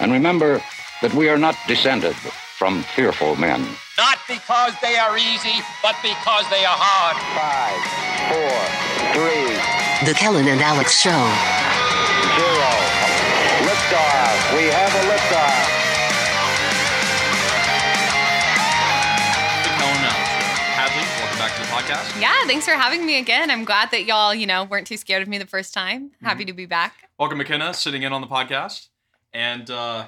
[0.00, 0.62] And remember
[1.02, 2.16] that we are not descended
[2.56, 3.60] from fearful men.
[4.00, 7.20] Not because they are easy, but because they are hard.
[7.36, 7.84] Five,
[8.32, 8.56] four,
[9.12, 9.52] three,
[10.08, 11.12] The Kellen and Alex Show.
[12.32, 12.72] zero.
[13.68, 14.40] Liftoff.
[14.56, 15.68] We have a liftoff.
[19.60, 22.08] The Kellen and Alex Hadley, welcome back to the podcast.
[22.18, 23.50] Yeah, thanks for having me again.
[23.50, 26.12] I'm glad that y'all, you know, weren't too scared of me the first time.
[26.22, 26.46] Happy mm-hmm.
[26.46, 26.94] to be back.
[27.18, 28.89] Welcome, McKenna, sitting in on the podcast.
[29.32, 30.06] And uh,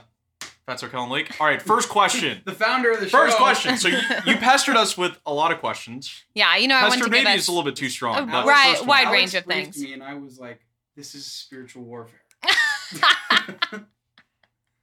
[0.66, 1.40] that's our Kellen Lake.
[1.40, 2.40] All right, first question.
[2.46, 3.18] the founder of the show.
[3.18, 3.76] First question.
[3.76, 6.24] So you, you pestered us with a lot of questions.
[6.34, 8.26] Yeah, you know, I want Pester to maybe us is a little bit too strong.
[8.26, 9.78] But right, wide Alex range of things.
[9.78, 10.60] Me and I was like,
[10.96, 12.20] "This is spiritual warfare."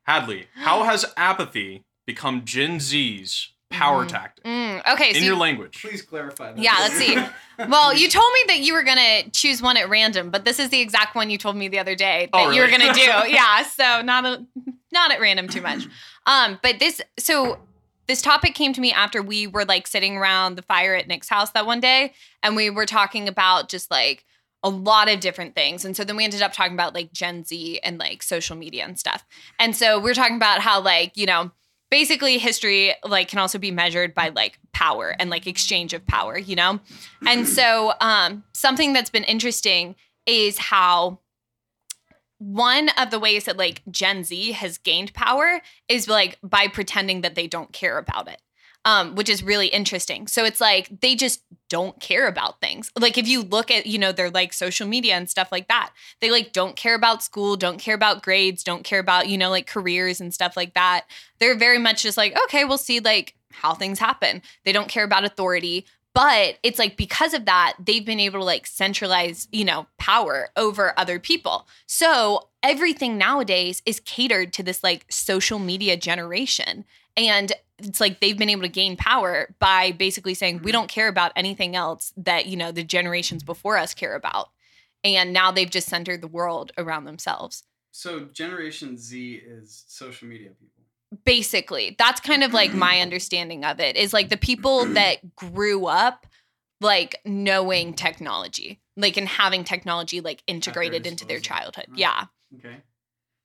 [0.03, 5.37] Hadley, how has apathy become Gen Z's power tactic Mm, okay, so in you- your
[5.39, 5.79] language?
[5.81, 6.61] Please clarify that.
[6.61, 7.17] yeah, let's see.
[7.67, 10.69] Well, you told me that you were gonna choose one at random, but this is
[10.69, 13.01] the exact one you told me the other day that Oh, you were gonna do.
[13.27, 14.45] Yeah, so not a,
[14.93, 15.85] not at random too much.
[16.25, 17.59] Um, but this so
[18.07, 21.27] this topic came to me after we were like sitting around the fire at Nick's
[21.27, 24.23] house that one day, and we were talking about just like
[24.63, 25.83] a lot of different things.
[25.83, 28.85] And so then we ended up talking about like Gen Z and like social media
[28.85, 29.25] and stuff.
[29.59, 31.51] And so we are talking about how like, you know,
[31.91, 36.37] basically history like can also be measured by like power and like exchange of power,
[36.37, 36.79] you know?
[37.25, 39.95] And so um something that's been interesting
[40.25, 41.19] is how
[42.37, 47.21] one of the ways that like Gen Z has gained power is like by pretending
[47.21, 48.41] that they don't care about it.
[48.89, 50.25] Um, which is really interesting.
[50.25, 52.89] So it's like they just don't care about things.
[52.97, 55.91] Like if you look at, you know, their like social media and stuff like that,
[56.21, 59.51] they like don't care about school, don't care about grades, don't care about, you know,
[59.51, 61.05] like careers and stuff like that.
[61.37, 64.41] They're very much just like, okay, we'll see like how things happen.
[64.65, 65.85] They don't care about authority.
[66.15, 70.49] But it's like because of that, they've been able to like centralize, you know, power
[70.57, 71.67] over other people.
[71.85, 76.85] So everything nowadays is catered to this like social media generation.
[77.17, 80.71] And it's like they've been able to gain power by basically saying we mm-hmm.
[80.71, 84.49] don't care about anything else that, you know, the generations before us care about.
[85.03, 87.63] And now they've just centered the world around themselves.
[87.91, 90.83] So Generation Z is social media people.
[91.25, 95.87] basically that's kind of like my understanding of it is like the people that grew
[95.87, 96.27] up
[96.81, 101.99] like knowing technology like and having technology like integrated into their childhood Right.
[101.99, 102.25] yeah
[102.59, 102.75] Okay.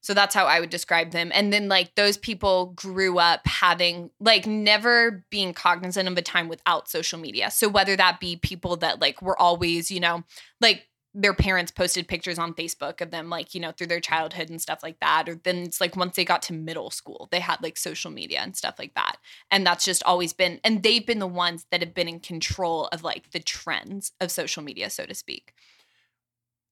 [0.04, 4.10] So that's how i would describe them and then like those people grew up having
[4.20, 8.76] like never being cognizant of a time without social media so whether that be people
[8.76, 10.22] that like were always you know
[10.60, 14.50] like their parents posted pictures on Facebook of them, like, you know, through their childhood
[14.50, 15.28] and stuff like that.
[15.28, 18.40] Or then it's like once they got to middle school, they had like social media
[18.40, 19.16] and stuff like that.
[19.50, 22.88] And that's just always been, and they've been the ones that have been in control
[22.88, 25.54] of like the trends of social media, so to speak.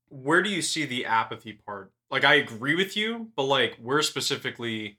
[0.09, 1.92] Where do you see the apathy part?
[2.12, 4.99] Like, I agree with you, but like, where specifically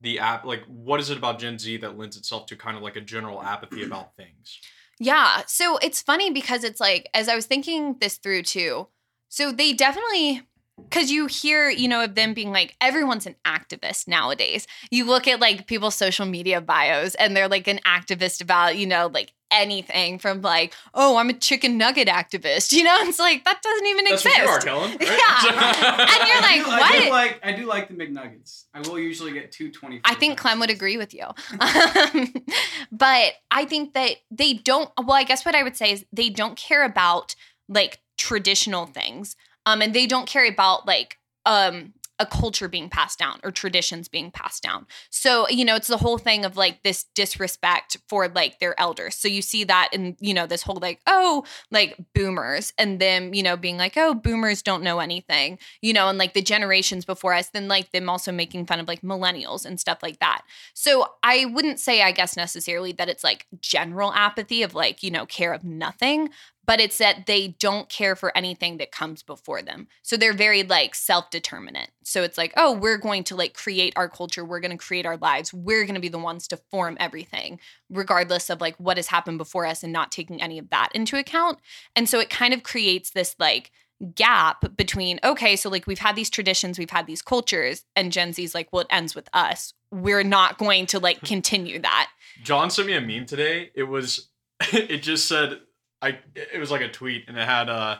[0.00, 0.44] the app?
[0.44, 3.00] Like, what is it about Gen Z that lends itself to kind of like a
[3.00, 4.58] general apathy about things?
[4.98, 5.42] Yeah.
[5.46, 8.88] So it's funny because it's like, as I was thinking this through too,
[9.28, 10.42] so they definitely,
[10.88, 14.66] because you hear, you know, of them being like, everyone's an activist nowadays.
[14.90, 18.86] You look at like people's social media bios and they're like an activist about, you
[18.86, 22.72] know, like anything from like, oh, I'm a chicken nugget activist.
[22.74, 24.44] You know, it's like, that doesn't even That's exist.
[24.44, 24.90] what you are, Kellen.
[24.90, 25.00] Right?
[25.00, 26.06] Yeah.
[26.14, 27.10] And you're I like, do, I do what?
[27.10, 28.64] like I do like the McNuggets.
[28.74, 30.00] I will usually get two twenty.
[30.04, 31.24] I think Clem would agree with you.
[31.24, 32.34] Um,
[32.92, 36.30] but I think that they don't, well, I guess what I would say is they
[36.30, 37.34] don't care about
[37.68, 39.36] like traditional things.
[39.66, 44.06] Um, and they don't care about like um a culture being passed down or traditions
[44.08, 44.86] being passed down.
[45.10, 49.16] So, you know, it's the whole thing of like this disrespect for like their elders.
[49.16, 53.34] So you see that in, you know, this whole like, oh, like boomers and them,
[53.34, 57.04] you know, being like, oh, boomers don't know anything, you know, and like the generations
[57.04, 60.42] before us, then like them also making fun of like millennials and stuff like that.
[60.72, 65.10] So I wouldn't say, I guess, necessarily that it's like general apathy of like, you
[65.10, 66.30] know, care of nothing,
[66.66, 69.88] but it's that they don't care for anything that comes before them.
[70.02, 71.90] So they're very like self determinate.
[72.02, 74.44] So it's like, oh, we're going to like create our culture.
[74.44, 75.52] We're going to create our lives.
[75.52, 79.38] We're going to be the ones to form everything, regardless of like what has happened
[79.38, 81.58] before us and not taking any of that into account.
[81.96, 83.70] And so it kind of creates this like,
[84.16, 88.32] gap between okay so like we've had these traditions we've had these cultures and gen
[88.32, 92.10] z's like well it ends with us we're not going to like continue that
[92.42, 93.70] John sent me a meme today.
[93.74, 94.28] It was,
[94.72, 95.60] it just said,
[96.04, 96.18] I.
[96.34, 97.98] It was like a tweet, and it had uh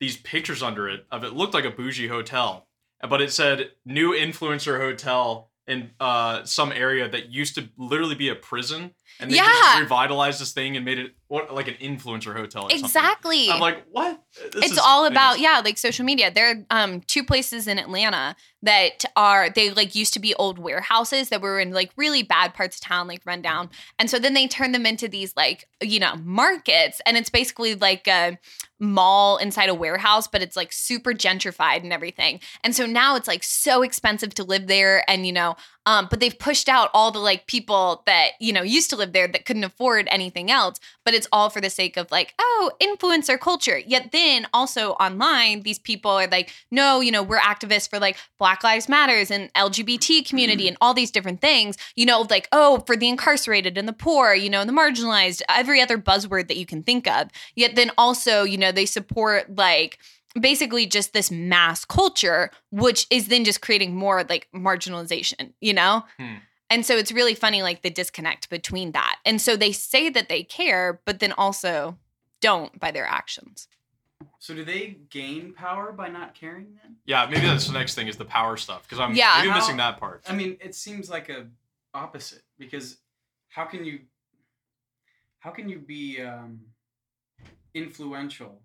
[0.00, 2.66] these pictures under it of it looked like a bougie hotel,
[3.08, 8.28] but it said new influencer hotel in uh some area that used to literally be
[8.28, 9.44] a prison, and they Yeah.
[9.48, 12.64] just revitalized this thing and made it what like an influencer hotel.
[12.64, 12.84] Or something.
[12.84, 13.48] Exactly.
[13.50, 14.20] I'm like, what?
[14.52, 15.42] This it's is- all about anyways.
[15.42, 19.94] yeah like social media there are um two places in atlanta that are they like
[19.94, 23.20] used to be old warehouses that were in like really bad parts of town like
[23.24, 23.70] run down.
[23.98, 27.00] And so then they turned them into these like you know markets.
[27.04, 28.38] And it's basically like a
[28.82, 32.40] mall inside a warehouse but it's like super gentrified and everything.
[32.64, 35.56] And so now it's like so expensive to live there and you know
[35.86, 39.12] um but they've pushed out all the like people that you know used to live
[39.12, 40.78] there that couldn't afford anything else.
[41.04, 43.78] But it's all for the sake of like oh influencer culture.
[43.78, 48.16] Yet then also online these people are like no you know we're activists for like
[48.38, 52.82] black lives matters and lgbt community and all these different things you know like oh
[52.86, 56.56] for the incarcerated and the poor you know and the marginalized every other buzzword that
[56.56, 59.98] you can think of yet then also you know they support like
[60.40, 66.04] basically just this mass culture which is then just creating more like marginalization you know
[66.18, 66.36] Hmm.
[66.70, 69.16] and so it's really funny, like the disconnect between that.
[69.26, 71.98] And so they say that they care, but then also
[72.40, 73.68] don't by their actions.
[74.42, 76.96] So do they gain power by not caring then?
[77.04, 79.36] Yeah, maybe that's the next thing is the power stuff because I'm Yeah.
[79.38, 80.24] maybe How- missing that part.
[80.28, 81.46] I mean, it seems like a
[81.94, 82.98] opposite because
[83.50, 84.00] how can you
[85.38, 86.60] how can you be um,
[87.72, 88.60] influential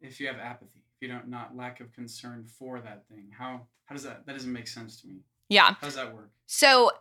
[0.00, 0.84] if you have apathy?
[0.94, 4.32] If you don't not lack of concern for that thing, how how does that that
[4.34, 5.16] doesn't make sense to me?
[5.48, 5.74] Yeah.
[5.74, 6.30] How does that work?
[6.46, 6.92] So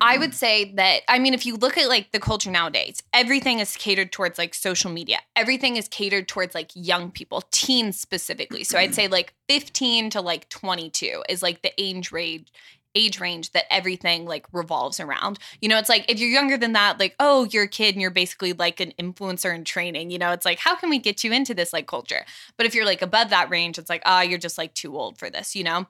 [0.00, 3.58] I would say that I mean if you look at like the culture nowadays, everything
[3.58, 5.18] is catered towards like social media.
[5.36, 8.64] Everything is catered towards like young people, teens specifically.
[8.64, 12.52] So I'd say like 15 to like 22 is like the age range
[12.94, 15.38] age range that everything like revolves around.
[15.60, 18.02] You know, it's like if you're younger than that, like, oh, you're a kid and
[18.02, 20.10] you're basically like an influencer in training.
[20.10, 22.24] You know, it's like, how can we get you into this like culture?
[22.56, 25.18] But if you're like above that range, it's like, ah, you're just like too old
[25.18, 25.86] for this, you know?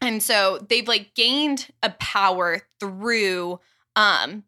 [0.00, 3.60] And so they've like gained a power through
[3.96, 4.44] um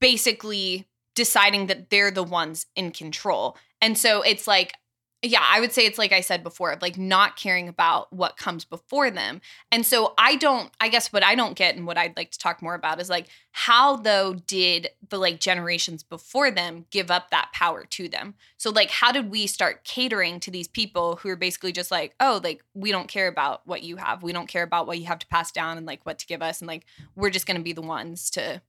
[0.00, 3.56] basically deciding that they're the ones in control.
[3.80, 4.74] And so it's like
[5.22, 8.64] yeah, I would say it's like I said before, like not caring about what comes
[8.64, 9.40] before them.
[9.72, 12.38] And so I don't, I guess what I don't get and what I'd like to
[12.38, 17.30] talk more about is like, how though did the like generations before them give up
[17.30, 18.34] that power to them?
[18.58, 22.14] So, like, how did we start catering to these people who are basically just like,
[22.20, 24.22] oh, like, we don't care about what you have.
[24.22, 26.42] We don't care about what you have to pass down and like what to give
[26.42, 26.60] us.
[26.60, 26.84] And like,
[27.16, 28.62] we're just going to be the ones to,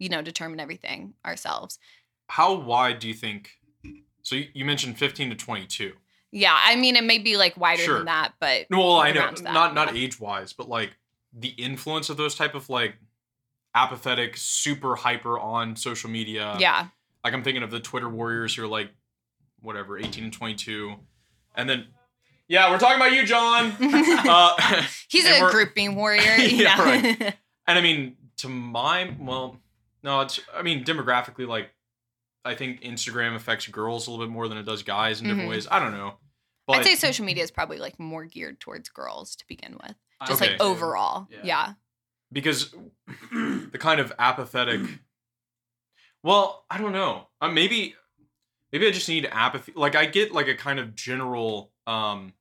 [0.00, 1.78] you know, determine everything ourselves.
[2.28, 3.58] How wide do you think?
[4.22, 5.92] So you, you mentioned 15 to 22.
[6.30, 6.56] Yeah.
[6.58, 7.96] I mean, it may be like wider Sure.
[7.98, 10.02] than that, but No, well, I know that, not not yeah.
[10.02, 10.96] age wise, but like
[11.32, 12.96] the influence of those type of like
[13.74, 16.56] apathetic, super hyper on social media.
[16.58, 16.88] yeah.
[17.24, 18.90] Like I'm thinking of the Twitter warriors who are like
[19.60, 20.94] whatever 18 and 22,
[21.54, 21.86] and then
[22.48, 23.72] yeah, we're talking about you, John.
[23.80, 26.20] uh, He's a grouping warrior.
[26.38, 26.82] Yeah, yeah.
[26.82, 27.34] right.
[27.66, 29.60] And I mean, to my well,
[30.02, 31.70] no, it's I mean demographically, like
[32.44, 35.46] I think Instagram affects girls a little bit more than it does guys in different
[35.48, 35.50] Mhm.
[35.50, 35.68] ways.
[35.70, 36.18] I don't know,
[36.66, 39.94] but I'd say social media is probably like more geared towards girls to begin with.
[40.26, 40.52] Just Okay.
[40.52, 41.28] like overall.
[41.30, 41.40] Yeah.
[41.44, 41.72] Yeah.
[42.32, 42.70] because
[43.32, 44.80] the kind of apathetic.
[46.24, 47.28] Well, I don't know.
[47.40, 47.96] Uh, maybe,
[48.70, 49.72] maybe I just need apathy.
[49.74, 52.32] Like I get like a kind of general um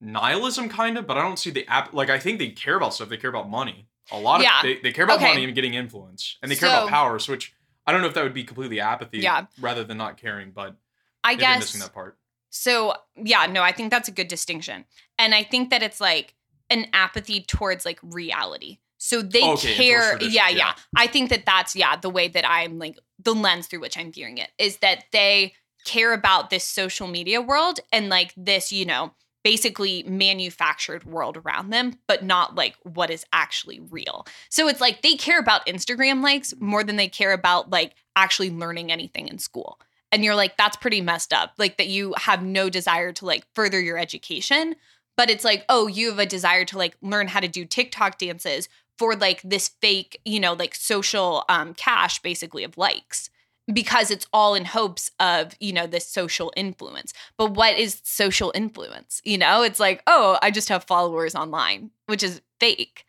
[0.00, 1.92] nihilism, kind of, but I don't see the app.
[1.92, 3.08] Like I think they care about stuff.
[3.08, 3.88] They care about money.
[4.10, 4.60] A lot of Yeah.
[4.62, 5.28] they, they care about Okay.
[5.28, 7.18] money and getting influence, and they care about power.
[7.18, 7.54] So which
[7.86, 9.46] I don't know if that would be completely apathy, Yeah.
[9.60, 10.50] rather than not caring.
[10.52, 10.76] But
[11.22, 12.18] I guess missing that part.
[12.50, 14.84] So, yeah, no, I think that's a good distinction.
[15.18, 16.34] And I think that it's like
[16.70, 18.78] an apathy towards like reality.
[18.96, 20.16] So they Okay, care.
[20.22, 20.56] Yeah, yeah.
[20.56, 20.74] yeah.
[20.96, 24.12] I think that that's, yeah, the way that I'm like, the lens through which I'm
[24.12, 25.54] viewing it is that they
[25.84, 29.12] care about this social media world and like this, you know,
[29.44, 34.26] basically manufactured world around them, but not like what is actually real.
[34.48, 38.50] So it's like they care about Instagram likes more than they care about like actually
[38.50, 39.78] learning anything in school.
[40.10, 43.46] And you're like that's pretty messed up like that you have no desire to like
[43.54, 44.74] further your education.
[45.16, 48.18] But it's like oh you have a desire to like learn how to do tiktok
[48.18, 53.30] dances for like this fake you know like social um cash basically of likes
[53.72, 58.52] because it's all in hopes of you know this social influence but what is social
[58.54, 63.04] influence you know it's like oh i just have followers online which is fake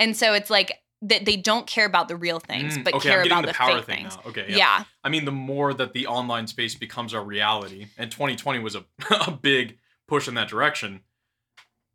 [0.00, 3.10] and so it's like that they don't care about the real things Mm, but okay,
[3.10, 4.30] care about the the, power fake thing things now.
[4.30, 4.84] Okay, yeah yeah.
[5.04, 8.84] I mean, the more that the online space becomes our reality, and 2020 was a,
[9.26, 9.76] a big
[10.08, 11.00] push in that direction,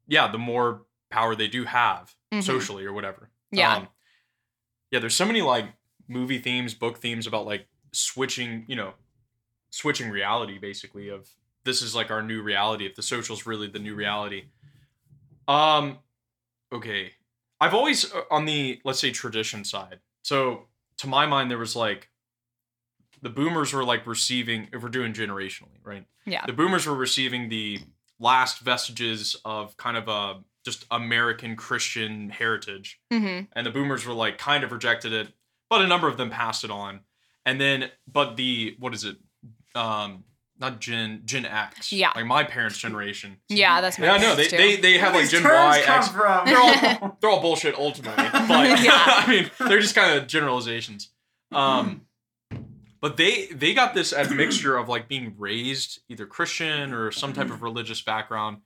[0.08, 2.44] yeah, the more power they do have Mhm.
[2.44, 3.32] socially or whatever.
[3.52, 3.78] Yeah.
[3.78, 3.88] Um,
[4.92, 5.66] yeah, there's so many like
[6.08, 8.94] movie themes, book themes about like switching, you know,
[9.72, 11.30] switching reality basically of
[11.64, 14.46] this is like our new reality if the social's really the new reality.
[15.48, 16.00] Um
[16.72, 17.12] okay.
[17.62, 20.00] I've always uh, on the let's say tradition side.
[20.24, 20.68] So
[20.98, 22.10] to my mind there was like
[23.22, 26.06] the boomers were like receiving if we're doing generationally, right?
[26.26, 26.46] Yeah.
[26.46, 27.80] The boomers were receiving the
[28.20, 33.00] last vestiges of kind of a just American Christian heritage.
[33.12, 35.30] hmm And the boomers were like kind of rejected it,
[35.70, 37.02] but a number of them passed it on.
[37.46, 39.18] And then but the what is it?
[39.76, 40.24] Um
[40.60, 41.92] not Gen Gen X.
[41.94, 42.12] Yeah.
[42.16, 43.38] Like my parents' generation.
[43.48, 44.58] Yeah, that's my Yeah, no, they, too.
[44.58, 46.08] they they have Where like these Gen terms Y, come X.
[46.10, 46.46] from?
[46.46, 48.26] They're all they're all bullshit ultimately.
[48.48, 48.92] But Yeah.
[48.94, 51.10] I mean, they're just kind of generalizations.
[51.52, 52.02] Um,
[53.02, 57.50] but they they got this admixture of like being raised either Christian or some type
[57.50, 58.58] of religious background,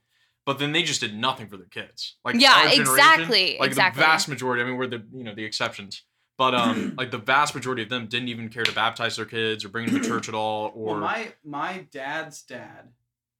[0.44, 2.16] but then they just did nothing for their kids.
[2.24, 4.00] Like Yeah, exactly, Like exactly.
[4.00, 4.62] the vast majority.
[4.62, 6.02] I mean, we're the you know the exceptions.
[6.36, 9.64] But um, like the vast majority of them didn't even care to baptize their kids
[9.64, 10.72] or bring them to church at all.
[10.74, 12.88] Or well, my my dad's dad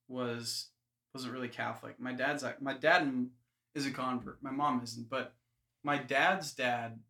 [0.08, 0.68] was
[1.12, 1.98] wasn't really Catholic.
[2.00, 3.26] My dad's my dad
[3.74, 4.42] is a convert.
[4.42, 5.34] My mom isn't, but
[5.82, 7.00] my dad's dad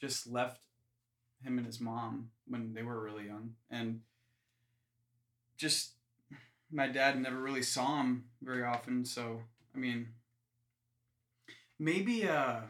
[0.00, 0.64] just left
[1.42, 4.00] him and his mom when they were really young, and
[5.56, 5.92] just
[6.72, 9.04] my dad never really saw him very often.
[9.04, 9.42] So
[9.74, 10.08] I mean,
[11.78, 12.60] maybe uh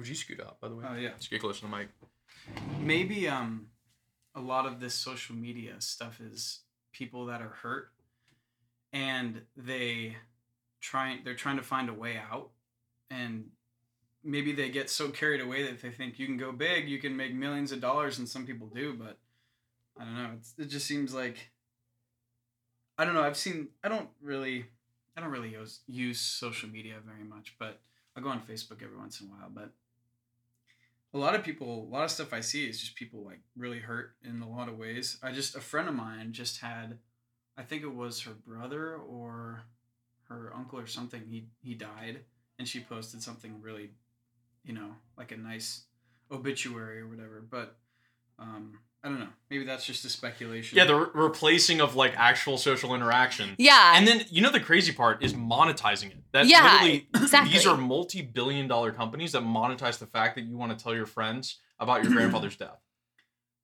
[0.00, 0.84] would you scoot up by the way?
[0.88, 1.10] Oh, yeah.
[1.16, 1.88] Just get close to the mic.
[2.80, 3.66] maybe um
[4.34, 6.60] a lot of this social media stuff is
[6.92, 7.90] people that are hurt
[8.92, 10.16] and they
[10.80, 12.50] try they're trying to find a way out
[13.10, 13.50] and
[14.24, 17.16] maybe they get so carried away that they think you can go big you can
[17.16, 19.18] make millions of dollars and some people do but
[19.98, 21.50] i don't know it's, it just seems like
[22.98, 24.64] i don't know i've seen i don't really
[25.16, 27.80] i don't really use, use social media very much but
[28.16, 29.70] i go on facebook every once in a while but
[31.12, 33.80] a lot of people a lot of stuff i see is just people like really
[33.80, 35.18] hurt in a lot of ways.
[35.22, 36.98] I just a friend of mine just had
[37.56, 39.62] i think it was her brother or
[40.28, 42.20] her uncle or something he he died
[42.58, 43.90] and she posted something really
[44.64, 45.84] you know like a nice
[46.30, 47.76] obituary or whatever but
[48.38, 52.12] um i don't know maybe that's just a speculation Yeah, the re- replacing of like
[52.16, 53.54] actual social interaction.
[53.58, 53.94] Yeah.
[53.96, 56.18] And then you know the crazy part is monetizing it.
[56.32, 57.52] That Yeah, literally exactly.
[57.52, 61.06] these are multi-billion dollar companies that monetize the fact that you want to tell your
[61.06, 62.78] friends about your grandfather's death.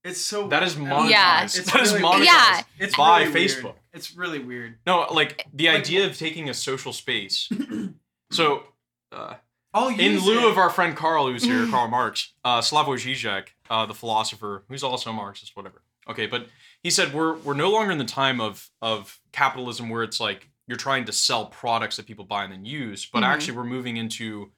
[0.05, 1.11] it's so That is I don't monetized.
[1.11, 1.43] Yeah.
[1.45, 2.61] It's that is really- monetized Yeah.
[2.79, 3.51] it's by really weird.
[3.51, 3.75] Facebook.
[3.93, 7.49] it's really weird No, like the Like- idea of taking a social space.
[8.33, 8.65] so
[9.13, 9.35] uh,
[9.77, 10.51] I'll in lieu it.
[10.51, 14.83] of our friend Carl, who's here, Karl Marx, uh, Slavoj Žižek, uh, the philosopher, who's
[14.83, 15.83] also a Marxist, whatever.
[16.09, 16.47] Okay, but
[16.83, 20.49] he said we're we're no longer in the time of of capitalism where it's like
[20.69, 23.27] you're trying to sell products that people buy and then use, but Mhm.
[23.27, 24.51] actually we're moving into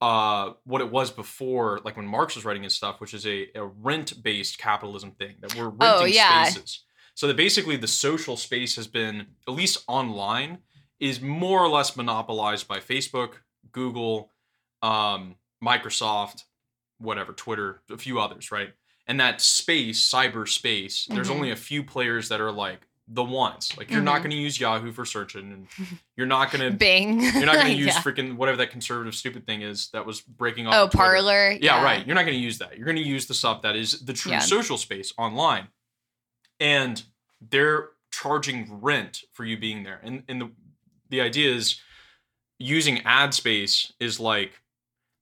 [0.00, 3.48] uh, what it was before, like when Marx was writing his stuff, which is a,
[3.56, 6.44] a rent based capitalism thing that we're renting Oh, yeah.
[6.44, 6.84] spaces.
[7.14, 10.58] So that basically the social space has been, at least online,
[11.00, 13.38] is more or less monopolized by Facebook,
[13.72, 14.30] Google,
[14.82, 16.44] um, Microsoft,
[16.98, 18.72] whatever, Twitter, a few others, right?
[19.06, 21.34] And that space, cyberspace, there's Mhm.
[21.34, 22.80] only a few players that are like
[23.10, 23.74] the ones.
[23.78, 24.24] Like you're not Mhm.
[24.24, 27.20] going to use Yahoo for searching, and you're not going to Bing.
[27.22, 28.02] you're not going to use yeah.
[28.02, 30.74] freaking whatever that conservative stupid thing is that was breaking off.
[30.74, 31.52] Oh, Parler.
[31.52, 32.06] Yeah, right.
[32.06, 32.76] You're not going to use that.
[32.76, 34.40] You're going to use the stuff that is the true Yeah.
[34.40, 35.68] social space online.
[36.60, 37.02] And
[37.40, 40.00] they're charging rent for you being there.
[40.02, 40.50] And and the
[41.08, 41.80] the idea is
[42.58, 44.60] using ad space is like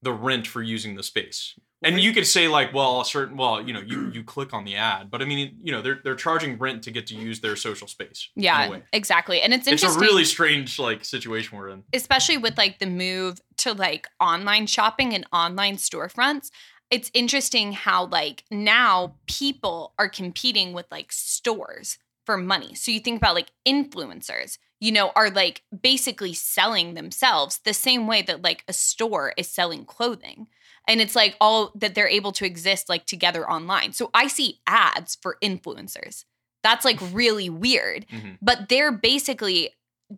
[0.03, 1.55] the rent for using the space.
[1.83, 4.65] And you could say like, well, a certain well, you know, you you click on
[4.65, 7.41] the ad, but I mean, you know, they're they're charging rent to get to use
[7.41, 8.31] their social space.
[8.35, 9.41] Yeah, exactly.
[9.43, 11.85] And it's It's a really strange like situation we're in.
[11.93, 16.50] especially with like the move to like online shopping and online storefronts
[16.88, 23.00] it's interesting how like now people are competing with like stores for money so you
[23.00, 28.42] think about like influencers you know are like basically selling themselves the same way that
[28.42, 30.47] like a store is selling clothing
[30.88, 34.61] and it's like all that they're able to exist like together online so i see
[34.66, 36.25] ads for influencers
[36.62, 38.38] that's like really weird Mhm.
[38.42, 39.71] but they're basically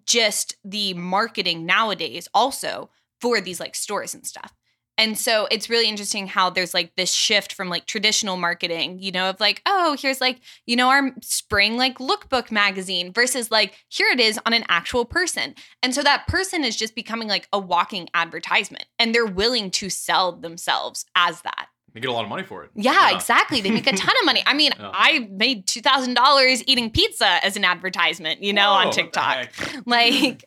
[0.04, 4.52] just the marketing nowadays also for these like stores and stuff.
[4.98, 9.12] And so it's really interesting how there's like this shift from like traditional marketing, you
[9.12, 13.74] know, of like, oh, here's like, you know, our spring like lookbook magazine versus like,
[13.88, 15.54] here it is on an actual person.
[15.84, 19.88] And so that person is just becoming like a walking advertisement and they're willing to
[19.88, 21.68] sell themselves as that.
[21.94, 22.70] They get a lot of money for it.
[22.74, 23.60] Yeah, exactly.
[23.60, 24.42] They make a ton of money.
[24.46, 24.90] I mean, Yeah.
[24.92, 29.48] I made $2,000 eating pizza as an advertisement, you know, Whoa, on TikTok.
[29.86, 30.44] Like,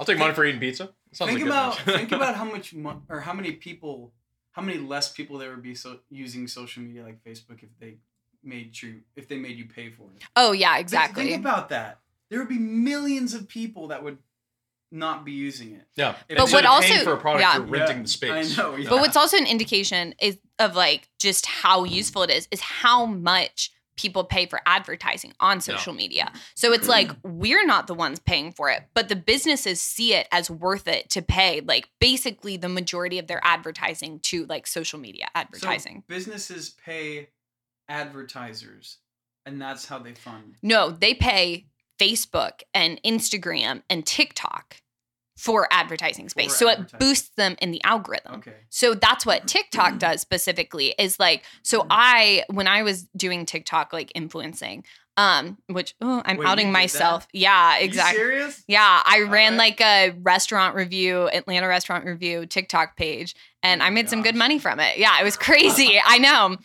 [0.00, 0.90] I'll take money for eating pizza.
[1.14, 4.12] Sounds think like about think about how much mo- or how many people
[4.52, 7.96] how many less people there would be so using social media like Facebook if they
[8.42, 10.22] made you if they made you pay for it.
[10.36, 11.24] oh, yeah, exactly.
[11.28, 11.98] Think about that.
[12.30, 14.18] There would be millions of people that would
[14.90, 15.86] not be using it.
[15.96, 16.14] Yeah.
[16.28, 17.56] But what also- for a product, yeah.
[17.56, 18.58] you're renting Yeah, the space.
[18.58, 18.76] I know.
[18.76, 18.88] Yeah.
[18.90, 23.06] But what's also an indication is of like just how useful it is is how
[23.06, 26.32] much people pay for advertising on social media.
[26.54, 27.38] So it's like mm-hmm.
[27.38, 31.10] we're not the ones paying for it, but the businesses see it as worth it
[31.10, 35.98] to pay like basically the majority of their advertising to like social media advertising.
[36.08, 37.28] So businesses pay
[37.88, 38.98] advertisers,
[39.46, 40.56] and that's how they fund.
[40.62, 41.66] no, they pay
[42.00, 44.76] Facebook and Instagram and TikTok
[45.36, 46.52] for advertising space.
[46.52, 46.96] For so advertising.
[46.96, 48.36] it boosts them in the algorithm.
[48.36, 48.54] Okay.
[48.70, 53.92] So that's what TikTok does specifically is like so I when I was doing TikTok
[53.92, 54.84] like influencing
[55.16, 57.26] um which oh I'm Wait, outing myself.
[57.32, 58.18] Yeah, You exactly.
[58.18, 58.64] serious?
[58.66, 59.78] Yeah, I ran Alright.
[59.78, 64.34] like a restaurant review, Atlanta restaurant review TikTok page, and Oh I made some good
[64.36, 64.98] money from it.
[64.98, 66.00] Yeah, it was crazy.
[66.04, 66.56] I know.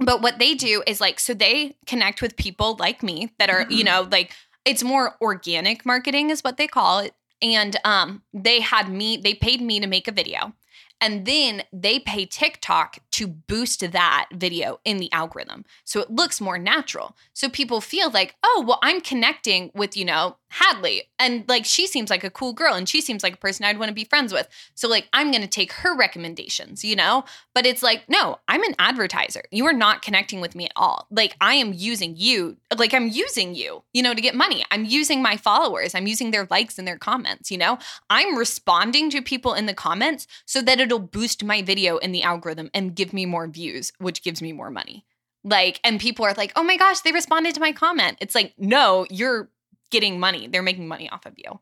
[0.00, 3.66] But what they do is like, so they connect with people like me that are,
[3.68, 4.30] you know, like
[4.64, 7.14] it's more organic marketing is what they call it.
[7.40, 10.54] And um, they had me, they paid me to make a video.
[11.00, 15.64] And then they pay TikTok to boost that video in the algorithm.
[15.82, 17.16] So it looks more natural.
[17.32, 21.02] So people feel like, oh, well, I'm connecting with, you know, Hadley.
[21.18, 23.78] And like she seems like a cool girl and she seems like a person I'd
[23.78, 24.48] want to be friends with.
[24.74, 27.24] So like I'm going to take her recommendations, you know?
[27.54, 29.42] But it's like, no, I'm an advertiser.
[29.50, 31.06] You are not connecting with me at all.
[31.10, 34.64] Like I am using you, like I'm using you, you know, to get money.
[34.70, 35.94] I'm using my followers.
[35.94, 37.78] I'm using their likes and their comments, you know?
[38.08, 42.22] I'm responding to people in the comments so that it'll boost my video in the
[42.22, 45.04] algorithm and give me more views, which gives me more money.
[45.44, 48.18] Like, and people are like, oh my gosh, they responded to my comment.
[48.20, 49.48] It's like, no, you're
[49.90, 50.46] getting money.
[50.48, 51.60] They're making money off of you.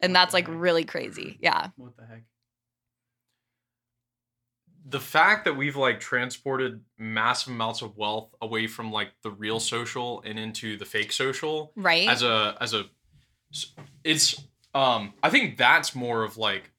[0.00, 1.38] And that's like really crazy.
[1.42, 1.68] Yeah.
[1.76, 2.22] What the heck?
[4.90, 9.60] the fact that we've like transported massive amounts of wealth away from like the real
[9.60, 12.08] social and into the fake social Right.
[12.08, 12.84] as a as a
[14.02, 14.42] it's
[14.74, 16.70] um i think that's more of like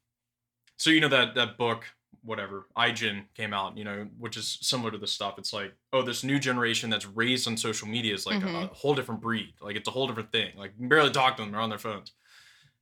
[0.78, 1.86] so you know that that book
[2.24, 6.02] whatever iGen came out you know which is similar to this stuff it's like oh
[6.02, 8.72] this new generation that's raised on social media is like a, Mhm.
[8.72, 11.52] a whole different breed like it's a whole different thing like barely talk to them
[11.52, 12.12] they're on their phones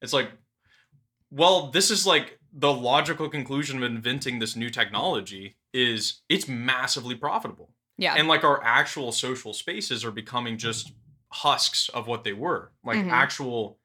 [0.02, 0.32] it's like
[1.32, 7.16] well this is like the logical conclusion of inventing this new technology is it's massively
[7.16, 8.16] profitable yeah.
[8.18, 10.94] and like our actual social spaces are becoming just
[11.30, 13.12] husks of what they were like Mhm.
[13.12, 13.78] actual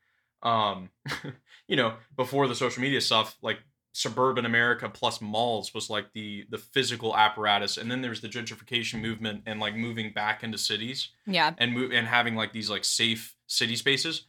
[0.43, 0.91] um
[1.69, 3.59] you know before the social media stuff like
[3.95, 9.01] suburban america plus malls was like the the physical apparatus and then there's the gentrification
[9.03, 11.53] movement and like moving back into cities yeah.
[11.59, 14.27] and move and having like these like safe city spaces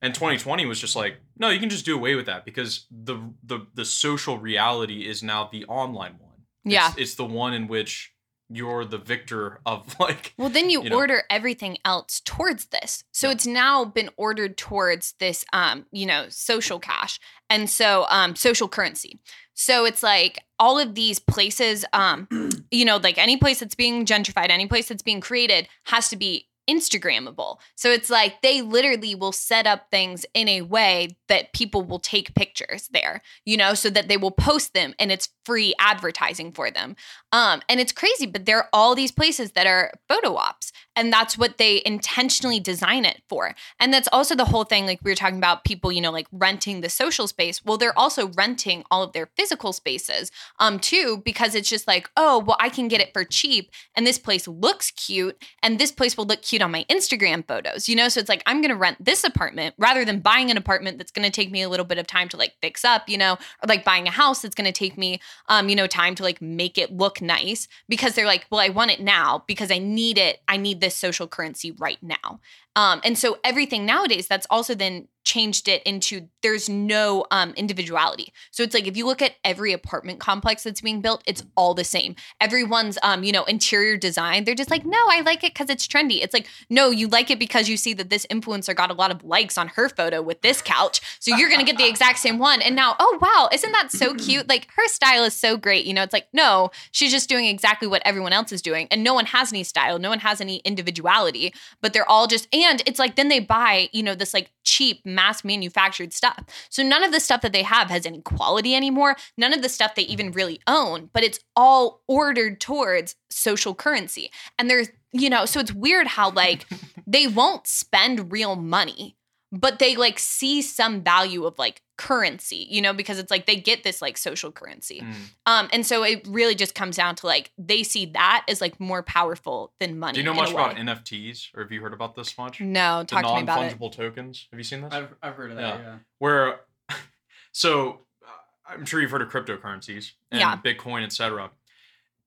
[0.00, 3.18] and 2020 was just like no you can just do away with that because the
[3.42, 6.30] the the social reality is now the online one
[6.64, 7.02] It's- Yeah.
[7.02, 8.12] it's the one in which
[8.50, 10.96] you're the victor of like Well, then you, you know.
[10.96, 13.04] order everything else towards this.
[13.12, 13.32] So Yeah.
[13.34, 18.68] it's now been ordered towards this, um, you know, social cash and so um, social
[18.68, 19.20] currency.
[19.54, 22.28] So it's like all of these places, um,
[22.70, 26.16] you know, like any place that's being gentrified, any place that's being created has to
[26.16, 27.58] be Instagrammable.
[27.74, 31.98] So it's like they literally will set up things in a way that people will
[31.98, 36.52] take pictures there, you know, so that they will post them and it's free advertising
[36.52, 36.94] for them.
[37.32, 41.12] Um, and it's crazy, but there are all these places that are photo ops, and
[41.12, 43.54] that's what they intentionally design it for.
[43.78, 44.86] And that's also the whole thing.
[44.86, 47.64] Like we were talking about people, you know, like renting the social space.
[47.64, 52.10] Well, they're also renting all of their physical spaces, um, too, because it's just like,
[52.16, 55.92] oh, well, I can get it for cheap, and this place looks cute, and this
[55.92, 58.08] place will look cute on my Instagram photos, you know.
[58.08, 61.30] So it's like I'm gonna rent this apartment rather than buying an apartment that's gonna
[61.30, 63.84] take me a little bit of time to like fix up, you know, or like
[63.84, 66.92] buying a house that's gonna take me um, you know, time to like make it
[66.92, 70.38] look nice because they're like, well, I want it now because I need it.
[70.48, 72.40] I need this social currency right now.
[72.76, 78.32] Um, and so everything nowadays that's also then changed it into there's no um, individuality.
[78.50, 81.74] So it's like if you look at every apartment complex that's being built, it's all
[81.74, 82.16] the same.
[82.40, 85.86] Everyone's um, you know, interior design, they're just like, no, I like it because it's
[85.86, 86.22] trendy.
[86.22, 89.10] It's like, no, you like it because you see that this influencer got a lot
[89.10, 91.00] of likes on her photo with this couch.
[91.20, 92.62] So you're gonna get the exact same one.
[92.62, 94.48] And now, oh wow, isn't that so cute?
[94.48, 95.84] Like her style is so great.
[95.84, 98.88] You know, it's like, no, she's just doing exactly what everyone else is doing.
[98.90, 102.48] And no one has any style, no one has any individuality, but they're all just
[102.64, 106.44] and it's like then they buy, you know, this like cheap mass manufactured stuff.
[106.68, 109.16] So none of the stuff that they have has any quality anymore.
[109.36, 114.30] None of the stuff they even really own, but it's all ordered towards social currency.
[114.58, 116.66] And there's, you know, so it's weird how like
[117.06, 119.16] they won't spend real money,
[119.52, 123.56] but they like see some value of like currency, you know, because it's like they
[123.56, 125.00] get this like social currency.
[125.00, 125.14] Mm.
[125.46, 128.78] Um, and so it really just comes down to like they see that as like
[128.80, 130.14] more powerful than money.
[130.14, 133.06] do you know much about nfts or have you heard about this much No, the
[133.06, 133.78] talk to me about it.
[133.78, 135.62] non-fungible tokens have you seen this I've, I've heard of that.
[135.62, 135.82] Yeah.
[135.82, 135.96] Yeah.
[136.18, 136.60] where
[137.52, 138.30] so uh,
[138.72, 140.56] i'm sure you've heard of cryptocurrencies and Yeah.
[140.64, 141.50] bitcoin etc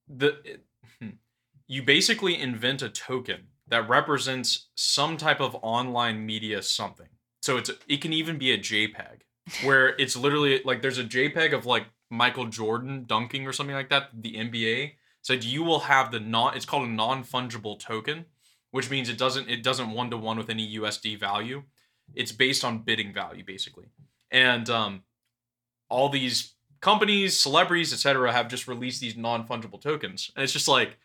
[0.08, 0.64] the it-
[1.00, 1.08] hmm.
[1.66, 7.08] you basically invent a token that represents some type of online media something.
[7.44, 9.20] So it's it can even be a JPEG
[9.64, 13.90] where it's literally like there's a JPEG of like Michael Jordan dunking or something like
[13.90, 14.92] that, the NBA.
[15.20, 18.24] So you will have the non it's called a non-fungible token,
[18.70, 21.64] which means it doesn't it doesn't one to one with any USD value.
[22.14, 23.88] It's based on bidding value basically.
[24.30, 25.02] And um
[25.90, 30.30] all these companies, celebrities, etc., have just released these non-fungible tokens.
[30.34, 30.96] And it's just like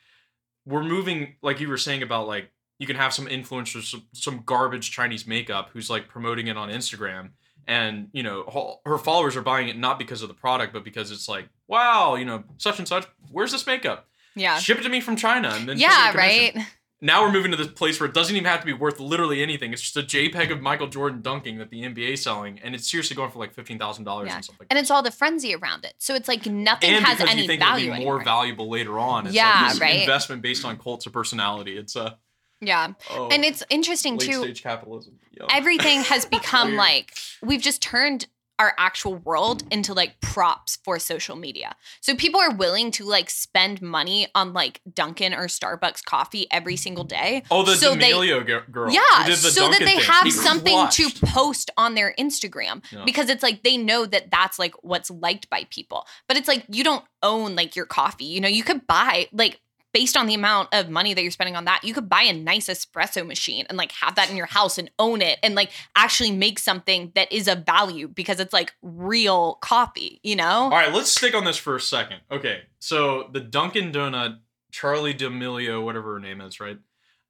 [0.66, 2.50] we're moving, like you were saying about like
[2.80, 6.70] you can have some influencers, some, some garbage Chinese makeup who's like promoting it on
[6.70, 7.32] Instagram,
[7.68, 11.12] and you know her followers are buying it not because of the product, but because
[11.12, 13.06] it's like, wow, you know, such and such.
[13.32, 14.08] Where's this makeup?
[14.36, 14.58] Yeah.
[14.58, 16.58] Ship it to me from China, and then Yeah, right.
[17.02, 19.42] Now we're moving to this place where it doesn't even have to be worth literally
[19.42, 19.72] anything.
[19.72, 22.92] It's just a JPEG of Michael Jordan dunking that the NBA is selling, and it's
[22.92, 24.36] seriously going for like fifteen thousand dollars Yeah.
[24.36, 24.74] and stuff like that.
[24.74, 24.82] And that.
[24.82, 25.94] it's all the frenzy around it.
[25.98, 28.16] So it's like nothing and has because any you think value it'll be anymore.
[28.16, 29.28] more valuable later on.
[29.28, 30.00] It's Yeah, like right.
[30.02, 31.78] investment based on cults of personality.
[31.78, 32.18] It's a
[32.62, 32.94] yeah.
[33.12, 34.42] oh, And it's interesting late too.
[34.42, 35.16] stage capitalism.
[35.32, 35.48] Yum.
[35.52, 41.38] everything has become like we've just turned our actual world into like props for social
[41.38, 41.78] media.
[42.02, 46.76] So people are willing to like spend money on like Dunkin' or Starbucks coffee every
[46.76, 47.44] single day.
[47.50, 48.92] oh, the so they- D'Amelio gi- girl.
[48.92, 53.06] Yeah, who did the so that they have something to post on their Instagram Yeah.
[53.06, 56.06] because it's like they know that that's like what's liked by people.
[56.28, 58.26] But it's like you don't own like your coffee.
[58.26, 59.62] You know, you could buy like
[59.94, 62.34] based on the amount of money that you're spending on that, you could buy a
[62.34, 65.72] nice espresso machine and like have that in your house and own it and like
[65.96, 70.44] actually make something that is of value because it's like real coffee, you know?
[70.46, 72.22] All right, let's stick on this for a second.
[72.32, 74.40] Okay, so the Dunkin' Donut,
[74.72, 76.78] Charli D'Amelio, whatever her name is, right?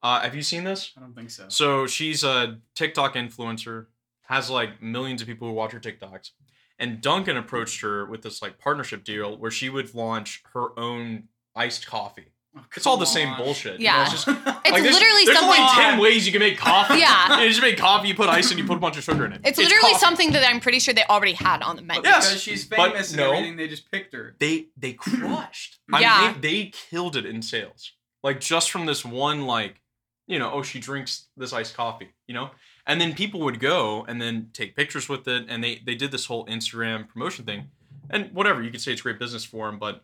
[0.02, 0.94] Uh, have you seen this?
[0.98, 1.46] I don't think so.
[1.50, 3.88] So she's a TikTok influencer,
[4.24, 6.32] has like millions of people who watch her TikToks.
[6.78, 11.24] And Dunkin' approached her with this like partnership deal where she would launch her own
[11.54, 12.32] iced coffee.
[12.58, 13.80] Oh, It's all the same bullshit.
[13.80, 13.92] Yeah.
[13.92, 16.40] You know, it's just, It's like, there's, literally there's something only 10 ways you can
[16.40, 16.96] make coffee.
[17.00, 17.42] Yeah.
[17.42, 19.34] You just make coffee, you put ice, and you put a bunch of sugar in
[19.34, 19.42] it.
[19.44, 20.00] It's literally coffee.
[20.00, 22.02] something that I'm pretty sure they already had on the menu.
[22.04, 23.32] Yes, because she's but famous and no.
[23.34, 23.56] everything.
[23.58, 24.36] They just picked her.
[24.40, 25.80] they they crushed.
[25.94, 26.32] I Yeah.
[26.32, 27.92] mean, they, they killed it in sales.
[28.24, 29.82] Like just from this one, like,
[30.28, 32.50] you know, oh, she drinks this iced coffee, you know,
[32.86, 36.12] and then people would go and then take pictures with it, and they they did
[36.12, 37.70] this whole Instagram promotion thing,
[38.10, 40.04] and whatever you could say it's great business for them, but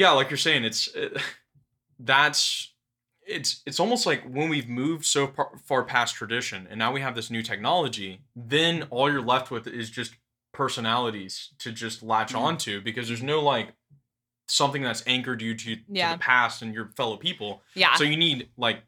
[0.00, 1.16] yeah, like you're saying, it's it,
[1.98, 2.72] that's
[3.26, 7.00] it's it's almost like when we've moved so par- far past tradition and now we
[7.00, 10.14] have this new technology then all you're left with is just
[10.52, 12.38] personalities to just latch Mhm.
[12.40, 13.74] onto because there's no like
[14.48, 17.94] something that's anchored you to, to the past and your fellow people Yeah.
[17.96, 18.82] so you need like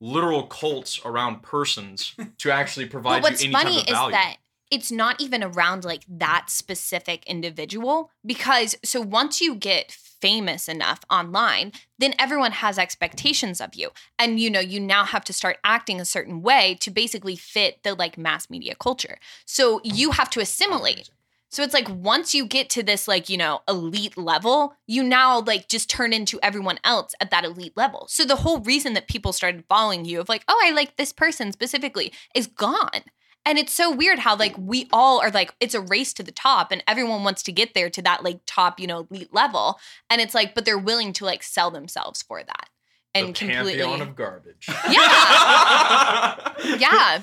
[0.00, 4.12] literal cults around persons to actually provide what's you any funny type of is value
[4.12, 4.36] that
[4.70, 11.00] it's not even around like that specific individual because so once you get famous enough
[11.10, 15.58] online then everyone has expectations of you and you know you now have to start
[15.64, 20.30] acting a certain way to basically fit the like mass media culture so you have
[20.30, 21.10] to assimilate
[21.54, 25.38] so it's like once you get to this like, you know, elite level, you now
[25.38, 28.06] like just turn into everyone else at that elite level.
[28.08, 31.12] So the whole reason that people started following you of like, oh, I like this
[31.12, 33.04] person specifically is gone.
[33.46, 36.32] And it's so weird how like we all are like it's a race to the
[36.32, 39.78] top and everyone wants to get there to that like top, you know, elite level.
[40.08, 42.68] And it's like but they're willing to like sell themselves for that.
[43.16, 46.52] And the completely pantheon of garbage yeah.
[46.78, 47.22] Yeah.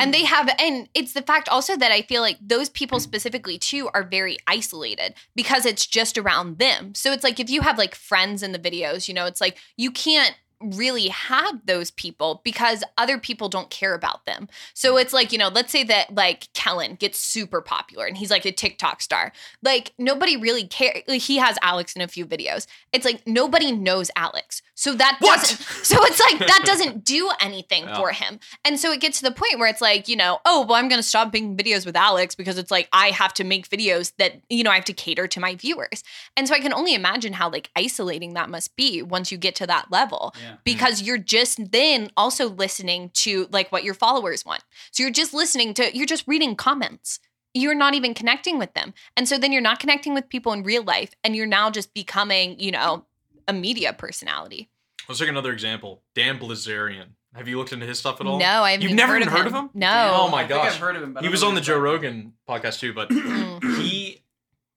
[0.00, 3.56] and they have and it's the fact also that i feel like those people specifically
[3.56, 7.78] too are very isolated because it's just around them so it's like if you have
[7.78, 10.34] like friends in the videos you know it's like you can't
[10.72, 14.48] really have those people because other people don't care about them.
[14.74, 15.02] So mm.
[15.02, 18.44] it's like, you know, let's say that like Kellen gets super popular and he's like
[18.44, 19.32] a TikTok star.
[19.62, 22.66] Like nobody really care like, he has Alex in a few videos.
[22.92, 24.62] It's like nobody knows Alex.
[24.74, 25.40] So that What?
[25.40, 27.96] doesn't so it's like that doesn't do anything Yeah.
[27.96, 28.38] for him.
[28.64, 30.88] And so it gets to the point where it's like, you know, oh, well, I'm
[30.88, 34.12] going to stop making videos with Alex because it's like I have to make videos
[34.18, 36.02] that, you know, I have to cater to my viewers.
[36.36, 39.54] And so I can only imagine how like isolating that must be once you get
[39.56, 40.53] to that level Yeah.
[40.62, 44.62] Because you're just then also listening to like what your followers want.
[44.92, 47.18] So you're just listening to, you're just reading comments.
[47.54, 48.94] You're not even connecting with them.
[49.16, 51.94] And so then you're not connecting with people in real life and you're now just
[51.94, 53.04] becoming, you know,
[53.46, 54.68] a media personality.
[55.08, 56.02] Let's take another example.
[56.14, 57.08] Dan Bilzerian.
[57.34, 58.38] Have you looked into his stuff at all?
[58.38, 59.70] No, I haven't You've never heard, even of, heard of him?
[59.74, 60.10] No.
[60.14, 60.72] Oh my I think gosh.
[60.74, 63.76] I've heard of him, but he was on the Joe Rogan podcast too, but Mm.
[63.80, 64.22] he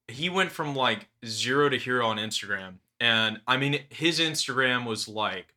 [0.08, 5.08] he went from like zero to hero on Instagram, and I mean his Instagram was
[5.08, 5.54] like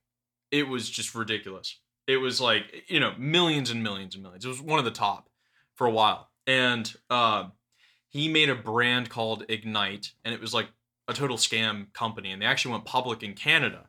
[0.50, 1.78] it was just ridiculous.
[2.06, 4.44] It was like you know millions and millions and millions.
[4.44, 5.28] It was one of the top
[5.74, 7.48] for a while, and uh,
[8.08, 10.68] he made a brand called Ignite, and it was like
[11.08, 13.86] a total scam company, and they actually went public in Canada.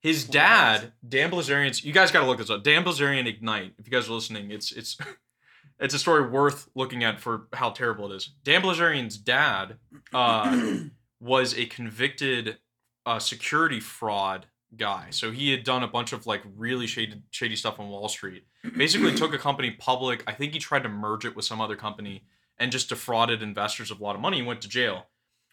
[0.00, 1.84] His dad, Dan Bilzerian's.
[1.84, 2.62] You guys got to look this up.
[2.62, 3.74] Dan Bilzerian Ignite.
[3.78, 4.96] If you guys are listening, it's it's
[5.80, 8.30] it's a story worth looking at for how terrible it is.
[8.44, 9.78] Dan Bilzerian's dad
[10.12, 10.78] uh,
[11.20, 12.58] was a convicted
[13.04, 15.06] uh, security fraud guy.
[15.10, 18.44] So he had done a bunch of like really shady shady stuff on Wall Street.
[18.76, 20.22] Basically, took a company public.
[20.26, 22.24] I think he tried to merge it with some other company
[22.58, 24.38] and just defrauded investors of a lot of money.
[24.38, 25.06] He went to jail.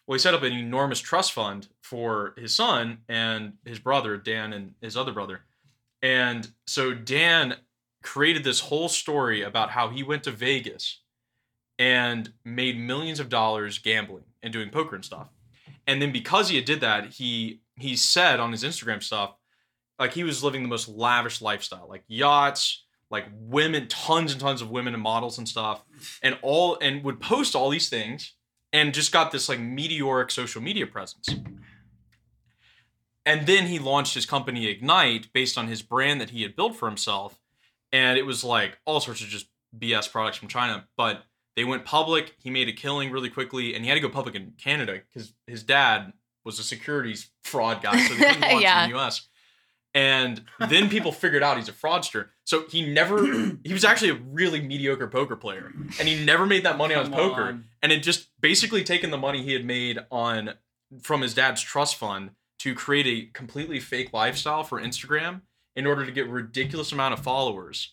[0.06, 4.52] Well, he set up an enormous trust fund for his son and his brother, Dan,
[4.52, 5.40] and his other brother.
[6.02, 7.56] And so Dan
[8.02, 11.00] created this whole story about how he went to Vegas
[11.78, 15.28] and made millions of dollars gambling and doing poker and stuff.
[15.86, 19.34] And then because he did that, he he said on his Instagram stuff,
[19.98, 24.60] like he was living the most lavish lifestyle, like yachts, like women, tons and tons
[24.60, 25.84] of women and models and stuff,
[26.22, 28.34] and all and would post all these things
[28.72, 31.28] and just got this like meteoric social media presence.
[33.24, 36.76] And then he launched his company Ignite based on his brand that he had built
[36.76, 37.40] for himself.
[37.90, 40.86] And it was like all sorts of just BS products from China.
[40.96, 41.24] But
[41.56, 42.36] they went public.
[42.38, 43.74] He made a killing really quickly.
[43.74, 46.12] And he had to go public in Canada because his dad
[46.46, 47.98] was a securities fraud guy.
[48.06, 48.84] So they couldn't launch Yeah.
[48.84, 49.28] in the US.
[49.94, 52.28] And then people figured out he's a fraudster.
[52.44, 53.24] So he never,
[53.64, 55.72] he was actually a really mediocre poker player.
[55.98, 57.64] And he never made that money on his poker on.
[57.82, 60.54] and it just basically taken the money he had made on
[61.02, 62.30] from his dad's trust fund
[62.60, 65.40] to create a completely fake lifestyle for Instagram
[65.74, 67.92] in order to get ridiculous amount of followers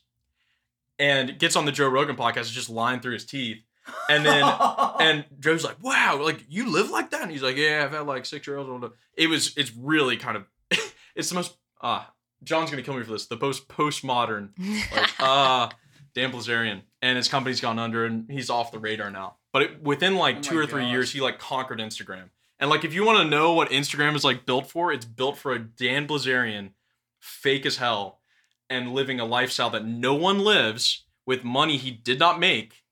[1.00, 3.58] and gets on the Joe Rogan podcast just lying through his teeth
[4.10, 4.44] and then
[5.00, 8.08] and Joe's like wow like you live like that and he's like yeah I've had
[8.08, 10.46] like six year olds it was it's really kind of
[11.16, 12.04] it's the most uh
[12.44, 14.50] John's gonna kill me for this the most postmodern
[14.92, 15.70] like uh
[16.16, 19.36] Dan Bilzerian and his company's gone under and he's off the radar now.
[19.52, 22.30] But it, within like Oh two or three years, he like conquered Instagram.
[22.60, 25.38] And like if you want to know what Instagram is like built for, it's built
[25.38, 26.72] for a Dan Bilzerian,
[27.20, 28.20] fake as hell,
[28.70, 32.83] and living a lifestyle that no one lives with money he did not make.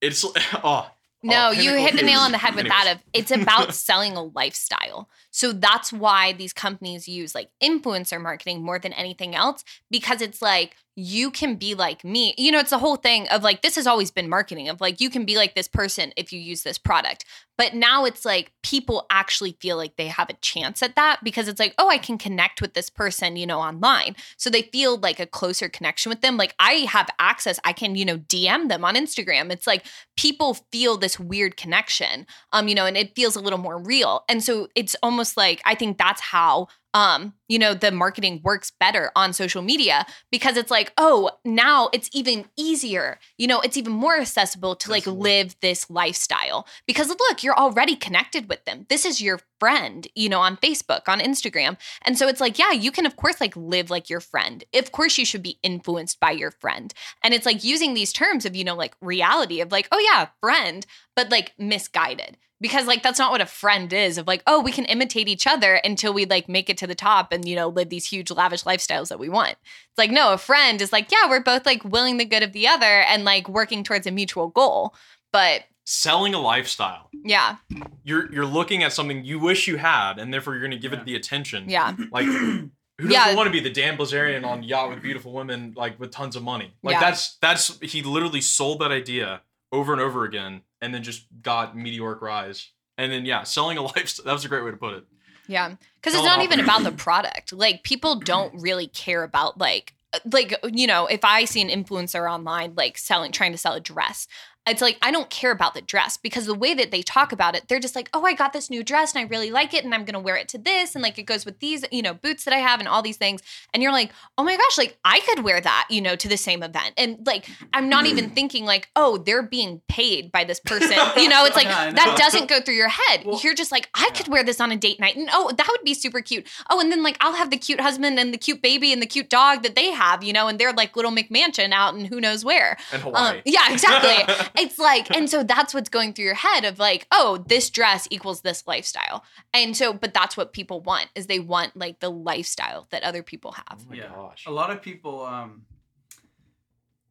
[0.00, 0.24] It's
[0.64, 0.90] oh
[1.22, 2.84] No, oh, you hit the nail on the head with anyways.
[2.84, 5.08] that of it's about selling a lifestyle.
[5.30, 10.40] So that's why these companies use like influencer marketing more than anything else because it's
[10.40, 12.34] like you can be like me.
[12.36, 15.00] You know, it's the whole thing of like this has always been marketing of like
[15.00, 17.24] you can be like this person if you use this product.
[17.56, 21.46] But now it's like people actually feel like they have a chance at that because
[21.46, 24.16] it's like, oh, I can connect with this person, you know, online.
[24.38, 26.36] So they feel like a closer connection with them.
[26.38, 29.50] Like I have access, I can, you know, DM them on Instagram.
[29.50, 29.84] It's like
[30.16, 34.24] people feel this weird connection um you know and it feels a little more real
[34.28, 38.72] and so it's almost like i think that's how um you know the marketing works
[38.80, 43.76] better on social media because it's like oh now it's even easier you know it's
[43.76, 48.86] even more accessible to like live this lifestyle because look you're already connected with them.
[48.88, 51.76] This is your friend you know on facebook on instagram.
[52.02, 54.64] And so it's like yeah you can of course like live like your friend.
[54.74, 56.92] Of course you should be influenced by your friend.
[57.22, 60.28] And it's like using these terms of you know like reality of like oh yeah
[60.40, 64.60] friend but like misguided because like that's not what a friend is of like oh
[64.60, 67.56] we can imitate each other until we like make it to the top and you
[67.56, 70.92] know live these huge lavish lifestyles that we want it's like no a friend is
[70.92, 74.06] like yeah we're both like willing the good of the other and like working towards
[74.06, 74.94] a mutual goal
[75.32, 77.08] but selling a lifestyle.
[77.24, 77.56] yeah
[78.04, 80.92] You're you're looking at something you wish you had, and therefore you're going to give
[80.92, 81.00] Yeah.
[81.00, 81.68] it the attention.
[81.68, 83.34] yeah Like, who doesn't Yeah.
[83.34, 86.42] want to be the Dan Bilzerian on yacht with beautiful women, like with tons of
[86.44, 86.74] money?
[86.82, 87.00] Like Yeah.
[87.00, 89.40] that's that's he literally sold that idea
[89.72, 92.70] over and over again, and then just got meteoric rise.
[92.98, 94.26] And then yeah, selling a lifestyle.
[94.26, 95.04] That was a great way to put it.
[95.46, 97.52] Yeah, because it's not even about the product.
[97.52, 101.68] Like people don't really care about like uh, like you know if I see an
[101.68, 104.28] influencer online like selling trying to sell a dress.
[104.70, 107.54] It's like I don't care about the dress because the way that they talk about
[107.54, 109.84] it, they're just like, "Oh, I got this new dress and I really like it
[109.84, 112.02] and I'm going to wear it to this and like it goes with these, you
[112.02, 113.42] know, boots that I have and all these things."
[113.74, 116.36] And you're like, "Oh my gosh, like I could wear that, you know, to the
[116.36, 120.60] same event." And like I'm not even thinking like, "Oh, they're being paid by this
[120.64, 123.24] person." You know, it's like Yeah, that doesn't go through your head.
[123.24, 125.66] Well- you're just like, "I could wear this on a date night." And oh, that
[125.68, 126.46] would be super cute.
[126.68, 129.06] Oh, and then like I'll have the cute husband and the cute baby and the
[129.06, 132.20] cute dog that they have, you know, and they're like little McMansion out in who
[132.20, 132.76] knows where.
[132.92, 133.36] And Hawaii.
[133.38, 134.34] Um, yeah, exactly.
[134.60, 138.06] it's like, and so that's what's going through your head of like, oh, this dress
[138.10, 139.24] equals this lifestyle.
[139.52, 143.22] And so, but that's what people want is they want like the lifestyle that other
[143.22, 143.80] people have.
[143.80, 144.08] oh my yeah.
[144.14, 144.44] gosh.
[144.46, 145.62] A lot of people, um,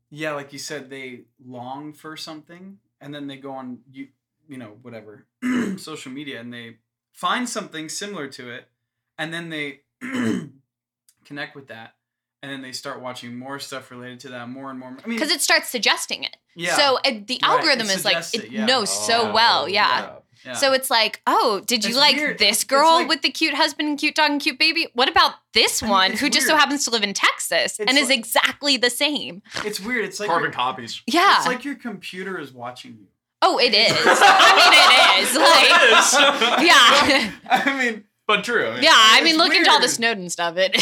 [0.09, 4.07] yeah, like you said, they long for something, and then they go on you,
[4.47, 5.25] you know, whatever,
[5.77, 6.77] social media, and they
[7.13, 8.69] find something similar to it,
[9.17, 9.81] and then they
[11.25, 11.93] connect with that,
[12.41, 14.89] and then they start watching more stuff related to that, more and more.
[15.03, 16.35] I mean, Because it starts suggesting it.
[16.55, 18.65] yeah, So uh, the Right, algorithm it is like, it it, yeah.
[18.65, 19.67] knows so Oh, well.
[19.69, 20.11] Yeah.
[20.45, 20.53] Yeah.
[20.53, 22.37] So it's like, oh, did you It's like weird.
[22.39, 24.87] this girl like- with the cute husband and cute dog and cute baby?
[24.93, 27.77] What about this I mean, one it's who just so happens to live in Texas
[27.77, 29.41] It's and is exactly the same?
[29.65, 30.05] it's weird.
[30.05, 31.01] It's like Carbon copies.
[31.07, 31.39] Yeah.
[31.39, 33.07] It's like your computer is watching you.
[33.41, 33.91] oh, it is.
[34.05, 35.35] I mean, it is.
[35.35, 37.31] Like, yeah.
[37.49, 38.65] I mean, But true.
[38.67, 38.93] I mean, Yeah.
[38.95, 39.89] I mean, look into all the.
[39.89, 40.53] Snowden stuff.
[40.57, 40.75] It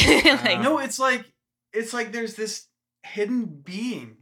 [0.45, 1.25] like, no, it's like
[1.73, 2.67] it's like there's this
[3.03, 4.17] hidden being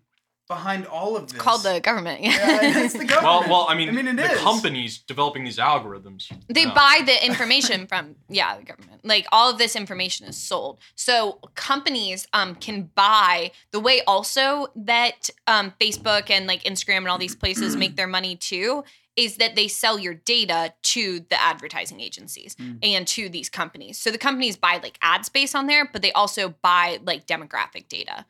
[0.48, 1.42] behind all of this.
[1.42, 2.22] called the government.
[2.22, 3.50] Yeah, it's the Well, government.
[3.50, 4.40] well, I mean, I mean, it the is.
[4.42, 6.32] companies developing these algorithms.
[6.50, 6.74] They Yeah.
[6.76, 9.02] buy the information from yeah the government.
[9.04, 10.80] Like all of this information is sold.
[10.96, 17.08] So companies um can buy the way also that um Facebook and like Instagram and
[17.08, 18.84] all these places make their money too
[19.16, 22.80] is that they sell your data to the advertising agencies Mm.
[22.84, 23.98] and to these companies.
[23.98, 27.88] So the companies buy like ad space on there, but they also buy like demographic
[27.88, 28.26] data.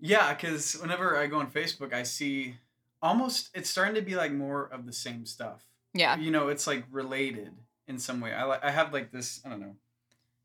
[0.00, 2.56] Yeah, because whenever I go on Facebook, I see
[3.02, 5.62] almost it's starting to be like more of the same stuff.
[5.94, 6.16] Yeah.
[6.16, 7.52] You know, it's like related
[7.88, 8.32] in some way.
[8.32, 9.40] I I have like this.
[9.44, 9.76] I don't know.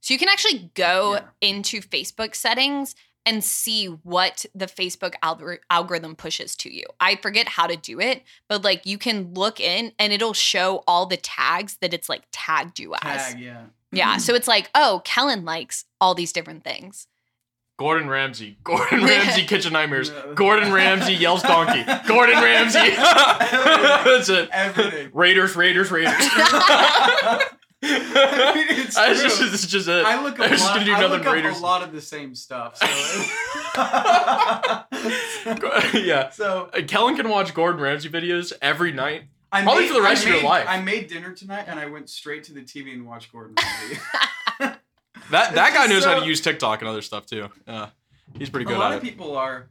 [0.01, 1.27] So you can actually go Yeah.
[1.41, 6.85] into Facebook settings and see what the Facebook algor- algorithm pushes to you.
[6.99, 10.83] I forget how to do it, but like you can look in and it'll show
[10.87, 13.33] all the tags that it's like tagged you as.
[13.33, 13.65] Tag, yeah.
[13.91, 14.17] Yeah.
[14.17, 17.07] So it's like, oh, Kellen likes all these different things.
[17.77, 18.57] Gordon Ramsay.
[18.63, 20.11] Gordon Ramsay kitchen nightmares.
[20.35, 21.83] Gordon Ramsay yells donkey.
[22.07, 22.89] Gordon Ramsay.
[22.95, 24.49] That's it.
[24.51, 25.09] Everything.
[25.13, 26.13] Raiders, Raiders, Raiders.
[27.81, 30.03] I mean, it's That's just, it's just it.
[30.05, 31.59] I look I'm up, a just lot, gonna do I nothing look up Raiders.
[31.59, 32.77] a lot of the same stuff.
[32.77, 32.85] So,
[35.99, 36.29] yeah.
[36.31, 39.23] so Uh, Kellen can watch Gordon Ramsay videos every night.
[39.51, 40.65] I Probably made, for the rest I of your life.
[40.67, 43.99] I made dinner tonight and I went straight to the TV and watched Gordon Ramsay.
[45.31, 47.49] That that It's guy just knows how to use TikTok and other stuff too.
[47.67, 47.89] Yeah.
[48.37, 48.77] He's pretty good.
[48.77, 49.07] a lot of it.
[49.07, 49.69] people are.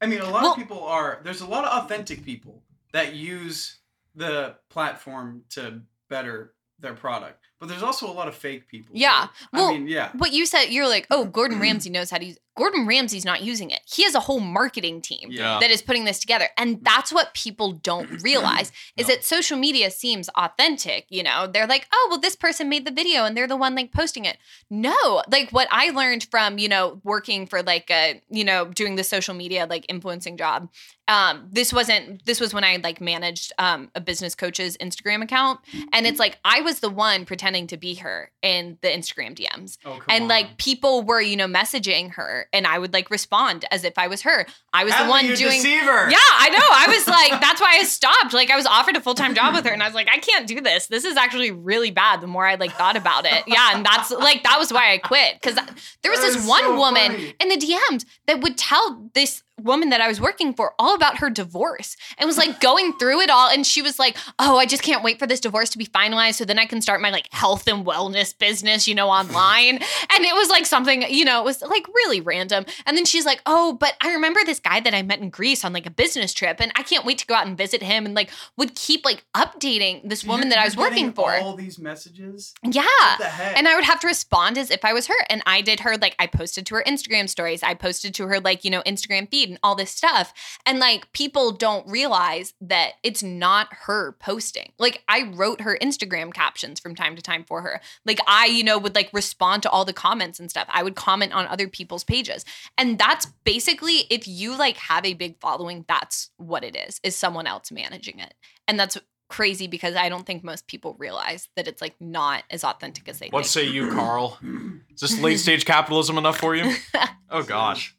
[0.00, 1.20] I mean, a lot Well- of people are.
[1.22, 2.62] There's a lot of authentic people
[2.92, 3.76] that use
[4.14, 8.90] the platform to better their product, but there's also a lot of fake people.
[8.94, 9.28] Yeah.
[9.32, 9.48] too.
[9.54, 10.10] Well, I mean, yeah.
[10.18, 12.38] What you said, you're like, oh, Gordon Ramsay knows how to use.
[12.56, 13.80] Gordon Ramsay's not using it.
[13.84, 15.58] He has a whole marketing team Yeah.
[15.60, 19.14] that is putting this together, and that's what people don't realize is No.
[19.14, 21.06] that social media seems authentic.
[21.08, 23.74] You know, they're like, oh, well, this person made the video, and they're the one
[23.74, 24.38] like posting it.
[24.70, 28.96] No, like what I learned from you know working for like a you know doing
[28.96, 30.68] the social media like influencing job.
[31.06, 32.24] Um, this wasn't.
[32.24, 35.60] This was when I like managed um a business coach's Instagram account,
[35.92, 39.76] and it's like I was the one pretending to be her in the Instagram DMs
[39.84, 40.28] Oh, and on.
[40.28, 44.06] like people were you know messaging her and i would like respond as if i
[44.08, 44.46] was her.
[44.72, 46.10] I was the one doing deceiver.
[46.10, 46.58] yeah i know.
[46.60, 48.32] I was like that's why i stopped.
[48.32, 50.46] Like i was offered a full-time job with her and i was like i can't
[50.46, 50.86] do this.
[50.88, 52.20] This is actually really bad.
[52.20, 53.44] The more i like thought about it.
[53.46, 55.34] Yeah and that's like that was why i quit.
[55.40, 55.54] Because
[56.02, 57.34] there was That this one so woman funny.
[57.40, 61.18] in the dms that would tell this woman that i was working for all about
[61.18, 64.66] her divorce and was like going through it all and she was like oh i
[64.66, 67.10] just can't wait for this divorce to be finalized so then i can start my
[67.10, 69.76] like health and wellness business you know online
[70.14, 73.24] and it was like something you know it was like really random and then she's
[73.24, 75.90] like oh but i remember this guy that i met in greece on like a
[75.90, 78.74] business trip and i can't wait to go out and visit him and like would
[78.74, 82.54] keep like updating this So woman that i was working for All these messages.
[82.64, 83.56] yeah What the heck?
[83.56, 85.14] and I would have to respond as if I was her.
[85.30, 87.62] And I did her, like, I posted to her Instagram stories.
[87.62, 90.32] I posted to her, like, you know, Instagram feed and all this stuff.
[90.66, 94.72] And, like, people don't realize that it's not her posting.
[94.78, 97.80] Like, I wrote her Instagram captions from time to time for her.
[98.04, 100.68] Like, I, you know, would, like, respond to all the comments and stuff.
[100.70, 102.44] I would comment on other people's pages.
[102.78, 107.16] And that's basically, if you, like, have a big following, that's what it is, is
[107.16, 108.34] someone else managing it.
[108.66, 112.62] And that's crazy because I don't think most people realize that it's like not as
[112.62, 113.50] authentic as they What think.
[113.50, 114.38] say you, Carl?
[114.94, 116.74] Is this late stage capitalism enough for you?
[117.30, 117.96] Oh gosh.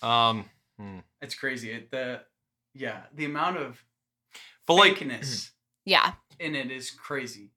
[0.00, 0.46] Um,
[0.80, 0.98] hmm.
[1.20, 1.70] it's crazy.
[1.72, 2.20] It, the
[2.74, 3.84] yeah, the amount of
[4.66, 5.50] but like, fakeness
[5.84, 6.12] yeah.
[6.38, 7.50] in it is crazy.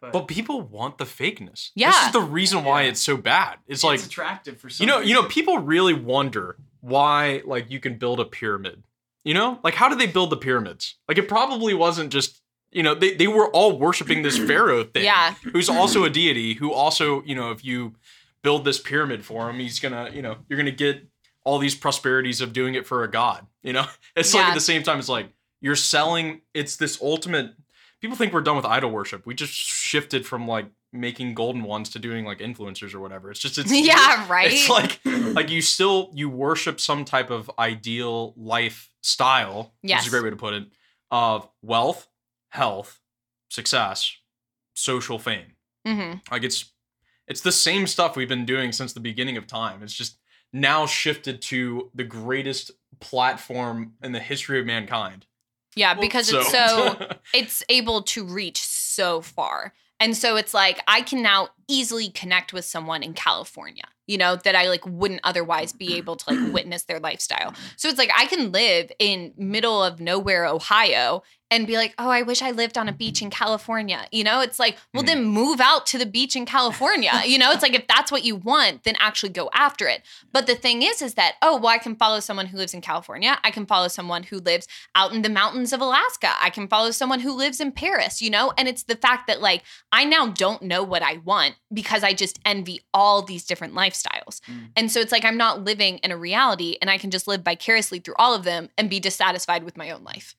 [0.00, 1.70] But, but people want the fakeness.
[1.74, 2.06] Yeah, This Yeah.
[2.08, 2.90] is the reason why Yeah.
[2.90, 3.58] it's so bad.
[3.66, 4.84] It's like it's attractive for some.
[4.86, 8.82] you know, you know, people really wonder why like you can build a pyramid.
[9.24, 10.96] You know, like how did they build the pyramids?
[11.08, 15.04] Like it probably wasn't just you know they they were all worshiping this pharaoh thing.
[15.04, 15.34] Yeah.
[15.52, 17.94] who's also a deity who also you know if you
[18.42, 21.08] build this pyramid for him he's gonna you know you're gonna get
[21.46, 23.86] all these prosperities of doing it for a god you know?
[24.16, 25.28] It's like at the same time it's like
[25.60, 27.52] you're selling it's this ultimate
[28.00, 29.24] people think we're done with idol worship.
[29.26, 33.30] We just shifted from like making golden ones to doing like influencers or whatever.
[33.30, 34.52] It's just it's Yeah, right?
[34.52, 35.00] it's like
[35.34, 40.02] like you still you worship some type of ideal lifestyle Yes.
[40.02, 40.64] is a great way to put it
[41.10, 42.08] of wealth
[42.50, 43.00] health
[43.50, 44.16] success
[44.74, 45.52] social fame.
[45.86, 46.72] Hmm like it's
[47.28, 49.82] it's the same stuff we've been doing since the beginning of time.
[49.82, 50.18] It's just
[50.52, 52.70] now shifted to the greatest
[53.00, 55.26] platform in the history of mankind.
[55.74, 56.96] Yeah, because So, it's so
[57.34, 59.74] it's able to reach so far.
[59.98, 64.36] And so it's like I can now easily connect with someone in California, you know,
[64.36, 67.54] that I like wouldn't otherwise be able to like witness their lifestyle.
[67.76, 72.08] So it's like I can live in middle of nowhere Ohio and be like, "Oh,
[72.10, 75.06] I wish I lived on a beach in California." You know, it's like, well Mhm.
[75.06, 77.12] then move out to the beach in California.
[77.26, 80.02] you know, it's like if that's what you want, then actually go after it.
[80.32, 82.80] But the thing is is that, oh, well I can follow someone who lives in
[82.80, 83.38] California.
[83.44, 86.30] I can follow someone who lives out in the mountains of Alaska.
[86.40, 88.52] I can follow someone who lives in Paris, you know?
[88.58, 92.12] And it's the fact that like I now don't know what I want because I
[92.12, 94.40] just envy all these different lifestyles.
[94.50, 94.68] Mm.
[94.76, 97.42] And so it's like I'm not living in a reality and I can just live
[97.42, 100.34] vicariously through all of them and be dissatisfied with my own life.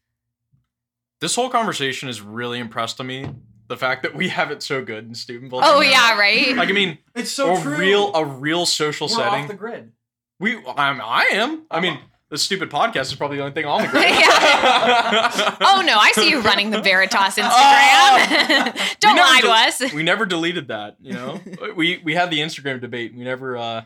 [1.21, 3.29] This whole conversation has really impressed on me.
[3.67, 5.59] The fact that we have it so good in Steubenville.
[5.61, 5.87] Oh too.
[5.89, 6.55] yeah, right?
[6.55, 7.75] Like I mean, It's so a true.
[7.77, 9.41] real a real social We're setting.
[9.43, 9.91] off the grid.
[10.39, 11.65] we I'm, I am.
[11.69, 11.99] I mean,
[12.29, 14.05] the stupid podcast is probably the only thing on the grid.
[15.59, 17.49] Oh no, I see you running the Veritas Instagram.
[17.49, 18.73] Oh.
[19.01, 19.49] Don't We never lie to
[19.83, 19.93] us.
[19.93, 20.95] we never deleted that.
[21.01, 21.41] You know,
[21.75, 23.13] we we had the Instagram debate.
[23.15, 23.81] We never uh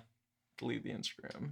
[0.59, 1.49] delete the Instagram.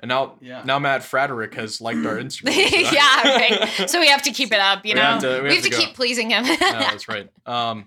[0.00, 0.62] And now, Yeah.
[0.64, 2.52] now Matt Frederick has liked our Instagram.
[2.86, 3.90] so- yeah, right.
[3.90, 5.02] So we have to keep it up, you We know.
[5.06, 6.44] have to- we we have have to, to keep pleasing him.
[6.44, 7.28] Yeah, that's right.
[7.46, 7.86] Um,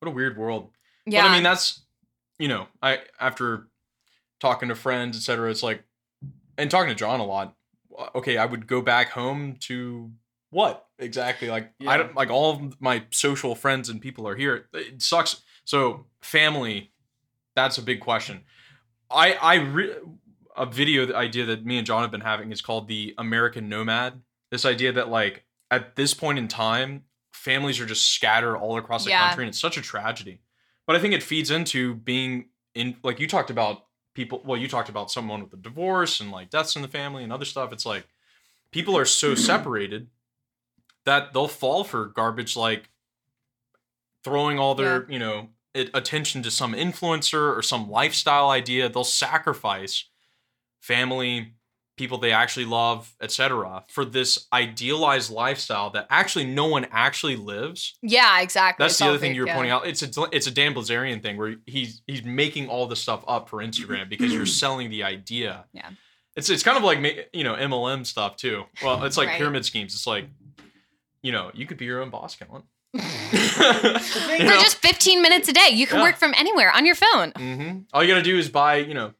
[0.00, 0.70] what a weird world.
[1.06, 1.22] yeah.
[1.22, 1.80] But I mean, that's
[2.38, 3.68] you know, I after
[4.40, 5.50] talking to friends, etc.
[5.50, 5.84] It's like,
[6.58, 7.54] and talking to John a lot.
[7.96, 10.10] uh, Okay, I would go back home to
[10.50, 11.48] what exactly?
[11.48, 14.66] Like I don't like all of my social friends and people are here.
[14.74, 15.42] It sucks.
[15.64, 16.92] So family,
[17.54, 18.42] that's a big question.
[19.10, 19.94] I I re-
[20.56, 23.68] a video that idea that me and John have been having is called the American
[23.68, 24.22] Nomad.
[24.50, 29.04] This idea that like at this point in time, families are just scattered all across
[29.04, 29.26] the Yeah.
[29.26, 30.40] country, and it's such a tragedy.
[30.86, 34.42] But I think it feeds into being in like you talked about people.
[34.44, 37.32] Well, you talked about someone with a divorce and like deaths in the family and
[37.32, 37.72] other stuff.
[37.72, 38.06] It's like
[38.70, 40.08] people are so separated
[41.04, 42.88] that they'll fall for garbage like
[44.22, 48.88] throwing all their you know it, attention to some influencer or some lifestyle idea.
[48.88, 50.04] They'll sacrifice
[50.84, 51.54] family,
[51.96, 57.96] people they actually love, etc., for this idealized lifestyle that actually no one actually lives.
[58.02, 58.82] yeah, exactly.
[58.82, 59.54] That's It's the other thing you were yeah.
[59.54, 59.86] pointing out.
[59.86, 63.48] It's a it's a Dan Bilzerian thing where he's he's making all this stuff up
[63.48, 65.64] for Instagram because you're selling the idea.
[65.72, 65.88] Yeah.
[66.36, 66.98] It's it's kind of like
[67.32, 68.64] you know MLM stuff too.
[68.82, 69.38] Well, it's like Right.
[69.38, 69.94] pyramid schemes.
[69.94, 70.26] It's like
[71.22, 72.64] you know you could be your own boss, Kellen.
[72.98, 73.00] For
[74.38, 76.02] just 15 minutes a day, you can Yeah.
[76.04, 77.32] work from anywhere on your phone.
[77.36, 79.12] hmm All you gotta do is buy you know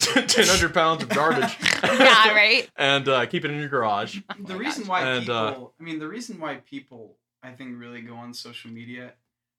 [0.00, 1.56] ten hundred pounds of garbage.
[1.84, 2.68] yeah, right?
[2.76, 4.20] and uh, keep it in your garage.
[4.38, 4.88] the my reason gosh.
[4.88, 8.34] why And, people uh, i mean the reason why people i think really go on
[8.34, 9.12] social media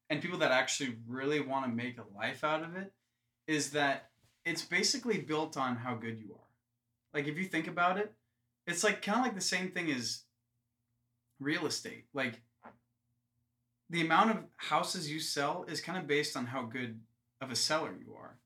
[0.09, 2.91] and people that actually really want to make a life out of it
[3.47, 4.09] is that
[4.45, 6.49] it's basically built on how good you are
[7.13, 8.13] like if you think about it
[8.67, 10.23] it's like kind of like the same thing as
[11.39, 12.41] real estate like
[13.89, 16.99] the amount of houses you sell is kind of based on how good
[17.41, 18.37] of a seller you are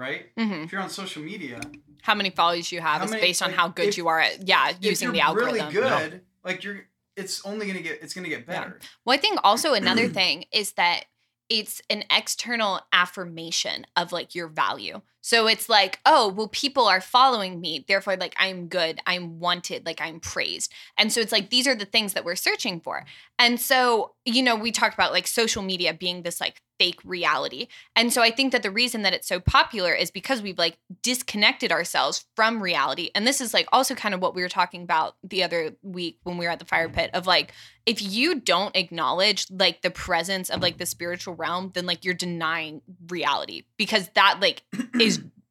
[0.00, 1.60] right hmm if you're on social media
[2.02, 4.18] How many followers you have is many- based on like, how good if- you are
[4.20, 5.56] at, yeah, using the algorithm.
[5.56, 6.86] really good like you're
[7.16, 8.60] it's only gonna get it's gonna get Yeah.
[8.60, 11.04] better Well, I think also another thing is that
[11.50, 15.02] it's an external affirmation of like your value.
[15.20, 17.84] So it's like, oh, well, people are following me.
[17.86, 19.00] Therefore, like, I'm good.
[19.06, 19.84] I'm wanted.
[19.86, 20.72] Like, I'm praised.
[20.96, 23.04] And so it's like, these are the things that we're searching for.
[23.38, 27.68] And so, you know, we talked about like social media being this like fake reality.
[27.94, 30.78] And so I think that the reason that it's so popular is because we've like
[31.02, 33.10] disconnected ourselves from reality.
[33.14, 36.18] And this is like also kind of what we were talking about the other week
[36.22, 37.52] when we were at the fire pit of like,
[37.84, 42.14] if you don't acknowledge like the presence of like the spiritual realm, then like you're
[42.14, 44.62] denying reality because that like
[45.00, 45.09] is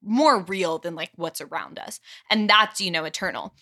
[0.10, 2.00] more real than like what's around us.
[2.30, 3.54] And that's, you know, eternal.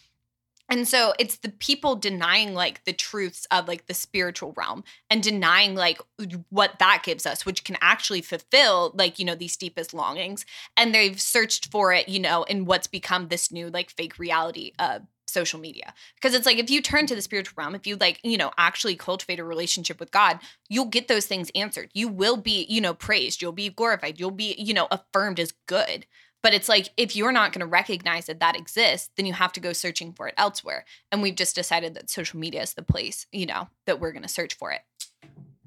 [0.70, 5.24] And so it's the people denying like the truths of like the spiritual realm and
[5.24, 6.02] denying like
[6.50, 10.46] what that gives us, which can actually fulfill like, you know, these deepest longings.
[10.76, 14.74] And they've searched for it, you know, in what's become this new like fake reality
[14.78, 15.94] of social media.
[16.16, 18.52] Because it's like if you turn to the spiritual realm, if you like, you know,
[18.58, 21.92] actually cultivate a relationship with God, you'll get those things answered.
[21.94, 25.54] You will be, you know, praised, you'll be glorified, you'll be, you know, affirmed as
[25.66, 26.06] good.
[26.44, 29.52] But it's like if you're not going to recognize that that exists, then you have
[29.54, 30.86] to go searching for it elsewhere.
[31.12, 34.24] And we've just decided that social media is the place, you know, that we're going
[34.24, 34.82] to search for it.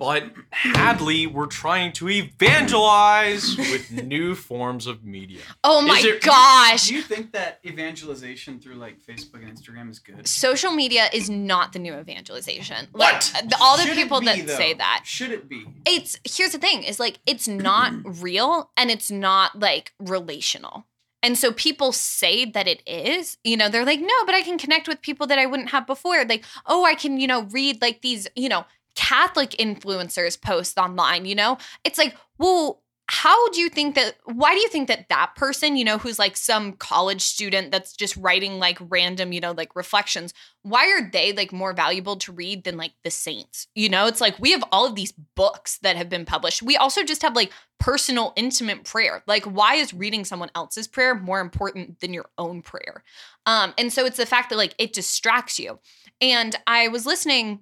[0.01, 5.43] But Hadley, we're trying to evangelize with new forms of media.
[5.63, 6.89] Oh my Is it- gosh.
[6.89, 11.29] do you think that evangelization through like facebook and instagram is good Social media is
[11.29, 12.89] not the new evangelization.
[12.93, 13.31] What?
[13.35, 14.57] Like the, all the Should people be, that though?
[14.57, 15.03] say that.
[15.05, 19.59] should it be It's here's the thing is like it's not real and it's not
[19.61, 20.87] like relational.
[21.23, 24.57] And so people say that it is, you know, they're like, no, but I can
[24.57, 26.25] connect with people that I wouldn't have before.
[26.25, 28.65] Like, oh, I can, you know, read like these, you know,
[29.01, 31.57] Catholic influencers post online, you know?
[31.85, 35.77] It's like, well, how do you think that why do you think that that person
[35.77, 39.75] you know who's like some college student that's just writing like random you know like
[39.75, 40.33] reflections
[40.63, 43.67] why are they like more valuable to read than like the saints?
[43.75, 46.63] You know it's like we have all of these books that have been published.
[46.63, 49.23] We also just have like personal intimate prayer.
[49.27, 53.03] Like why is reading someone else's prayer more important than your own prayer?
[53.47, 55.79] Um and so it's the fact that like it distracts you.
[56.21, 57.61] And i was listening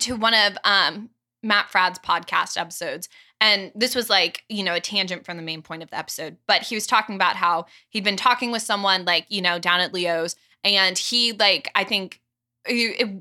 [0.00, 1.10] to one of um
[1.42, 3.08] Matt Fradd's podcast episodes.
[3.40, 6.36] And this was like, you know, a tangent from the main point of the episode.
[6.46, 9.80] But he was talking about how he'd been talking with someone like, you know, down
[9.80, 10.36] at Leo's.
[10.62, 12.20] And he, like, I think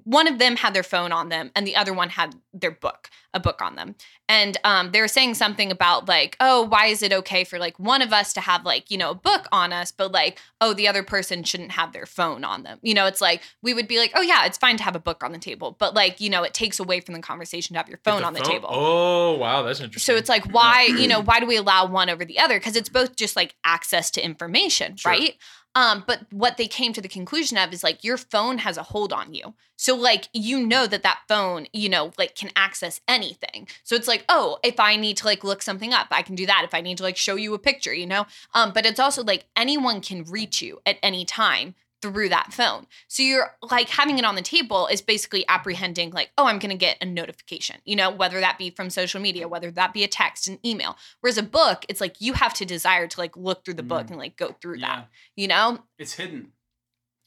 [0.04, 3.10] one of them had their phone on them and the other one had their book,
[3.34, 3.96] a book on them.
[4.30, 7.78] And um, they were saying something about like, oh, why is it okay for like
[7.80, 10.74] one of us to have like, you know, a book on us, but like, oh,
[10.74, 12.78] the other person shouldn't have their phone on them.
[12.82, 15.00] You know, it's like we would be like, oh, yeah, it's fine to have a
[15.00, 17.80] book on the table, but like, you know, it takes away from the conversation to
[17.80, 18.70] have your phone on the table.
[18.72, 20.14] Oh wow, that's interesting.
[20.14, 22.60] So it's like, why, you know, why do we allow one over the other?
[22.60, 25.12] Because it's both just like access to information, Sure.
[25.12, 25.36] right?
[25.74, 28.84] Um, but what they came to the conclusion of is like your phone has a
[28.84, 29.54] hold on you.
[29.78, 33.68] So like you know that that phone, you know, like can access anything.
[33.84, 36.46] So it's like, oh, if I need to like look something up, I can do
[36.46, 36.64] that.
[36.66, 38.26] If I need to like show you a picture, you know.
[38.54, 42.88] Um, but it's also like anyone can reach you at any time through that phone.
[43.08, 46.72] So you're like having it on the table is basically apprehending like, oh, I'm going
[46.72, 50.04] to get a notification, you know, whether that be from social media, whether that be
[50.04, 50.98] a text, an email.
[51.20, 54.08] Whereas a book, it's like you have to desire to like look through the book
[54.08, 54.12] Mm.
[54.12, 54.88] and like go through Yeah.
[54.88, 55.84] that, you know?
[55.98, 56.54] It's hidden.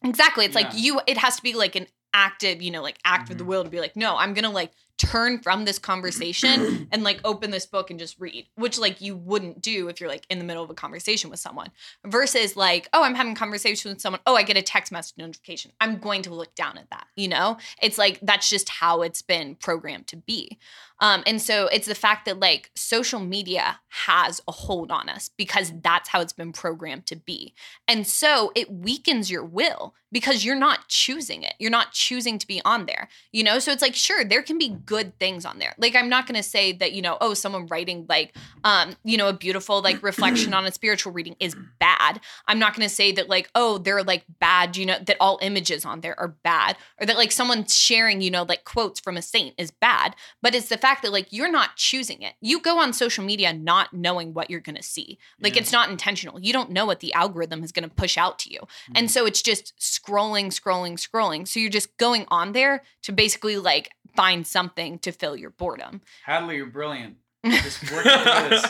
[0.03, 0.45] Exactly.
[0.45, 3.39] It's like you it has to be like an active, you know, like act of
[3.39, 7.21] the will to be like, no, I'm gonna like turn from this conversation and like
[7.25, 10.39] open this book and just read, which like you wouldn't do if you're like in
[10.39, 11.71] the middle of a conversation with someone.
[12.05, 14.21] Versus like, oh, I'm having a conversation with someone.
[14.27, 15.73] Oh, I get a text message notification.
[15.81, 17.07] I'm going to look down at that.
[17.17, 17.59] You know?
[17.83, 20.59] It's like that's just how it's been programmed to be.
[21.01, 25.31] Um, and so it's the fact that like social media has a hold on us
[25.37, 27.55] because that's how it's been programmed to be.
[27.89, 31.55] And so it weakens your will because you're not choosing it.
[31.59, 33.59] You're not choosing to be on there, you know?
[33.59, 35.75] So it's like, sure, there can be good things on there.
[35.79, 39.17] Like, I'm not going to say that, you know, oh, someone writing like, um, you
[39.17, 42.21] know, a beautiful like reflection on a spiritual reading is bad.
[42.47, 45.39] I'm not going to say that, like, oh, they're like bad, you know, that all
[45.43, 49.17] images on there are bad or that like someone sharing, you know, like quotes from
[49.17, 50.15] a saint is bad.
[50.43, 52.35] But it's the fact that like you're not choosing it.
[52.41, 55.19] You go on social media not knowing what you're going to see.
[55.41, 55.63] Like, Yeah.
[55.63, 56.41] it's not intentional.
[56.41, 58.61] You don't know what the algorithm is going to push out to you.
[58.61, 58.93] Mm-hmm.
[58.97, 61.47] And so it's just scrolling, scrolling, scrolling.
[61.47, 66.01] So you're just going on there to basically like find something to fill your boredom.
[66.25, 67.17] Hadley, you're brilliant.
[67.45, 68.13] Just working
[68.51, 68.67] this.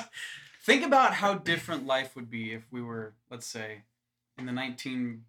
[0.64, 3.82] Think about how different life would be if we were, let's say,
[4.38, 5.20] in the 1960s,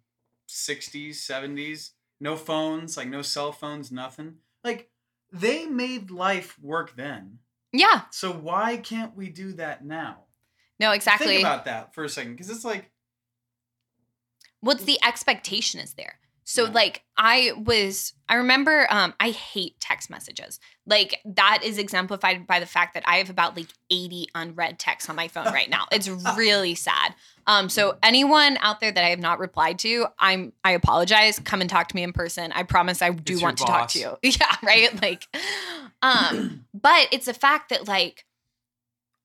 [0.48, 1.90] 70s.
[2.18, 4.36] No phones, like no cell phones, nothing.
[4.64, 4.90] Like,
[5.30, 7.40] they made life work then.
[7.72, 8.02] Yeah.
[8.10, 10.20] So why can't we do that now?
[10.80, 11.26] No, exactly.
[11.26, 12.90] Think about that for a second, because it's like,
[14.60, 16.18] what's the expectation is there
[16.48, 16.70] so Yeah.
[16.70, 20.60] like i was i remember um i hate text messages.
[20.88, 25.10] Like that is exemplified by the fact that i have about like 80 unread texts
[25.10, 25.86] on my phone right now.
[25.90, 27.14] It's really sad.
[27.48, 31.40] Um so anyone out there that i have not replied to i'm i apologize.
[31.40, 32.52] Come and talk to me in person.
[32.52, 34.16] I promise i do It's want to talk to you.
[34.22, 35.02] Yeah right?
[35.02, 35.26] Like
[36.02, 38.24] um but it's a fact that like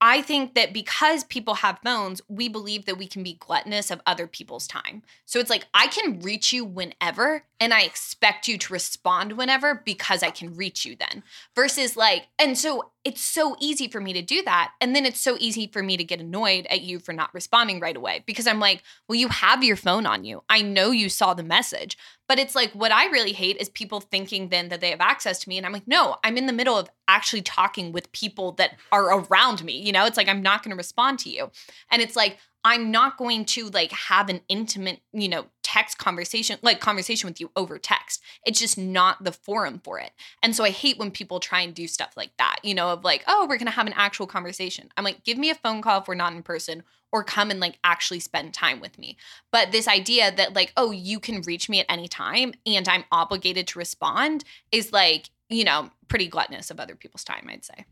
[0.03, 4.01] I think that because people have phones, we believe that we can be gluttonous of
[4.07, 5.03] other people's time.
[5.25, 9.83] So it's like I can reach you whenever and I expect you to respond whenever
[9.85, 11.21] because I can reach you then.
[11.55, 14.71] Versus like, and so it's so easy for me to do that.
[14.81, 17.79] And then it's so easy for me to get annoyed at you for not responding
[17.79, 20.43] right away because I'm like, well, you have your phone on you.
[20.49, 21.95] I know you saw the message.
[22.31, 25.37] But it's like what I really hate is people thinking then that they have access
[25.39, 25.57] to me.
[25.57, 29.19] And I'm like, no, I'm in the middle of actually talking with people that are
[29.19, 29.77] around me.
[29.77, 31.51] You know, it's like I'm not going to respond to you.
[31.91, 36.57] And it's like, I'm not going to like have an intimate, you know, text conversation,
[36.61, 38.23] like conversation with you over text.
[38.45, 40.11] It's just not the forum for it.
[40.41, 43.03] And so I hate when people try and do stuff like that, you know, of
[43.03, 44.87] like, oh, we're going to have an actual conversation.
[44.95, 47.59] I'm like, give me a phone call if we're not in person or come and
[47.59, 49.17] like actually spend time with me.
[49.51, 53.03] But this idea that like, oh, you can reach me at any time and I'm
[53.11, 57.85] obligated to respond is like, you know, pretty gluttonous of other people's time, I'd say.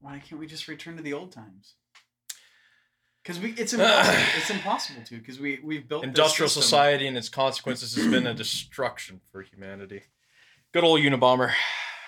[0.00, 1.74] why can't we just return to the old times?
[3.22, 4.18] Because we, it's impossible.
[4.36, 6.62] it's impossible to because we we've built Industrial system.
[6.62, 10.02] society and its consequences has been a destruction for humanity.
[10.72, 11.52] Good old Unabomber.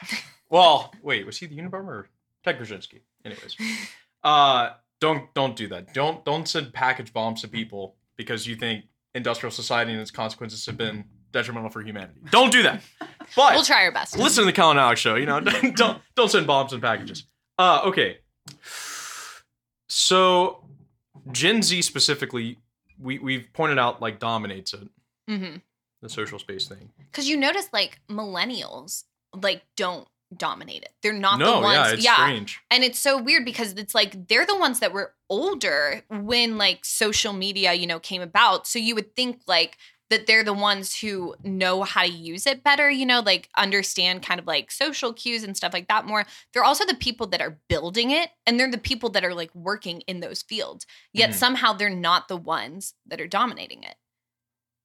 [0.50, 2.08] Well, wait, was he the Unabomber or
[2.42, 3.00] Ted Kaczynski?
[3.22, 3.54] Anyways,
[4.24, 4.70] uh,
[5.00, 5.94] don't don't do that.
[5.94, 8.84] Don't don't send package bombs to people because you think
[9.14, 12.20] industrial society and its consequences have been detrimental for humanity.
[12.30, 12.82] Don't do that.
[13.36, 14.16] But We'll try our best.
[14.18, 15.14] listen to the Colin Alex show.
[15.16, 15.40] You know,
[15.74, 17.24] don't don't send bombs and packages.
[17.58, 18.18] Uh, okay.
[19.88, 20.64] So,
[21.32, 22.58] Gen Z specifically,
[22.98, 24.88] we we've pointed out like dominates it
[25.30, 25.56] Mm-hmm.
[26.00, 26.88] the social space thing.
[27.12, 30.92] Because you notice like millennials like don't dominate it.
[31.02, 32.04] They're not no, the ones.
[32.04, 32.60] yeah, it's strange.
[32.70, 36.84] And it's so weird because it's like they're the ones that were older when like
[36.84, 38.66] social media, you know, came about.
[38.66, 39.76] So you would think like
[40.10, 44.22] that they're the ones who know how to use it better, you know, like understand
[44.22, 46.24] kind of like social cues and stuff like that more.
[46.54, 49.54] They're also the people that are building it and they're the people that are like
[49.54, 50.86] working in those fields.
[51.12, 51.34] Yet Mhm.
[51.34, 53.96] somehow they're not the ones that are dominating it.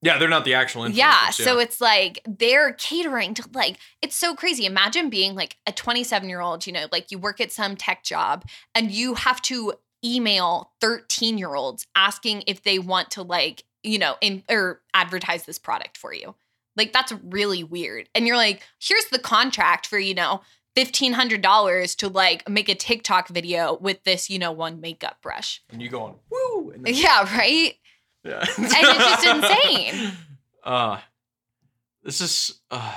[0.03, 0.95] Yeah, they're not the actual influencers.
[0.97, 4.65] Yeah, so it's like they're catering to like it's so crazy.
[4.65, 8.03] Imagine being like a 27 year old, you know, like you work at some tech
[8.03, 8.45] job
[8.75, 9.73] and you have to
[10.03, 15.45] email 13 year olds asking if they want to like, you know, in or advertise
[15.45, 16.35] this product for you.
[16.75, 18.09] Like that's really weird.
[18.13, 20.41] And you're like, here's the contract for, you know,
[20.75, 25.61] $1500 to like make a TikTok video with this, you know, one makeup brush.
[25.71, 26.71] and you going woo.
[26.71, 27.75] And then, Yeah, right?
[28.23, 28.45] Yeah.
[28.57, 28.75] And it's
[29.23, 30.11] just insane.
[30.63, 30.99] Uh,
[32.03, 32.95] this is uh,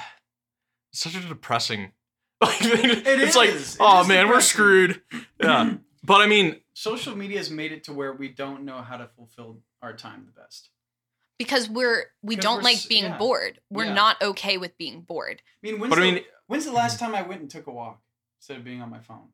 [0.92, 1.92] such a depressing.
[2.42, 3.50] it's like.
[3.50, 5.00] It oh is man, we're screwed.
[5.42, 5.74] Yeah,
[6.04, 9.08] but I mean, Social media has made it to where we don't know how to
[9.16, 10.70] fulfill our time the best.
[11.38, 13.18] because we're we 'Cause don't we're like being yeah.
[13.18, 13.60] bored.
[13.70, 13.94] We're Yeah.
[13.94, 15.42] not okay with being bored.
[15.62, 17.72] I mean, when's, But I mean- when's the last time I went and took a
[17.72, 18.00] walk
[18.40, 19.28] instead of being on my phone?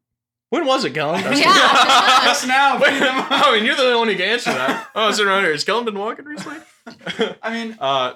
[0.52, 1.22] When was it, Kellen?
[1.22, 2.20] Yeah.
[2.24, 2.74] Just now.
[2.80, 4.88] Wait, I mean, you're the only one who can answer that.
[4.94, 5.52] Oh, sitting around here.
[5.52, 6.58] Has Kellen been walking recently?
[7.42, 8.14] I mean, uh,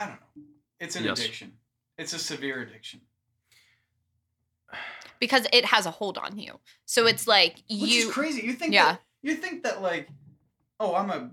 [0.00, 0.42] I don't know.
[0.80, 1.20] It's an Yes.
[1.20, 1.52] addiction.
[1.96, 3.02] It's a severe addiction.
[5.20, 6.58] because it has a hold on you.
[6.84, 8.42] So it's like Which you is crazy.
[8.44, 8.92] You think Yeah.
[8.92, 10.08] that you think that like,
[10.80, 11.30] oh, I'm a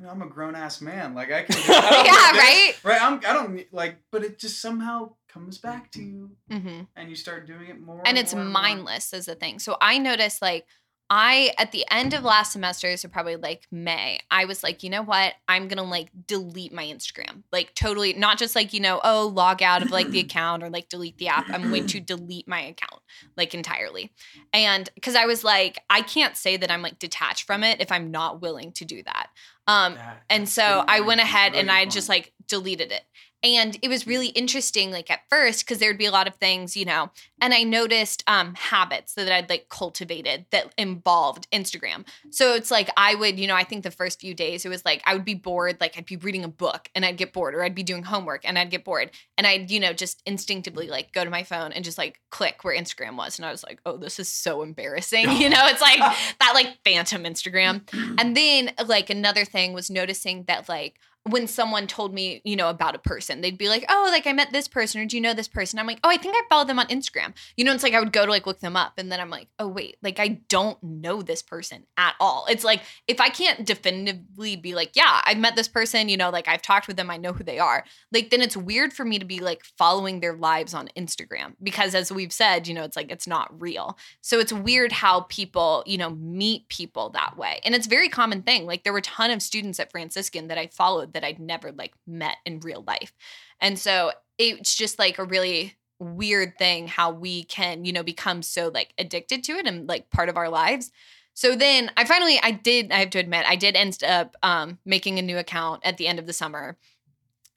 [0.00, 1.14] you know, I'm a grown ass man.
[1.14, 2.74] Like I can I Yeah, need right?
[2.84, 3.02] Right.
[3.02, 6.88] I'm I don't like but it just somehow comes back to you Mhm.
[6.96, 9.58] and you start doing it more and it's more mindless is the thing.
[9.58, 10.66] So I noticed like
[11.10, 14.90] I at the end of last semester, so probably like May, I was like, you
[14.90, 15.32] know what?
[15.48, 17.44] I'm gonna like delete my Instagram.
[17.50, 20.68] Like totally not just like, you know, oh, log out of like the account or
[20.68, 21.46] like delete the app.
[21.48, 23.00] I'm going to delete my account
[23.38, 24.12] like entirely.
[24.52, 27.90] And because I was like, I can't say that I'm like detached from it if
[27.90, 29.30] I'm not willing to do that.
[29.66, 31.90] Um That- And so I went ahead and I fun.
[31.90, 33.04] just like deleted it.
[33.42, 36.76] And it was really interesting, like at first, because there'd be a lot of things,
[36.76, 37.10] you know,
[37.40, 42.06] and I noticed um habits that I'd like cultivated that involved Instagram.
[42.30, 44.84] So it's like I would, you know, I think the first few days it was
[44.84, 47.54] like I would be bored, like I'd be reading a book and I'd get bored,
[47.54, 49.10] or I'd be doing homework and I'd get bored.
[49.36, 52.64] And I'd, you know, just instinctively like go to my phone and just like click
[52.64, 53.38] where Instagram was.
[53.38, 55.28] And I was like, oh, this is so embarrassing.
[55.38, 55.98] You know, it's like
[56.40, 57.82] that like phantom Instagram.
[58.18, 60.96] And then like another thing was noticing that like
[61.30, 64.32] when someone told me, you know, about a person, they'd be like, "Oh, like I
[64.32, 66.42] met this person, or do you know this person?" I'm like, "Oh, I think I
[66.48, 68.76] followed them on Instagram." You know, it's like I would go to like look them
[68.76, 72.46] up, and then I'm like, "Oh, wait, like I don't know this person at all."
[72.48, 76.30] It's like if I can't definitively be like, "Yeah, I've met this person," you know,
[76.30, 77.84] like I've talked with them, I know who they are.
[78.12, 81.94] Like then it's weird for me to be like following their lives on Instagram because,
[81.94, 83.98] as we've said, you know, it's like it's not real.
[84.20, 87.60] So it's weird how people, you know, meet people that way.
[87.64, 88.66] And it's very common thing.
[88.66, 91.72] Like there were a ton of students at Franciscan that I followed that I'd never
[91.72, 93.12] like met in real life.
[93.60, 98.42] And so it's just like a really weird thing how we can, you know, become
[98.42, 100.90] so like addicted to it and like part of our lives.
[101.34, 104.78] So then I finally I did I have to admit I did end up um
[104.84, 106.76] making a new account at the end of the summer.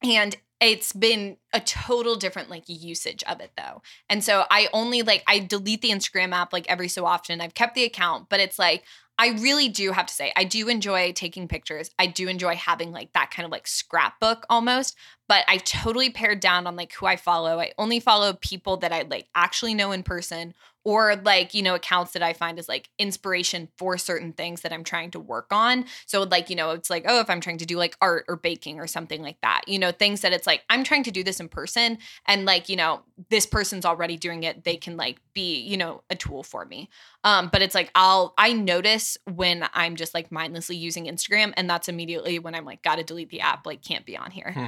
[0.03, 3.81] And it's been a total different like usage of it though.
[4.09, 7.41] And so I only like I delete the Instagram app like every so often.
[7.41, 8.83] I've kept the account, but it's like
[9.17, 11.91] I really do have to say I do enjoy taking pictures.
[11.99, 14.97] I do enjoy having like that kind of like scrapbook almost,
[15.27, 17.59] but I've totally pared down on like who I follow.
[17.59, 20.53] I only follow people that I like actually know in person
[20.83, 24.73] or like, you know, accounts that I find is like inspiration for certain things that
[24.73, 25.85] I'm trying to work on.
[26.05, 28.35] So like, you know, it's like, oh, if I'm trying to do like art or
[28.35, 31.23] baking or something like that, you know, things that it's like I'm trying to do
[31.23, 35.19] this in person and like, you know, this person's already doing it, they can like
[35.33, 36.89] be, you know, a tool for me.
[37.23, 41.69] Um, but it's like I'll I notice when I'm just like mindlessly using Instagram, and
[41.69, 44.51] that's immediately when I'm like, gotta delete the app, like can't be on here.
[44.53, 44.67] Hmm.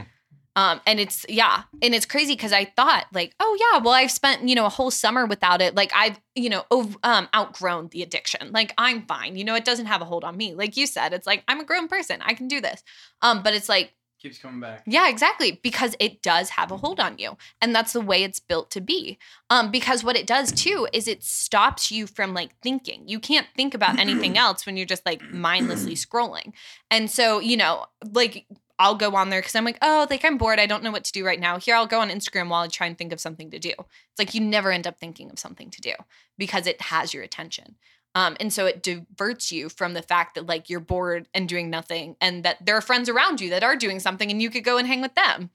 [0.55, 4.11] Um, and it's yeah, and it's crazy because I thought like, oh yeah, well I've
[4.11, 5.75] spent you know a whole summer without it.
[5.75, 8.51] Like I've you know ov- um outgrown the addiction.
[8.51, 9.35] Like I'm fine.
[9.35, 10.53] You know it doesn't have a hold on me.
[10.53, 12.21] Like you said, it's like I'm a grown person.
[12.21, 12.83] I can do this.
[13.21, 13.93] Um, but it's like
[14.23, 14.83] keeps coming back.
[14.87, 15.59] Yeah, exactly.
[15.61, 17.37] Because it does have a hold on you.
[17.61, 19.19] And that's the way it's built to be.
[19.49, 23.03] Um, because what it does too is it stops you from like thinking.
[23.05, 26.53] You can't think about anything else when you're just like mindlessly scrolling.
[26.89, 28.45] And so, you know, like
[28.79, 30.59] I'll go on there because I'm like, oh, like I'm bored.
[30.59, 31.57] I don't know what to do right now.
[31.57, 33.69] Here, I'll go on Instagram while I try and think of something to do.
[33.69, 35.93] It's like you never end up thinking of something to do
[36.37, 37.75] because it has your attention.
[38.15, 41.69] Um, and so it diverts you from the fact that like you're bored and doing
[41.69, 44.63] nothing and that there are friends around you that are doing something and you could
[44.63, 45.49] go and hang with them.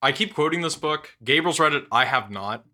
[0.00, 1.14] I keep quoting this book.
[1.22, 1.84] Gabriel's read it.
[1.90, 2.64] I have not.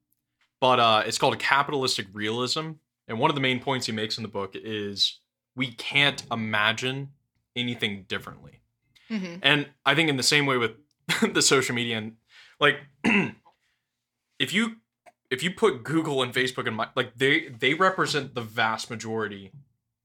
[0.61, 2.73] But uh, it's called Capitalistic Realism.
[3.09, 5.21] And one of the main points he makes in the book is
[5.57, 7.11] we can't imagine
[7.57, 8.61] anything differently.
[9.11, 9.41] Mhm.
[9.43, 10.73] And I think in the same way with
[11.33, 12.17] the social media and
[12.61, 12.79] like
[14.39, 14.77] if you
[15.31, 19.51] if you put Google and Facebook and my, like they they represent the vast majority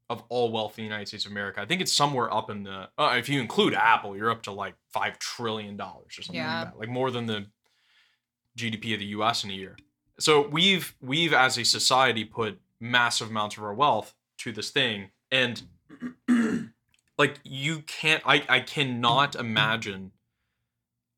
[0.10, 1.62] of all wealth in the United States of America.
[1.62, 4.52] I think it's somewhere up in the uh, if you include Apple, you're up to
[4.52, 6.60] like 5 trillion dollars or something Yeah.
[6.62, 6.80] like that.
[6.80, 7.46] Like more than the
[8.58, 9.78] GDP of the US in a year.
[10.20, 15.12] So we've we've as a society put massive amounts of our wealth to this thing
[15.32, 15.62] and
[17.20, 20.12] like you can't I I cannot imagine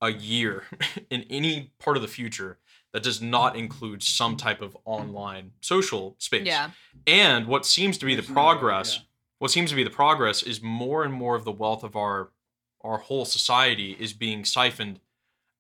[0.02, 0.64] a year
[1.10, 2.58] in any part of the future
[2.92, 6.46] that does not include some type of online social space.
[6.46, 6.72] Yeah.
[7.08, 9.02] And what seems to be the progress, yeah.
[9.40, 12.32] what seems to be the progress is more and more of the wealth of our
[12.84, 15.00] our whole society is being siphoned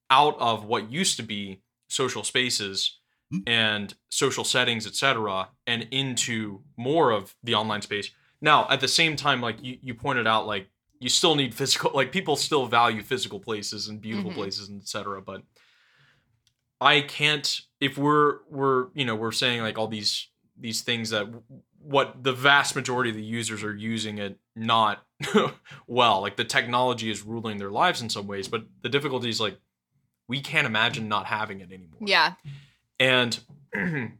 [0.09, 2.97] out of what used to be social spaces
[3.29, 3.39] hmm.
[3.45, 8.09] and social settings, etc., and into more of the online space.
[8.41, 10.67] Now, at the same time, like you, you pointed out, like
[10.99, 14.35] you still need physical like people still value physical places and beautiful Mhm.
[14.35, 15.21] places and etc.
[15.21, 15.43] But
[16.79, 20.27] I can't if we're we're you know we're saying like all these
[20.59, 21.27] these things that
[21.79, 25.03] what the vast majority of the users are using it not
[25.87, 29.39] well like the technology is ruling their lives in some ways but the difficulty is
[29.39, 29.57] like
[30.27, 32.33] we can't imagine not having it anymore Yeah.
[32.99, 33.39] and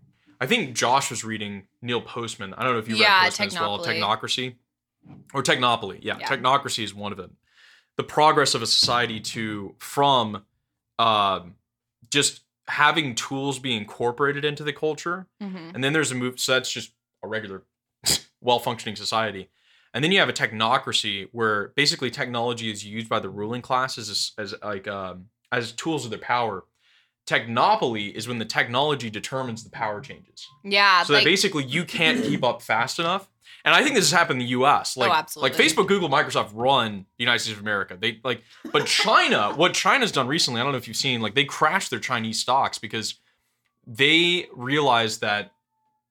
[0.42, 2.56] I think Josh was reading Neil Postman.
[2.56, 3.80] I don't know if you Yeah, read Postman as well.
[3.80, 4.56] Technocracy
[5.34, 6.00] or Technopoly.
[6.02, 6.28] Yeah, Yeah.
[6.28, 7.38] Technocracy is one of them.
[7.98, 10.44] The progress of a society to from
[10.98, 11.56] um,
[12.10, 16.40] just having tools be incorporated into the culture, hmm and then there's a move.
[16.40, 16.92] So that's just
[17.24, 17.64] a regular,
[18.42, 19.50] well-functioning society.
[19.94, 24.10] And then you have a technocracy where basically technology is used by the ruling classes
[24.10, 26.64] as, as like um, as tools of their power.
[27.32, 30.48] Technopoly is when the technology determines the power changes.
[30.64, 31.04] Yeah.
[31.04, 33.30] So like, that basically you can't keep up fast enough.
[33.64, 34.98] And I think this has happened in the US.
[34.98, 35.58] Like, Oh, absolutely.
[35.58, 37.98] like Facebook, Google, Microsoft run the United States of America.
[38.00, 41.36] They like but China, what China's done recently, I don't know if you've seen, like
[41.36, 43.16] they crashed their Chinese stocks because
[43.88, 45.52] they realized that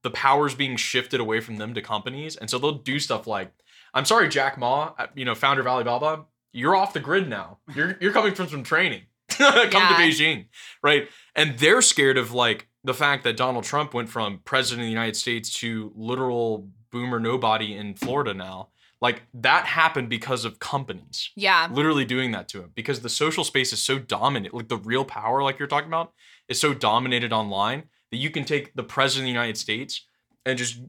[0.03, 2.37] the power's being shifted away from them to companies.
[2.37, 3.53] And so they'll do stuff like,
[3.93, 7.59] I'm sorry, Jack Ma, uh, you know, founder of Alibaba, you're off the grid now.
[7.75, 9.03] You're you're coming from some training.
[9.39, 9.89] Come Yeah.
[9.89, 10.47] to Beijing.
[10.83, 11.09] Right.
[11.35, 14.91] And they're scared of like the fact that Donald Trump went from president of the
[14.93, 18.69] United States to literal boomer nobody in Florida now.
[19.01, 21.69] Like that happened because of companies yeah.
[21.73, 24.53] literally doing that to him because the social space is so dominant.
[24.53, 26.13] Like the real power, like you're talking about,
[26.49, 30.07] is so dominated online that you can take the president of the United States
[30.45, 30.81] and just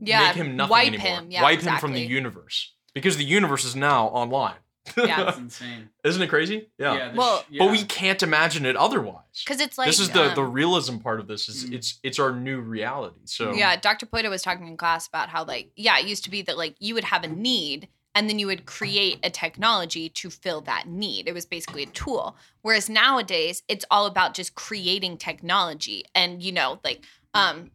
[0.00, 0.28] Yeah.
[0.28, 1.06] make him nothing wipe anymore.
[1.06, 1.30] him.
[1.30, 1.42] Yeah.
[1.42, 4.56] wipe him from the universe because the universe is now online.
[4.96, 5.24] Yeah.
[5.24, 5.90] That's insane.
[6.04, 6.68] Isn't it crazy?
[6.78, 6.94] Yeah.
[6.94, 7.14] Yeah.
[7.14, 9.22] Well- sh- But we can't imagine it otherwise.
[9.44, 11.48] Because it's like this is the the um, realism part of this.
[11.48, 11.74] Is Mm.
[11.74, 13.20] it's it's our new reality.
[13.24, 14.06] So Yeah, Dr.
[14.06, 16.74] Poita was talking in class about how like yeah, it used to be that like
[16.78, 20.88] you would have a need and then you would create a technology to fill that
[20.88, 21.28] need.
[21.28, 22.36] It was basically a tool.
[22.62, 27.70] Whereas nowadays it's all about just creating technology and you know like um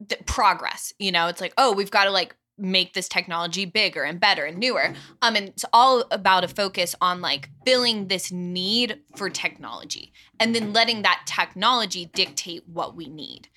[0.00, 4.02] the progress, you know, it's like oh, we've got to like make this technology bigger
[4.02, 4.94] and better and newer.
[5.22, 10.54] Um and it's all about a focus on like filling this need for technology and
[10.54, 13.48] then letting that technology dictate what we need.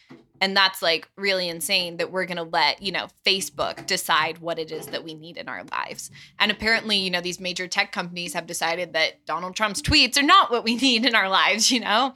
[0.41, 4.57] And that's like really insane that we're going to let, you know, Facebook decide what
[4.57, 6.09] it is that we need in our lives.
[6.39, 10.23] And apparently, you know, these major tech companies have decided that Donald Trump's tweets are
[10.23, 12.15] not what we need in our lives, you know?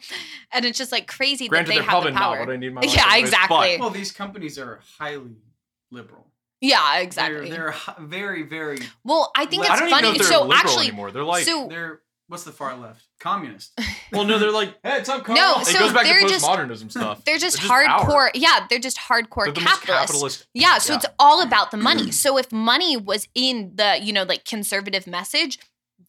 [0.51, 2.37] And it's just like crazy granted, that they they're have probably the power.
[2.39, 2.95] not what I need in my life.
[2.95, 3.77] Yeah, anyways, exactly.
[3.79, 5.35] Well, these companies are highly
[5.91, 6.25] liberal.
[6.67, 7.49] Yeah, exactly.
[7.49, 8.79] They're, they're very, very.
[9.03, 10.19] well, I think But it's I don't even know funny.
[10.19, 11.11] if so actually, anymore.
[11.11, 13.03] They're like, so They're what's the far left?
[13.19, 13.79] Communist.
[14.11, 14.69] well, no, they're like.
[14.83, 17.23] hey, it's up, No, It so goes back they're just- postmodernism stuff.
[17.25, 18.05] they're just They're just hardcore.
[18.07, 18.31] power.
[18.33, 20.07] yeah, they're just hardcore They're the most capitalists.
[20.11, 20.47] capitalist.
[20.53, 20.97] Yeah, so Yeah.
[20.97, 22.11] it's all about the money.
[22.25, 25.59] So if money was in the, you know, like conservative message,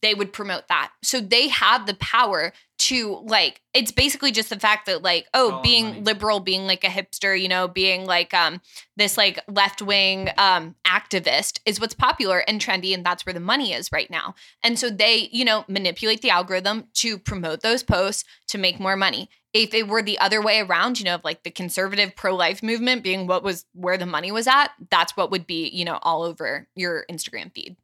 [0.01, 0.91] they would promote that.
[1.03, 5.53] So they have the power to like it's basically just the fact that like oh
[5.53, 8.61] all being liberal being like a hipster you know being like um
[8.97, 13.73] this like left-wing um activist is what's popular and trendy and that's where the money
[13.73, 14.35] is right now.
[14.63, 18.95] And so they you know manipulate the algorithm to promote those posts to make more
[18.95, 19.29] money.
[19.53, 23.03] If it were the other way around you know of like the conservative pro-life movement
[23.03, 26.23] being what was where the money was at that's what would be you know all
[26.23, 27.75] over your instagram feed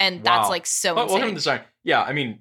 [0.00, 1.60] and that's like so Well, welcome to insane the sign.
[1.82, 2.40] Yeah, I mean,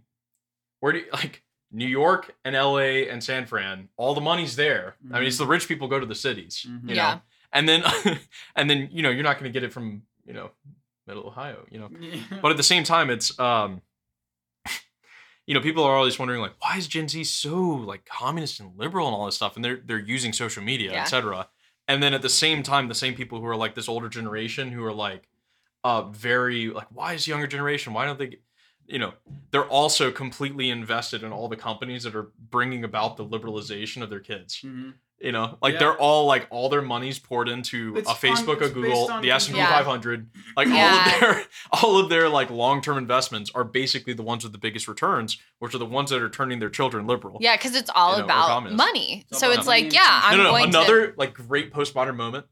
[0.79, 4.95] where do you, like New York and LA and San Fran, all the money's there.
[5.11, 6.89] I mean, it's the rich people go to the cities, Mhm.
[6.89, 7.13] you Yeah.
[7.15, 7.21] know.
[7.51, 7.83] And then
[8.55, 10.51] and then, you know, you're not going to get it from, you know,
[11.07, 11.89] Middle Ohio, you know.
[12.41, 13.81] But at the same time, it's um
[15.45, 18.77] you know, people are always wondering like why is Gen Z so like communist and
[18.77, 21.01] liberal and all this stuff and they're they're using social media, Yeah.
[21.01, 21.47] etc.
[21.87, 24.71] And then at the same time, the same people who are like this older generation
[24.71, 25.27] who are like
[25.83, 28.41] uh very like why is younger generation why don't they get,
[28.87, 29.13] you know
[29.51, 34.09] they're also completely invested in all the companies that are bringing about the liberalization of
[34.09, 34.93] their kids Mhm.
[35.19, 35.79] you know like Yeah.
[35.79, 39.31] they're all like all their money's poured into It's a fun- facebook a google the
[39.31, 39.69] s&p Yeah.
[39.69, 44.43] 500 like all of their all of their like long-term investments are basically the ones
[44.43, 47.55] with the biggest returns which are the ones that are turning their children liberal yeah
[47.55, 50.37] because it's all You know, about money It's so all it's about like yeah i'm
[50.37, 50.57] no, no, no.
[50.57, 52.45] going to Another like great postmodern moment.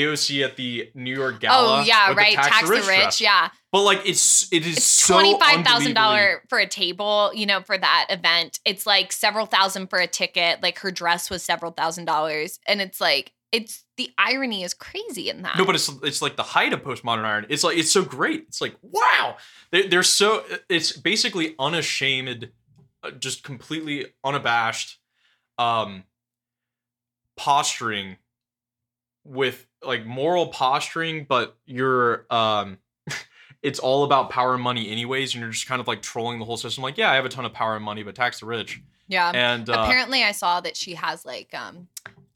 [0.00, 1.80] AOC at the New York Gala.
[1.80, 2.34] Oh yeah, with the right.
[2.34, 2.84] Tax, the rich.
[2.84, 3.20] dress.
[3.20, 7.30] Yeah, But like it's it is it's so twenty five thousand dollar for a table.
[7.34, 10.62] You know, for that event, it's like several thousand for a ticket.
[10.62, 15.30] Like her dress was several thousand dollars, and it's like it's the irony is crazy
[15.30, 15.56] in that.
[15.56, 17.46] No, but it's it's like the height of postmodern iron.
[17.48, 18.46] It's like it's so great.
[18.48, 19.36] It's like wow.
[19.70, 20.44] They, they're so.
[20.68, 22.50] It's basically unashamed,
[23.04, 24.98] uh, just completely unabashed,
[25.56, 26.02] um,
[27.36, 28.16] posturing
[29.24, 32.78] with like moral posturing, but you're um.
[33.62, 36.44] It's all about power and money, anyways, and you're just kind of like trolling the
[36.44, 36.82] whole system.
[36.84, 38.82] Like, yeah, I have a ton of power and money, but tax the rich.
[39.08, 39.30] yeah.
[39.34, 41.88] And uh, Apparently, I saw that she has like um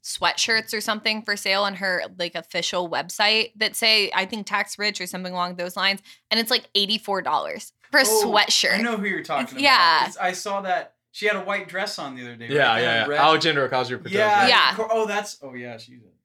[0.03, 4.79] sweatshirts or something for sale on her like official website that say I think tax
[4.79, 8.23] rich or something along those lines, and it's like eighty four dollars for a Oh,
[8.25, 8.79] sweatshirt.
[8.79, 9.61] I know who you're talking about.
[9.61, 10.01] yeah.
[10.01, 12.47] It's- I saw that she had a white dress on the other day.
[12.49, 13.05] yeah, Kind yeah, yeah.
[13.07, 13.19] red.
[13.19, 14.13] Alexandra Ocasio Cortez.
[14.13, 14.47] Yeah.
[14.47, 14.75] Yeah.
[14.89, 15.37] Oh, that's.
[15.43, 16.18] Oh yeah, she's a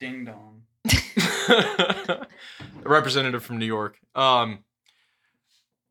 [0.00, 0.62] ding dong.
[1.48, 2.26] a
[2.84, 3.98] representative from New York.
[4.14, 4.60] Um,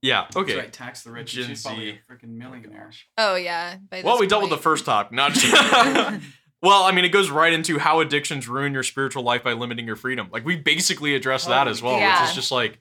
[0.02, 0.24] yeah.
[0.24, 0.58] That's Okay.
[0.58, 0.72] right.
[0.74, 1.34] Tax the rich.
[1.34, 2.00] Gen She's probably a Z.
[2.10, 2.92] freaking millionaire.
[3.18, 3.78] Oh yeah.
[3.90, 5.12] by Well, this we dealt with the first topic.
[5.12, 5.32] Not.
[6.62, 9.86] well, I mean, it goes right into how addictions ruin your spiritual life by limiting
[9.88, 10.30] your freedom.
[10.32, 12.22] Like we basically addressed that as well, Yeah.
[12.22, 12.80] which is just like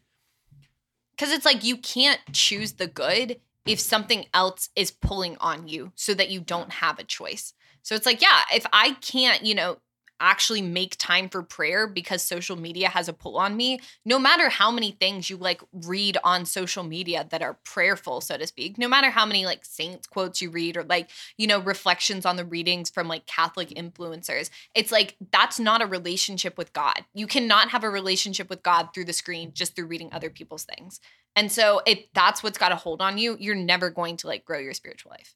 [1.16, 5.92] Because it's like you can't choose the good if something else is pulling on you
[5.94, 7.54] so that you don't have a choice.
[7.82, 9.78] So it's like, yeah, if I can't, you know,
[10.24, 14.48] actually make time for prayer because social media has a pull on me, no matter
[14.48, 18.78] how many things you like read on social media that are prayerful, so to speak,
[18.78, 22.36] no matter how many like saints quotes you read or like, you know, reflections on
[22.36, 27.04] the readings from like Catholic influencers, it's like that's not a relationship with God.
[27.12, 30.64] You cannot have a relationship with God through the screen just through reading other people's
[30.64, 31.00] things.
[31.36, 34.44] And so if that's what's got a hold on you, you're never going to like
[34.44, 35.34] grow your spiritual life.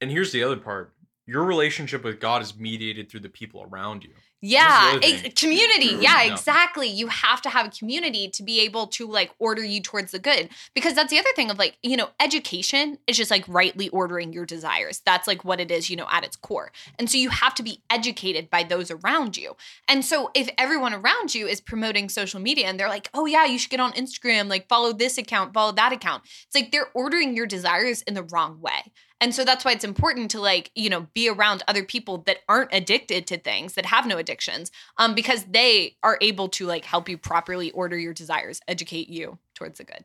[0.00, 0.92] and here's the other part.
[1.26, 4.10] Your relationship with God is mediated through the people around you.
[4.42, 5.32] Yeah, thing.
[5.32, 5.86] community.
[6.00, 6.32] Yeah, Yeah.
[6.32, 6.88] exactly.
[6.88, 10.18] You have to have a community to be able to like order you towards the
[10.18, 10.50] good.
[10.74, 14.32] Because that's the other thing of like, you know, education is just like rightly ordering
[14.32, 15.00] your desires.
[15.04, 16.70] That's like what it is, you know, at its core.
[16.98, 19.56] And so you have to be educated by those around you.
[19.88, 23.46] And so if everyone around you is promoting social media and they're like, oh yeah,
[23.46, 26.90] you should get on Instagram, like follow this account, follow that account, it's like they're
[26.94, 28.92] ordering your desires in the wrong way.
[29.20, 32.38] And so that's why it's important to like, you know, be around other people that
[32.48, 36.84] aren't addicted to things, that have no addictions, um, because they are able to like
[36.84, 40.04] help you properly order your desires, educate you towards the good.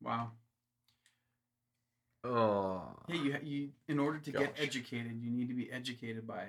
[0.00, 0.30] Wow.
[2.24, 2.82] Oh.
[3.08, 6.44] Yeah, you you in order to get educated, you need to be educated by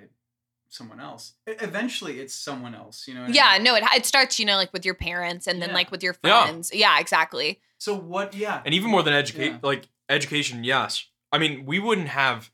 [0.68, 1.32] someone else.
[1.46, 3.06] Eventually, it's someone else.
[3.08, 3.22] You know.
[3.22, 3.64] what I Yeah, mean?
[3.64, 5.74] no, it, it starts, you know, like with your parents and then Yeah.
[5.74, 6.44] like with your Yeah.
[6.44, 6.70] friends.
[6.72, 7.60] Yeah, exactly.
[7.78, 8.34] So what?
[8.34, 8.62] Yeah.
[8.64, 9.58] And even more than educate, Yeah.
[9.62, 11.06] like education, yes.
[11.34, 12.52] I mean, we wouldn't have.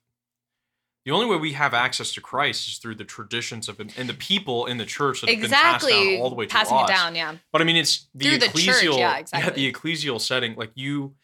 [1.04, 4.14] The only way we have access to Christ is through the traditions of and the
[4.14, 6.88] people in the church that have been passed down all the way to Passing us.
[6.88, 7.36] it down, yeah.
[7.52, 9.52] But I mean, it's the Through the church, ecclesial, yeah, exactly.
[9.68, 10.54] the ecclesial setting.
[10.56, 11.14] Like you,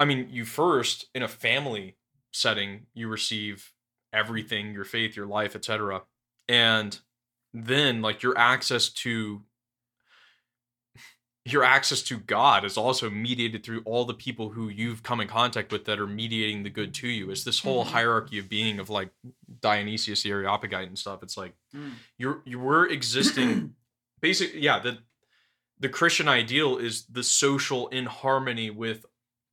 [0.00, 1.96] I mean, you first in a family
[2.32, 3.72] setting, you receive
[4.12, 6.02] everything, your faith, your life, etc.,
[6.48, 6.98] and
[7.52, 9.42] then like your access to
[11.46, 15.28] your access to God is also mediated through all the people who you've come in
[15.28, 17.30] contact with that are mediating the good to you.
[17.30, 17.88] It's this whole Mhm.
[17.90, 19.10] hierarchy of being of like
[19.60, 21.22] Dionysius the Areopagite and stuff.
[21.22, 21.92] It's like Mm.
[22.16, 23.74] you're you were existing
[24.20, 24.60] basically.
[24.60, 24.98] yeah the
[25.80, 29.04] the Christian ideal is the social in harmony with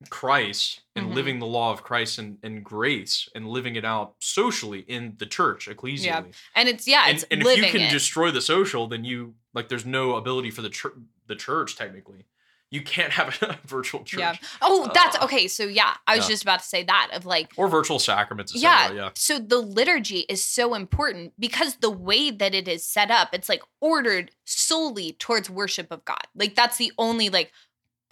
[0.08, 1.14] Christ and Mhm.
[1.14, 5.26] living the law of Christ and, and grace and living it out socially in the
[5.26, 6.32] church, ecclesially.
[6.54, 7.90] And it's yeah, And, it's and if you can it.
[7.90, 10.94] destroy the social, then you like there's no ability for the church
[11.32, 12.26] the church technically.
[12.70, 14.20] You can't have a virtual church.
[14.20, 14.36] Yeah.
[14.62, 15.46] Oh, that's Uh, okay.
[15.46, 16.32] So yeah, I was yeah.
[16.32, 18.90] just about to say that of like Or virtual sacraments, yeah.
[18.92, 19.10] Yeah.
[19.14, 23.48] So the liturgy is so important because the way that it is set up, it's
[23.50, 26.24] like ordered solely towards worship of God.
[26.34, 27.52] Like that's the only like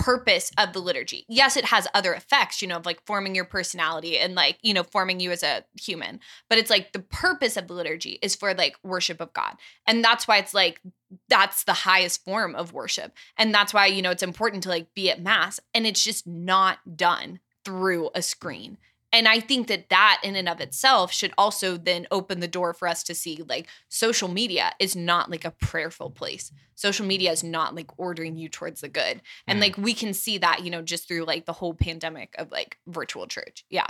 [0.00, 1.26] purpose of the liturgy.
[1.28, 4.72] Yes, it has other effects, you know, of like forming your personality and like, you
[4.72, 6.20] know, forming you as a human.
[6.48, 9.56] But it's like the purpose of the liturgy is for like worship of God.
[9.86, 10.80] And that's why it's like
[11.28, 13.12] that's the highest form of worship.
[13.36, 16.26] And that's why, you know, it's important to like be at mass and it's just
[16.26, 18.78] not done through a screen.
[19.12, 22.72] And I think that that in and of itself should also then open the door
[22.72, 26.52] for us to see like social media is not like a prayerful place.
[26.76, 29.20] Social media is not like ordering you towards the good.
[29.48, 29.62] And Mhm.
[29.62, 32.78] like we can see that, you know, just through like the whole pandemic of like
[32.86, 33.64] virtual church.
[33.68, 33.88] Yeah.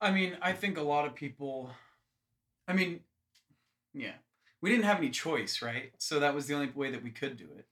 [0.00, 1.74] I mean, I think a lot of people.
[2.68, 3.00] I mean,
[3.94, 4.14] yeah,
[4.60, 5.92] we didn't have any choice, right?
[5.98, 7.66] So that was the only way that we could do it.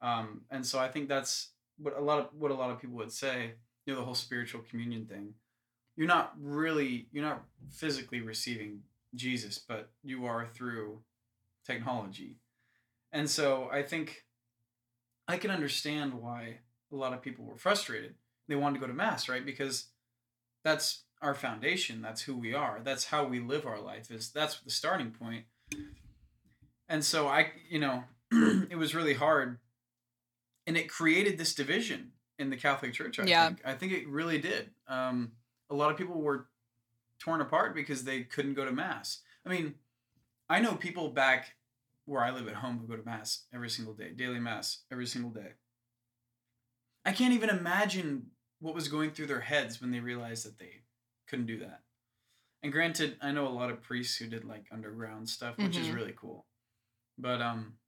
[0.00, 2.96] Um, and so I think that's what a lot of what a lot of people
[2.96, 3.54] would say.
[3.86, 5.34] You know, the whole spiritual communion thing.
[5.96, 8.80] You're not really, you're not physically receiving
[9.14, 11.00] Jesus, but you are through
[11.66, 12.36] technology.
[13.12, 14.24] And so I think
[15.28, 16.58] I can understand why
[16.90, 18.14] a lot of people were frustrated.
[18.48, 19.44] They wanted to go to mass, right?
[19.44, 19.86] Because
[20.64, 24.58] that's our foundation that's who we are that's how we live our life is that's
[24.60, 25.44] the starting point
[26.88, 29.58] and so i you know it was really hard
[30.66, 33.46] and it created this division in the catholic church i Yeah.
[33.46, 35.30] think i think it really did um,
[35.72, 36.48] a lot of people were
[37.18, 39.74] torn apart because they couldn't go to mass i mean
[40.48, 41.54] i know people back
[42.04, 45.06] where i live at home who go to mass every single day daily mass every
[45.06, 45.52] single day
[47.04, 48.26] i can't even imagine
[48.60, 50.82] what was going through their heads when they realized that they
[51.26, 51.82] couldn't do that.
[52.62, 55.88] And granted, I know a lot of priests who did like underground stuff, which is
[55.88, 55.94] Mhm.
[55.94, 56.46] really cool.
[57.18, 57.78] But um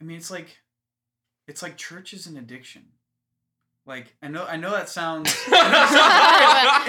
[0.00, 0.62] I mean it's like
[1.46, 2.95] it's like church is an addiction.
[3.86, 5.52] Like I know I know that sounds it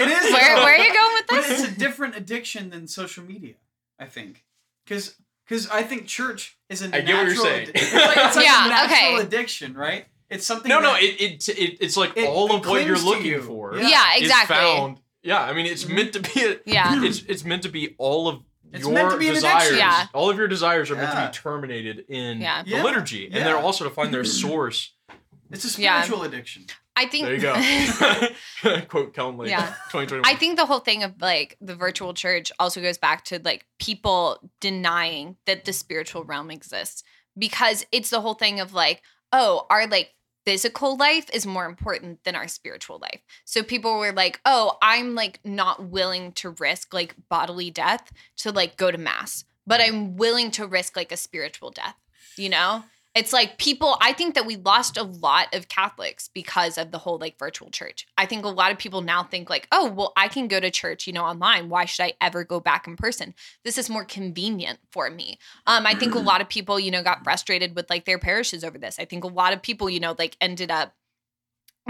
[0.08, 1.62] is Where, where are you going with But this?
[1.62, 3.54] it's a different addiction than social media,
[3.98, 4.44] I think.
[4.86, 5.14] Cuz
[5.48, 7.66] cuz I think church is a I get what you're natural saying.
[7.68, 9.22] addi- It's like, it's like Yeah, a natural okay.
[9.26, 10.06] addiction, right?
[10.28, 13.26] It's something No, no, it, it, it it's like It- all of what you're looking
[13.26, 13.42] you.
[13.42, 13.76] for.
[13.76, 13.88] Yeah.
[13.88, 14.56] Yeah, is exactly.
[14.56, 15.00] found.
[15.22, 15.94] Yeah, I mean, it's Mhm.
[15.94, 16.44] meant to be.
[16.44, 17.02] A, Yeah.
[17.08, 18.42] It's it's meant to be all of
[18.72, 19.62] It's your meant to be an desires.
[19.68, 19.78] addiction.
[19.78, 20.06] Yeah.
[20.12, 22.62] All of your desires are meant to be terminated in Yeah.
[22.64, 22.82] the Yeah.
[22.82, 23.44] liturgy, and Yeah.
[23.44, 24.92] they're also to find their source.
[25.50, 26.02] it's a Yeah.
[26.02, 26.66] spiritual addiction.
[26.98, 28.80] I think There you go.
[28.88, 29.50] Quote Kellen Lake.
[29.50, 29.66] Yeah.
[29.92, 30.24] 2021.
[30.24, 33.66] I think the whole thing of like the virtual church also goes back to like
[33.78, 37.04] people denying that the spiritual realm exists
[37.38, 40.12] because it's the whole thing of like, oh, our like
[40.44, 43.20] physical life is more important than our spiritual life.
[43.44, 48.50] So people were like, oh, I'm like not willing to risk like bodily death to
[48.50, 51.94] like go to mass, but I'm willing to risk like a spiritual death,
[52.36, 52.82] you know?
[53.18, 56.98] It's like people, I think that we lost a lot of Catholics because of the
[56.98, 58.06] whole like virtual church.
[58.16, 60.70] I think a lot of people now think like, oh, well, I can go to
[60.70, 61.68] church, you know, online.
[61.68, 63.34] Why should I ever go back in person?
[63.64, 65.40] This is more convenient for me.
[65.66, 68.62] Um, I think a lot of people, you know, got frustrated with like their parishes
[68.62, 69.00] over this.
[69.00, 70.94] I think a lot of people, you know, like ended up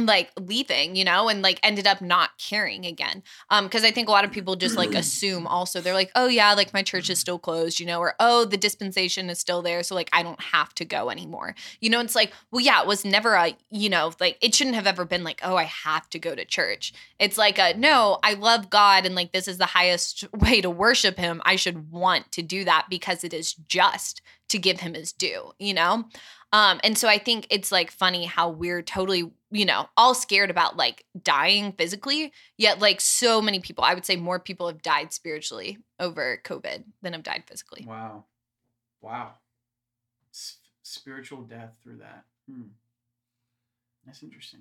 [0.07, 3.23] like leaving, you know, and like ended up not caring again.
[3.51, 6.29] Um, because I think a lot of people just like assume also they're like, oh
[6.29, 9.63] yeah, like my church is still closed, you know, or oh the dispensation is still
[9.63, 11.55] there, so like I don't have to go anymore.
[11.81, 14.77] You know, it's like, well, yeah, it was never a, you know, like it shouldn't
[14.77, 16.93] have ever been like, oh, I have to go to church.
[17.19, 20.71] It's like a no, I love God and like this is the highest way to
[20.71, 21.43] worship him.
[21.45, 25.53] I should want to do that because it is just to give him his due,
[25.59, 26.05] you know?
[26.53, 30.51] Um, and so I think it's like funny how we're totally, you know, all scared
[30.51, 34.83] about like dying physically, yet like so many people, I would say more people have
[34.83, 37.85] died spiritually over COVID than have died physically.
[37.87, 38.25] Wow.
[39.03, 39.33] Wow.
[40.33, 42.25] S- spiritual death through that.
[42.51, 42.69] Hmm.
[44.07, 44.61] That's interesting.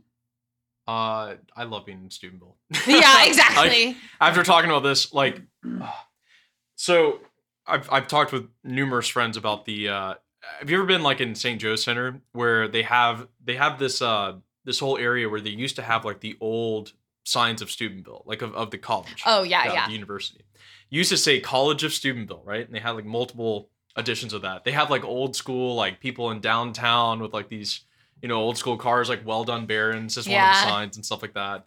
[0.87, 3.01] Uh, I love being in student Steubenville.
[3.01, 3.95] yeah, exactly.
[4.21, 5.41] after talking about this, like,
[6.75, 7.19] so
[7.65, 9.89] I've I've talked with numerous friends about the.
[9.89, 10.13] Uh,
[10.59, 11.59] have you ever been like in St.
[11.59, 14.35] Joe Center where they have they have this uh
[14.65, 16.93] this whole area where they used to have like the old
[17.23, 19.23] signs of Steubenville, like of, of the college.
[19.25, 19.87] oh yeah, yeah.
[19.87, 20.43] the university.
[20.89, 22.65] Used to say College of Steubenville, right?
[22.65, 24.63] And they had like multiple editions of that.
[24.63, 27.81] They have like old school like people in downtown with like these
[28.21, 31.05] you know old school cars like well done barons is one of the signs and
[31.05, 31.65] stuff like that.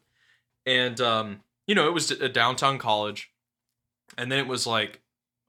[0.64, 3.31] And um you know it was a downtown college,
[4.16, 5.01] and then it was like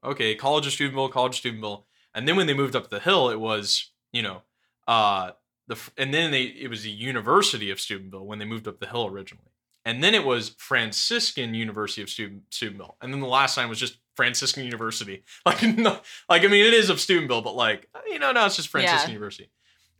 [0.04, 3.30] okay College of Steubenville, College of Steubenville, and then when they moved up the hill
[3.30, 4.42] it was you know,
[4.86, 5.30] uh,
[5.68, 8.86] the and then they it was the University of Steubenville when they moved up the
[8.86, 9.50] hill originally,
[9.84, 13.78] and then it was Franciscan University of Steuben, Steubenville, and then the last time was
[13.78, 15.24] just Franciscan University.
[15.46, 15.98] Like, no,
[16.28, 19.10] like I mean, it is of Steubenville, but like you know, now it's just Franciscan
[19.10, 19.14] Yeah.
[19.14, 19.50] University.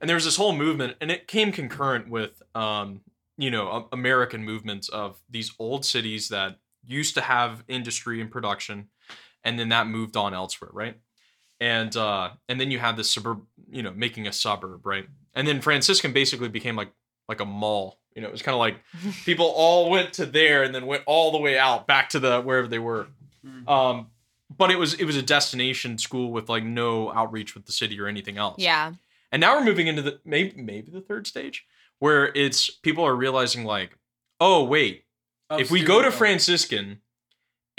[0.01, 3.03] And there was this whole movement, and it came concurrent with, um,
[3.39, 8.89] you know, American movements of these old cities that used to have industry and production,
[9.45, 10.97] and then that moved on elsewhere, right?
[11.63, 13.41] And uh, and then you have this suburb,
[13.71, 15.07] you know, making a suburb, right?
[15.33, 16.91] And then Franciscan basically became like
[17.29, 18.01] like a mall.
[18.17, 18.81] You know, it was kind of like
[19.25, 22.41] people all went to there and then went all the way out back to the
[22.41, 23.07] wherever they were.
[23.47, 23.69] Mm.
[23.69, 24.09] Um,
[24.59, 28.01] but it was it was a destination school with like no outreach with the city
[28.01, 28.57] or anything else.
[28.59, 28.95] Yeah.
[29.31, 31.65] And now we're moving into the maybe maybe the third stage
[32.01, 33.97] where it's people are realizing like,
[34.41, 35.05] oh wait,
[35.49, 36.11] Of if we go to.
[36.11, 37.02] Franciscan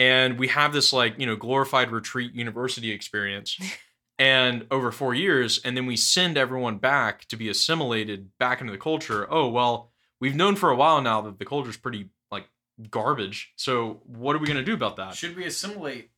[0.03, 3.57] and we have this like you know glorified retreat university experience
[4.19, 8.71] and over four years and then we send everyone back to be assimilated back into
[8.71, 12.09] the culture oh well we've known for a while now that the culture is pretty
[12.31, 12.45] like
[12.89, 16.09] garbage so what are we going to do about that should we assimilate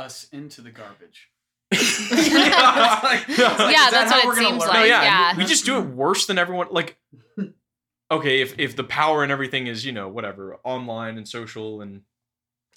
[0.00, 1.28] us into the garbage?
[1.72, 4.68] yeah, like- yeah, is that that's what we're it gonna seems learn?
[4.68, 4.78] like.
[4.80, 5.36] no, yeah, yeah.
[5.36, 6.66] we just do it worse than everyone.
[6.70, 6.98] Like,
[8.10, 12.02] okay, if if the power and everything is you know whatever online and social and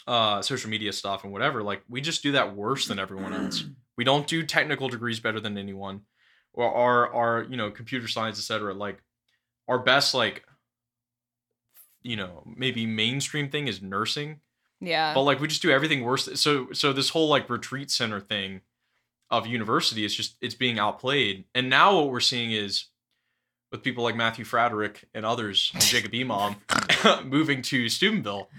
[0.07, 3.63] uh social media stuff and whatever, like we just do that worse than everyone else.
[3.95, 6.01] We don't do technical degrees better than anyone,
[6.53, 8.73] or our our you know computer science etc.
[8.73, 9.03] Like
[9.67, 10.43] our best like
[12.01, 14.39] you know maybe mainstream thing is nursing
[14.81, 15.13] Yeah.
[15.13, 18.61] but like we just do everything worse so so this whole like retreat center thing
[19.29, 22.85] of university is just it's being outplayed and now what we're seeing is
[23.71, 26.55] with people like matthew fraderick and others and jacob emom
[27.25, 28.49] moving to steubenville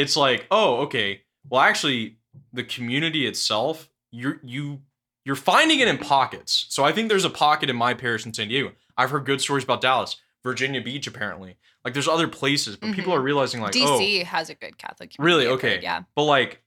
[0.00, 2.18] it's like oh okay well actually
[2.52, 4.80] the community itself you're you
[5.24, 8.32] you're finding it in pockets so i think there's a pocket in my parish in
[8.34, 12.76] san diego i've heard good stories about dallas virginia beach apparently like there's other places
[12.76, 13.16] but people Mhm.
[13.18, 15.44] are realizing like oh DC has a good Catholic Really?
[15.44, 15.48] community.
[15.52, 15.74] I've Okay.
[15.76, 16.02] heard, Yeah.
[16.14, 16.62] but like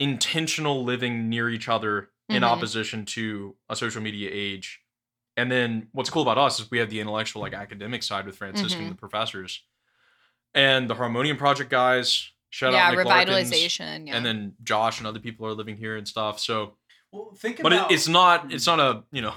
[0.00, 2.46] intentional living near each other in Mhm.
[2.46, 4.80] opposition to a social media age.
[5.36, 8.36] And then what's cool about us is we have the intellectual, like academic side with
[8.38, 8.88] Franciscan, Mhm.
[8.90, 9.62] the professors,
[10.54, 12.30] and the Harmonium Project guys.
[12.56, 14.06] Shout yeah, out Nick Larkins, revitalization.
[14.06, 14.16] Yeah.
[14.16, 16.40] And then Josh and other people are living here and stuff.
[16.40, 16.78] So,
[17.12, 18.52] Well, think but it, about it's not hmm.
[18.52, 19.34] it's not a you know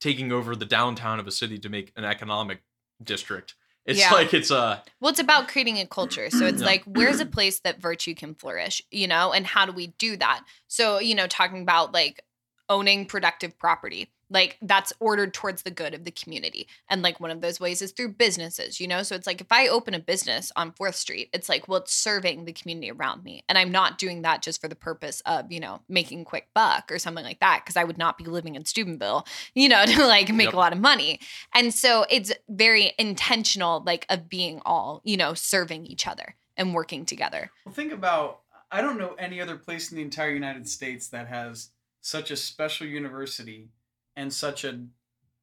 [0.00, 2.62] taking over the downtown of a city to make an economic
[3.00, 3.54] district.
[3.84, 4.10] It's Yeah.
[4.12, 6.30] like it's a Well, it's about creating a culture.
[6.30, 6.66] So it's Yeah.
[6.66, 10.16] like, where's a place that virtue can flourish, you know, and how do we do
[10.16, 10.42] that?
[10.66, 12.24] So, you know, talking about like
[12.68, 16.68] owning productive property, like that's ordered towards the good of the community.
[16.88, 19.02] And like one of those ways is through businesses, you know?
[19.02, 21.94] So it's like if I open a business on 4th Street, it's like, well, it's
[21.94, 23.42] serving the community around me.
[23.48, 26.90] And I'm not doing that just for the purpose of, you know, making quick buck
[26.92, 30.06] or something like that, because I would not be living in Steubenville, you know, to
[30.06, 30.54] like make Yep.
[30.54, 31.20] a lot of money.
[31.54, 36.74] And so it's very intentional, like of being all, you know, serving each other and
[36.74, 37.50] working together.
[37.64, 41.28] Well, think about I don't know any other place in the entire United States that
[41.28, 41.70] has
[42.00, 43.70] such a special university
[44.18, 44.80] and such a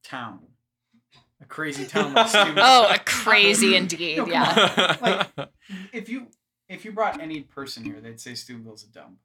[0.03, 0.39] town.
[1.41, 2.63] A crazy town like Steubenville.
[2.63, 4.17] Oh, a crazy indeed.
[4.17, 4.97] No, yeah.
[5.37, 5.49] Like,
[5.93, 6.27] if you
[6.69, 9.17] if you brought any person here, they'd say Steubenville's a dump.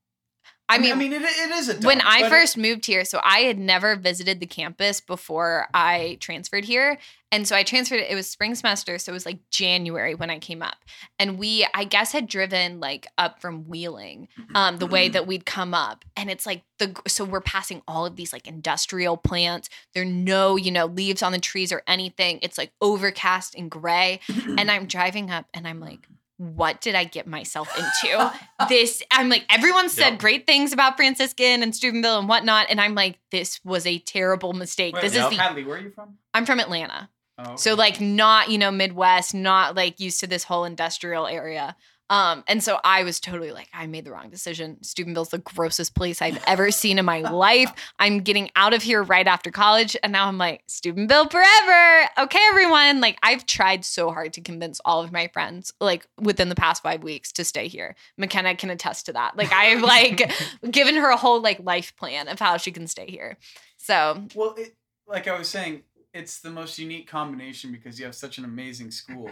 [0.71, 1.85] I mean, I mean, it, it is a dump.
[1.85, 5.67] when I but it- first moved here, so I had never visited the campus before
[5.75, 6.99] I transferred here.
[7.33, 8.99] And so I transferred, it was spring semester.
[8.99, 10.75] So it was like January when I came up.
[11.19, 15.47] And we, I guess, had driven like up from Wheeling, um, the way that we'd
[15.47, 16.05] come up.
[16.17, 19.69] And it's like the, so we're passing all of these like industrial plants.
[19.95, 22.41] There are no, you know, leaves on the trees or anything.
[22.43, 24.19] It's like overcast and gray.
[24.59, 26.09] and I'm driving up and I'm like,
[26.41, 28.33] what did I get myself into?
[28.71, 30.19] this, I'm like, everyone said Yep.
[30.21, 32.69] great things about Franciscan and Steubenville and whatnot.
[32.71, 34.95] And I'm like, this was a terrible mistake.
[34.95, 35.25] Wait, this Yep.
[35.33, 36.17] is the, Hadley, where are you from?
[36.33, 37.11] I'm from Atlanta.
[37.39, 41.77] Oh, So like not, you know, Midwest, not like used to this whole industrial area.
[42.11, 44.83] Um, and so I was totally like, I made the wrong decision.
[44.83, 47.73] Steubenville's the grossest place I've ever seen in my life.
[48.01, 49.97] I'm getting out of here right after college.
[50.03, 52.09] And now I'm like, Steubenville forever.
[52.19, 53.01] Okay, everyone.
[53.01, 56.83] Like, I've tried so hard to convince all of my friends, like within the past
[56.83, 57.95] five weeks, to stay here.
[58.19, 59.37] McKenna can attest to that.
[59.37, 60.33] Like, I've like
[60.71, 63.39] given her a whole like life plan of how she can stay here.
[63.77, 64.75] So Well, it,
[65.07, 68.91] like I was saying, it's the most unique combination because you have such an amazing
[68.91, 69.31] school,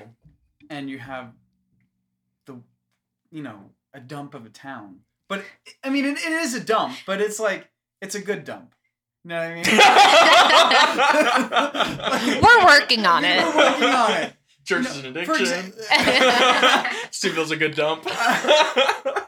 [0.71, 1.33] and you have
[3.31, 5.01] you know, a dump of a town.
[5.29, 5.45] But
[5.85, 7.69] I mean, it, it is a dump, but it's like
[8.01, 8.75] it's a good dump.
[9.25, 9.55] You know what I
[12.33, 12.43] mean?
[12.43, 13.45] we're working on it.
[13.45, 14.33] We're working on it.
[14.65, 15.73] Church No, is an addiction.
[15.73, 18.07] exa- Steubenville's a good dump.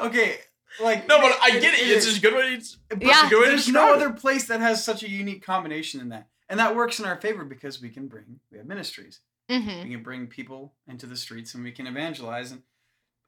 [0.00, 0.38] Okay,
[0.82, 1.80] like no, but I get it.
[1.80, 2.54] it it's just a good way.
[2.54, 3.28] It's Yeah.
[3.30, 6.26] good way to there's no other place that has such a unique combination in that.
[6.48, 9.20] and that works in our favor because we can bring we have ministries.
[9.48, 12.50] hmm We can bring people into the streets and we can evangelize.
[12.50, 12.62] And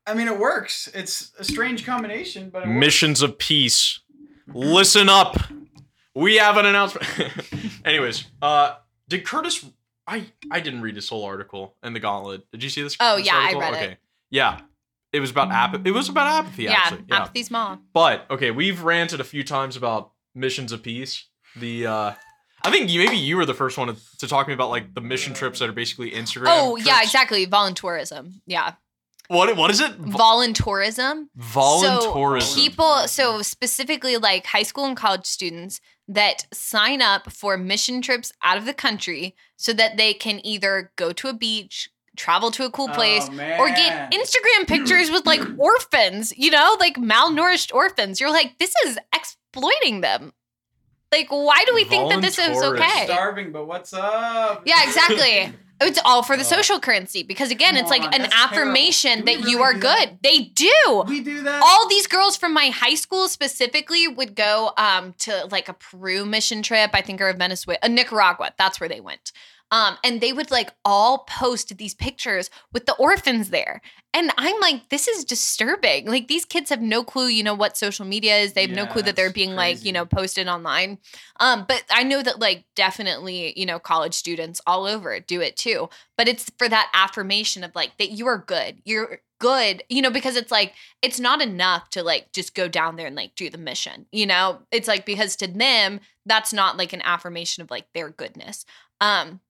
[0.06, 0.88] I mean, it works.
[0.94, 2.78] It's a strange combination, but it works.
[2.78, 4.00] Missions of peace.
[4.52, 5.36] Listen up.
[6.14, 7.06] We have an announcement.
[7.84, 8.74] Anyways, uh,
[9.08, 9.64] did Curtis?
[10.06, 12.42] I I didn't read his whole article in the Gauntlet.
[12.52, 12.96] Did you see this?
[13.00, 13.60] Oh, this yeah, I article?
[13.60, 13.76] read it.
[13.76, 13.96] okay.
[14.30, 14.60] Yeah,
[15.12, 15.88] it was about apathy.
[15.88, 16.64] It was about apathy.
[16.64, 17.04] Yeah, actually.
[17.08, 17.22] Yeah.
[17.22, 17.84] apathy's mom.
[17.94, 21.26] But okay, we've ranted a few times about missions of peace.
[21.56, 22.12] The uh
[22.66, 24.70] I think you, maybe you were the first one to, to talk to me about
[24.70, 26.46] like the mission trips that are basically Instagram.
[26.48, 27.46] Oh yeah, exactly.
[27.46, 28.32] Voluntourism.
[28.46, 28.72] Yeah,
[29.28, 30.00] What what is it?
[30.00, 31.28] Voluntourism.
[31.38, 32.42] Voluntourism.
[32.42, 38.02] So people, so specifically like high school and college students that sign up for mission
[38.02, 42.50] trips out of the country so that they can either go to a beach, travel
[42.50, 46.76] to a cool oh, place, Oh, or get Instagram pictures with like orphans, you know,
[46.78, 48.20] like malnourished orphans.
[48.20, 50.32] You're like, this is exploiting them.
[51.10, 53.04] Like, why do we think that this is okay?
[53.04, 54.64] starving, but what's up?
[54.66, 55.54] Yeah, exactly.
[55.80, 56.46] It's all for the Oh.
[56.46, 59.72] social currency because again, Come it's like on, an affirmation Do we that you are
[59.74, 59.82] good.
[59.82, 60.22] that?
[60.22, 61.04] They do.
[61.08, 61.62] we do that.
[61.62, 66.24] All these girls from my high school specifically would go um to like a Peru
[66.24, 68.52] mission trip, I think, or a Venezuela, uh, Nicaragua.
[68.56, 69.32] That's where they went.
[69.70, 73.80] Um, and they would like all post these pictures with the orphans there.
[74.12, 76.06] And I'm like, this is disturbing.
[76.06, 78.52] Like these kids have no clue, you know, what social media is.
[78.52, 80.98] They have no clue that they're being like, you know, posted online.
[81.40, 85.56] Um, but I know that like definitely, you know, college students all over do it
[85.56, 85.88] too.
[86.16, 88.80] But it's for that affirmation of like that you are good.
[88.84, 92.94] You're good, you know, because it's like it's not enough to like just go down
[92.94, 94.60] there and like do the mission, you know?
[94.70, 98.64] It's like because to them, that's not like an affirmation of like their goodness.
[99.00, 99.40] Um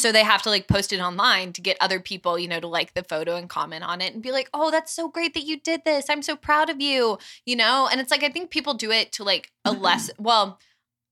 [0.00, 2.66] so they have to like post it online to get other people, you know, to
[2.66, 5.44] like the photo and comment on it and be like, "Oh, that's so great that
[5.44, 6.08] you did this.
[6.08, 7.88] I'm so proud of you." You know?
[7.90, 10.58] And it's like I think people do it to like a less well,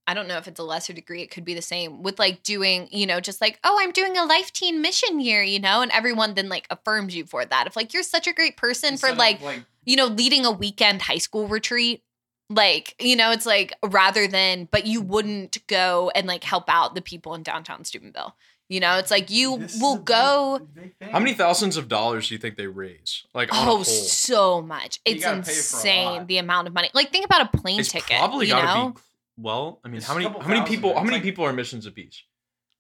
[0.06, 1.22] I don't know if it's a lesser degree.
[1.22, 4.16] It could be the same with like doing, you know, just like, oh, I'm doing
[4.16, 7.66] a life teen mission year, you know, and everyone then like affirms you for that.
[7.66, 10.44] If like you're such a great person Instead for of, like, like you know, leading
[10.44, 12.02] a weekend high school retreat,
[12.50, 16.94] like, you know, it's like rather than, but you wouldn't go and like help out
[16.94, 18.34] the people in downtown Steubenville.
[18.72, 20.60] You know, it's like you this will a big- go.
[20.74, 20.94] big.
[21.10, 23.24] How many thousands of dollars do you think they raise?
[23.34, 24.98] Like Oh, so much!
[25.06, 26.88] You It's gotta pay for a insane the amount of money.
[26.94, 28.16] Like, think about a plane it's ticket.
[28.16, 28.88] probably you gotta know?
[28.92, 29.00] be
[29.36, 31.84] well, I mean, It's how many how many people how many like- people are missions
[31.86, 32.22] of peace?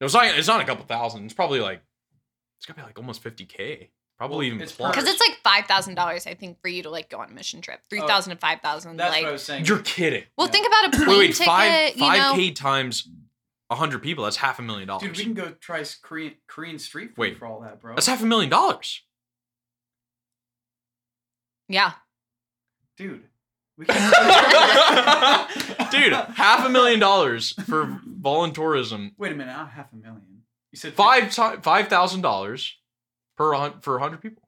[0.00, 1.24] No, it's not it's not a couple thousand.
[1.26, 1.82] It's probably like
[2.58, 3.88] it's gotta be like almost 50k.
[4.18, 4.72] Probably Well, even it's.
[4.72, 7.32] Because it's like five thousand dollars, I think, for you to like go on a
[7.34, 7.80] mission trip.
[7.90, 8.96] Three oh, thousand to five thousand.
[8.96, 9.64] That's Like, what I was saying.
[9.66, 10.24] You're kidding.
[10.38, 10.52] well, Yeah.
[10.52, 11.46] think about a plane Wait, wait, ticket.
[11.46, 13.08] five you five know, k times
[13.70, 14.24] hundred people.
[14.24, 15.02] That's half a million dollars.
[15.02, 17.38] Dude, we can go try Korean Korean street food Wait.
[17.38, 17.94] for all that, bro.
[17.94, 19.02] That's half a million dollars.
[21.68, 21.92] yeah.
[22.96, 23.24] Dude.
[23.78, 23.96] We can
[25.90, 29.12] Dude, half a million dollars for voluntourism.
[29.16, 30.42] Wait a minute, not half a million.
[30.70, 31.32] You said five
[31.62, 32.76] five thousand dollars
[33.36, 34.42] per hun- for hundred people.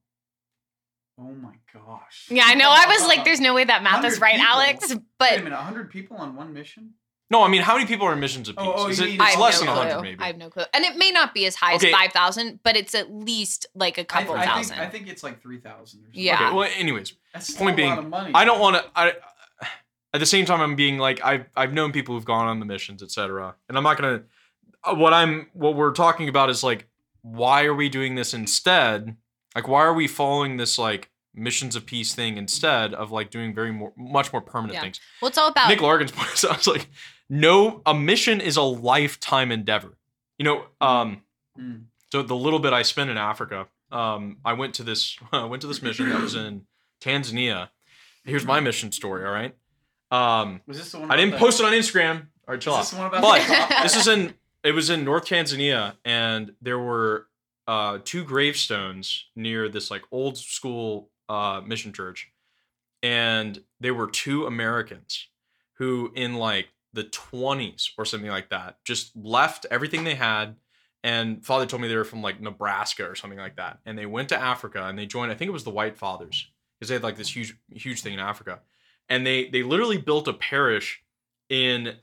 [1.18, 2.26] Oh my gosh.
[2.28, 2.68] Yeah, I know.
[2.68, 4.46] I was like, there's no way that math is right, people?
[4.50, 4.88] Alex.
[4.90, 6.94] Wait a But minute, 100 people on one mission?
[7.30, 8.64] No, I mean, how many people are in missions of peace?
[8.68, 9.82] Oh, oh, Is you it, mean I it's have less no than clue.
[9.90, 10.22] hundred, maybe.
[10.22, 10.64] I have no clue.
[10.74, 11.88] And it may not be as high Okay.
[11.88, 14.76] as 5,000, but it's at least like a couple I thousand.
[14.76, 16.10] Think, I think it's like 3,000 or something.
[16.12, 16.34] Yeah.
[16.48, 18.30] Okay, well, anyways, That's still point a lot being, of money.
[18.34, 18.84] I don't want to.
[18.94, 19.14] I
[20.12, 22.66] at the same time, I'm being like, I've I've known people who've gone on the
[22.66, 23.56] missions, etc.
[23.68, 24.22] And I'm not gonna.
[24.84, 26.88] uh, What I'm what we're talking about is like,
[27.22, 29.16] why are we doing this instead?
[29.56, 33.52] Like, why are we following this like missions of peace thing instead of like doing
[33.54, 34.82] very more much more permanent Yeah.
[34.82, 35.00] things?
[35.20, 35.68] well, it's all about.
[35.68, 36.86] Nick Largan's point sounds like
[37.28, 39.96] no, a mission is a lifetime endeavor.
[40.38, 41.22] You know, um,
[41.58, 41.84] Mm.
[42.10, 45.60] so the little bit I spent in Africa, um, I went to this I went
[45.62, 46.66] to this mission that was in
[47.00, 47.68] Tanzania.
[48.24, 49.24] Here's my mission story.
[49.24, 49.54] All right,
[50.10, 52.26] um, Was this the one I didn't the- post it on Instagram.
[52.48, 52.80] All right, chill Is out.
[52.82, 54.34] this the one about But this is in
[54.64, 57.28] it was in North Tanzania, and there were
[57.68, 62.30] uh, two gravestones near this like old school uh, mission church,
[63.02, 65.28] and there were two Americans
[65.74, 70.56] who in like the 20s or something like that just left everything they had
[71.02, 74.06] and father told me they were from like nebraska or something like that and they
[74.06, 76.48] went to africa and they joined i think it was the white fathers
[76.78, 78.60] because they had like this huge huge thing in africa
[79.08, 81.02] and they they literally built a parish
[81.50, 81.96] in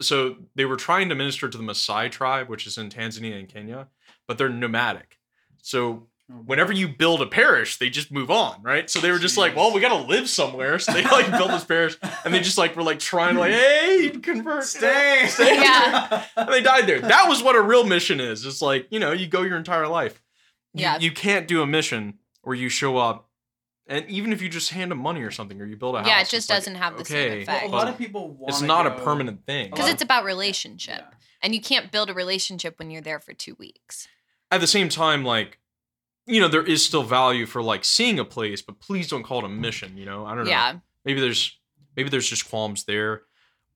[0.00, 3.48] so they were trying to minister to the Maasai tribe, which is in Tanzania and
[3.48, 3.88] Kenya,
[4.26, 5.18] but they're nomadic.
[5.62, 8.88] So Oh, whenever you build a parish, they just move on, right?
[8.88, 10.78] So they were just like, well, we gotta live somewhere.
[10.78, 13.52] So they like built this parish and they just like were like trying to like,
[13.54, 14.64] hey, convert.
[14.64, 15.24] Stay.
[15.28, 15.56] Stay.
[15.56, 16.24] Yeah.
[16.36, 17.00] And they died there.
[17.00, 18.44] That was what a real mission is.
[18.46, 20.22] It's like, you know, you go your entire life.
[20.74, 20.98] You, Yeah.
[20.98, 23.26] You can't do a mission where you show up
[23.86, 26.06] and even if you just hand them money or something, or you build a house,
[26.06, 27.64] Yeah, it just doesn't have the okay, same effect.
[27.64, 28.50] Well, a lot of people want.
[28.50, 29.68] It's not a permanent thing.
[29.70, 31.16] because it's about relationship Yeah.
[31.42, 34.06] and you can't build a relationship when you're there for two weeks
[34.52, 35.58] At the same time, like,
[36.26, 39.38] you know, there is still value for like seeing a place, but please don't call
[39.40, 39.96] it a mission.
[39.96, 40.50] You know, I don't know.
[40.50, 40.74] yeah
[41.04, 41.58] maybe there's
[41.96, 43.22] maybe there's just qualms there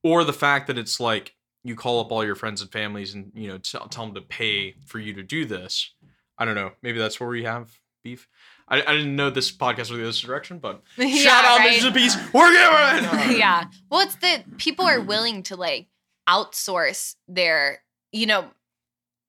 [0.02, 3.32] or the fact that it's like you call up all your friends and families and
[3.34, 5.94] you know tell, tell them to pay for you to do this
[6.36, 8.28] i don't know maybe that's where we have beef
[8.68, 11.70] i, I didn't know this podcast would go this direction but Yeah, shout out right.
[11.70, 13.04] Mission peace we're going
[13.38, 13.64] yeah.
[13.90, 15.86] Well, it's that people are willing to like
[16.28, 17.80] outsource their,
[18.12, 18.50] you know,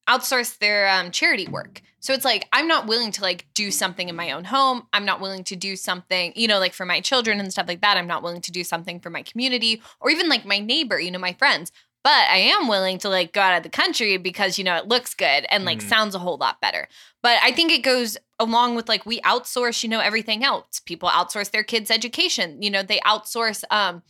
[0.08, 1.82] outsource their um, charity work.
[2.00, 4.84] So it's like I'm not willing to like do something in my own home.
[4.94, 7.82] I'm not willing to do something, you know, like for my children and stuff like
[7.82, 7.98] that.
[7.98, 11.10] I'm not willing to do something for my community or even like my neighbor, you
[11.10, 11.72] know, my friends.
[12.04, 14.88] But I am willing to like go out of the country because you know it
[14.88, 15.90] looks good and like Mhm.
[15.90, 16.88] sounds a whole lot better.
[17.24, 20.80] But I think it goes along with like we outsource, you know, everything else.
[20.86, 22.62] People outsource their kids' education.
[22.62, 24.04] You know, they outsource um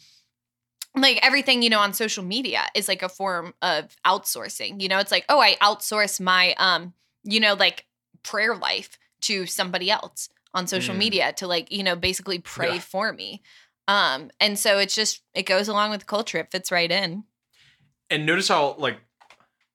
[0.97, 4.81] like everything, you know, on social media is like a form of outsourcing.
[4.81, 6.93] You know, it's like, oh, I outsource my um,
[7.23, 7.85] you know, like
[8.23, 10.99] prayer life to somebody else on social Mm.
[10.99, 12.79] media to like, you know, basically pray Yeah.
[12.79, 13.41] for me.
[13.87, 16.37] Um, and so it's just it goes along with the culture.
[16.39, 17.23] It fits right in.
[18.09, 18.97] and notice how like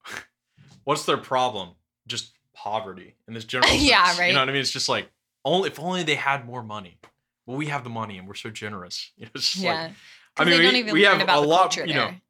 [0.84, 1.70] what's their problem
[2.06, 3.82] just poverty in this general sense.
[3.82, 4.28] Yeah, right.
[4.28, 5.08] you know what i mean it's just like
[5.44, 6.98] only if only they had more money
[7.46, 9.82] well we have the money and we're so generous you know it's just Yeah.
[9.84, 9.92] like
[10.36, 12.04] I mean, they don't we, even we learn have about a lot, culture you know.
[12.06, 12.20] there.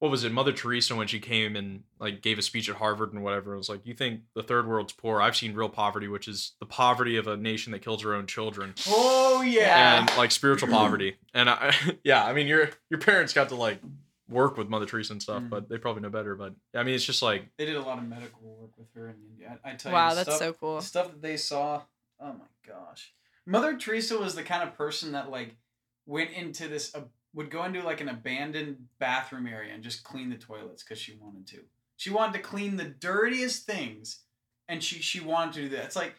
[0.00, 3.12] What was it, Mother Teresa when she came and like gave a speech at Harvard
[3.14, 3.54] and whatever?
[3.54, 5.22] It was like, you think the third world's poor?
[5.22, 8.26] I've seen real poverty, which is the poverty of a nation that kills her own
[8.26, 10.00] children, Oh yeah.
[10.00, 11.16] and like spiritual poverty.
[11.32, 13.78] And I, yeah, I mean, your your parents got to like
[14.28, 15.50] work with Mother Teresa and stuff, Mm.
[15.50, 16.34] but they probably know better.
[16.34, 19.08] But I mean, it's just like, They did a lot of medical work with her
[19.08, 19.58] in India.
[19.64, 20.80] I, I tell Wow, you, the that's stuff, so cool.
[20.82, 21.82] Stuff that they saw.
[22.20, 23.14] Oh my gosh,
[23.46, 25.56] Mother Teresa was the kind of person that like
[26.04, 26.94] went into this,
[27.34, 31.18] would go into like an abandoned bathroom area and just clean the toilets because she
[31.20, 31.60] wanted to.
[31.96, 34.20] She wanted to clean the dirtiest things,
[34.68, 35.86] and she she wanted to do that.
[35.86, 36.14] It's like,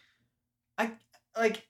[0.77, 0.91] I
[1.37, 1.67] like.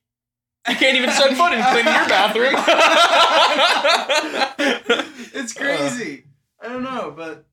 [0.68, 2.56] I can't even set foot in clean your bathroom.
[5.34, 6.26] it's crazy.
[6.60, 7.46] I don't know, but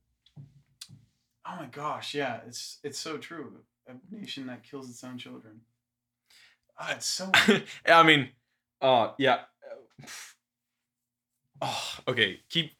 [1.47, 3.53] oh my gosh, yeah, it's it's so true.
[3.87, 5.61] A nation that kills its own children.
[6.79, 7.31] Ah, it's so.
[7.87, 8.31] I mean,
[8.81, 9.41] uh, yeah.
[11.63, 12.41] Oh, okay.
[12.51, 12.73] Keep.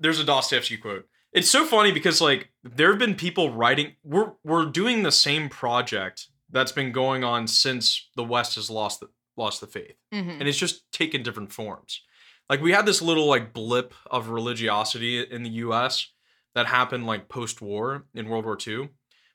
[0.00, 1.06] There's a Dostoevsky quote.
[1.32, 3.92] It's so funny because like there have been people writing.
[4.02, 9.00] We're we're doing the same project that's been going on since the West has lost
[9.00, 10.40] the lost the faith, Mhm.
[10.40, 12.00] and it's just taken different forms.
[12.48, 16.08] Like we had this little like blip of religiosity in the U.S.
[16.54, 18.88] that happened like post-war in World War II,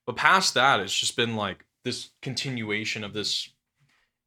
[0.08, 3.50] but past that, it's just been like this continuation of this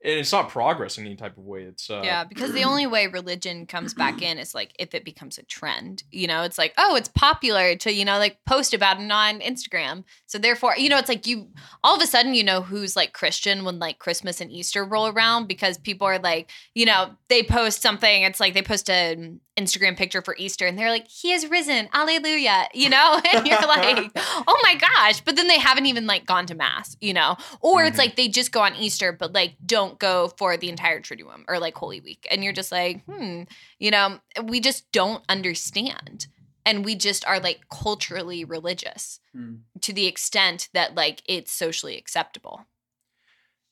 [0.05, 1.63] and it's not progress in any type of way.
[1.63, 5.05] It's uh, Yeah, because the only way religion comes back in is like if it
[5.05, 6.03] becomes a trend.
[6.11, 9.41] You know, it's like, oh, it's popular to, you know, like post about it on
[9.41, 10.05] Instagram.
[10.27, 11.49] So therefore, you know, it's like you
[11.83, 15.09] all of a sudden you know who's like Christian when like Christmas and Easter roll
[15.09, 19.41] around because people are like, you know, they post something, it's like they post an
[19.57, 23.21] Instagram picture for Easter and they're like, he is risen, alleluia, you know?
[23.33, 25.21] And you're like, oh my gosh.
[25.21, 27.37] But then they haven't even like gone to mass, you know?
[27.61, 27.99] Or it's Mhm.
[27.99, 31.59] like they just go on Easter, but like don't go for the entire Triduum or
[31.61, 32.27] like Holy Week.
[32.31, 33.43] And you're just like, hmm,
[33.79, 36.27] you know, we just don't understand.
[36.67, 39.57] And we just are like culturally religious Hmm.
[39.83, 42.67] to the extent that like it's socially acceptable.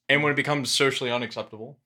[0.09, 1.79] and when it becomes socially unacceptable,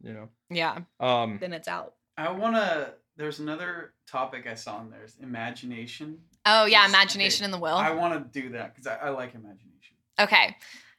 [0.00, 0.80] you know, Yeah.
[1.00, 1.94] um, Then it's out.
[2.16, 2.94] I want to.
[3.16, 5.04] There's another topic I saw in there.
[5.04, 6.18] is Imagination.
[6.46, 6.88] Oh, yeah.
[6.88, 7.46] Imagination okay.
[7.46, 7.76] in the will.
[7.76, 9.96] I want to do that because I, I like imagination.
[10.18, 10.56] Okay.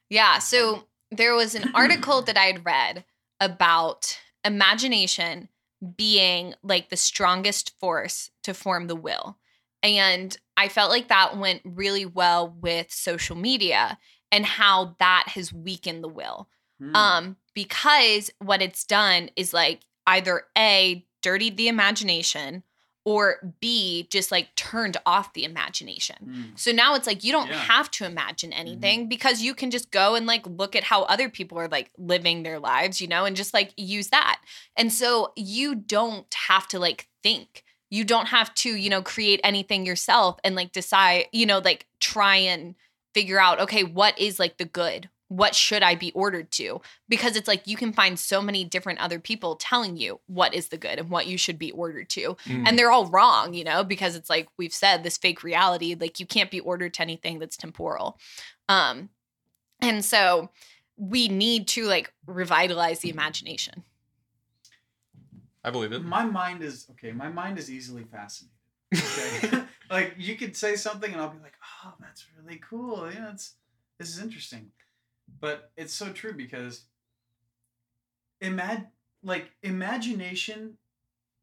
[0.08, 0.38] Yeah.
[0.38, 3.04] So there was an article that I had read
[3.40, 5.48] about imagination
[5.96, 9.38] being like the strongest force to form the will.
[9.82, 13.98] And I felt like that went really well with social media
[14.32, 16.48] and how that has weakened the will.
[16.80, 16.96] Hmm.
[16.96, 22.62] Um, because what it's done is like either A, dirtied the imagination,
[23.06, 26.16] or B, just like turned off the imagination.
[26.24, 26.42] Hmm.
[26.56, 27.58] So now it's like you don't Yeah.
[27.74, 31.28] have to imagine anything because you can just go and like look at how other
[31.28, 34.40] people are like living their lives, you know, and just like use that.
[34.76, 37.64] And so you don't have to like think.
[37.90, 41.86] You don't have to, you know, create anything yourself and like decide, you know, like
[42.00, 42.74] try and
[43.12, 45.10] figure out, okay, what is like the good?
[45.36, 46.80] What should I be ordered to?
[47.08, 50.68] Because it's like you can find so many different other people telling you what is
[50.68, 53.64] the good and what you should be ordered to mm, and they're all wrong, you
[53.64, 57.02] know, because it's like we've said this fake reality, like you can't be ordered to
[57.02, 58.18] anything that's temporal.
[58.68, 59.08] Um
[59.80, 60.50] and so
[60.96, 63.82] we need to like revitalize the imagination.
[65.64, 66.04] I believe it.
[66.04, 67.12] my mind is okay.
[67.12, 68.52] My mind is easily fascinated.
[68.94, 73.20] Okay, like you could say something and I'll be like, "Oh, that's really cool." You
[73.20, 73.54] know, it's
[73.98, 74.70] this is interesting,
[75.40, 76.84] but it's so true because
[78.42, 78.86] imag
[79.22, 80.78] like imagination.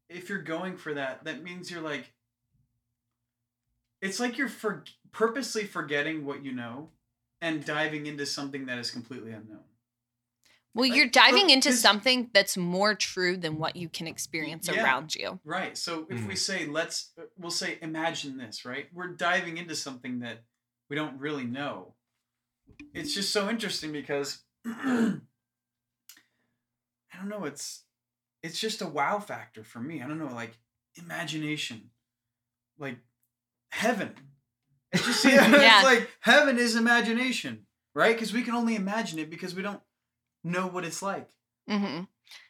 [0.08, 2.12] If you're going for that, that means you're like.
[4.00, 6.90] It's like you're for purposely forgetting what you know,
[7.40, 9.60] and diving into something that is completely unknown.
[10.74, 14.82] Well, Like, you're diving into something that's more true than what you can experience Yeah.
[14.82, 15.38] around you.
[15.44, 15.76] Right.
[15.76, 16.26] So if Mm.
[16.28, 18.88] we say let's we'll say imagine this, right?
[18.92, 20.44] We're diving into something that
[20.88, 21.94] we don't really know.
[22.94, 25.16] It's just so interesting because I
[27.16, 27.84] don't know, it's
[28.42, 30.02] it's just a wow factor for me.
[30.02, 30.56] I don't know, like
[30.96, 31.90] imagination.
[32.78, 32.98] Like
[33.70, 34.12] heaven.
[34.92, 35.76] It just seems Yeah.
[35.80, 38.14] it's like heaven is imagination, right?
[38.14, 39.80] Because we can only imagine it because we don't
[40.42, 41.28] know what it's like.
[41.70, 42.02] Mm-hmm.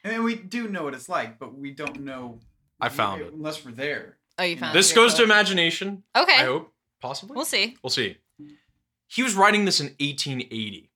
[0.04, 2.38] I mean, we do know what it's like, but we don't know.
[2.80, 3.32] I found it.
[3.32, 4.16] unless we're there.
[4.38, 4.94] Oh, you You know, This it.
[4.94, 6.02] goes to imagination.
[6.16, 7.34] Okay, I hope, possibly.
[7.36, 7.76] we'll see.
[7.82, 8.16] We'll see.
[9.12, 10.90] He was writing this in 1880.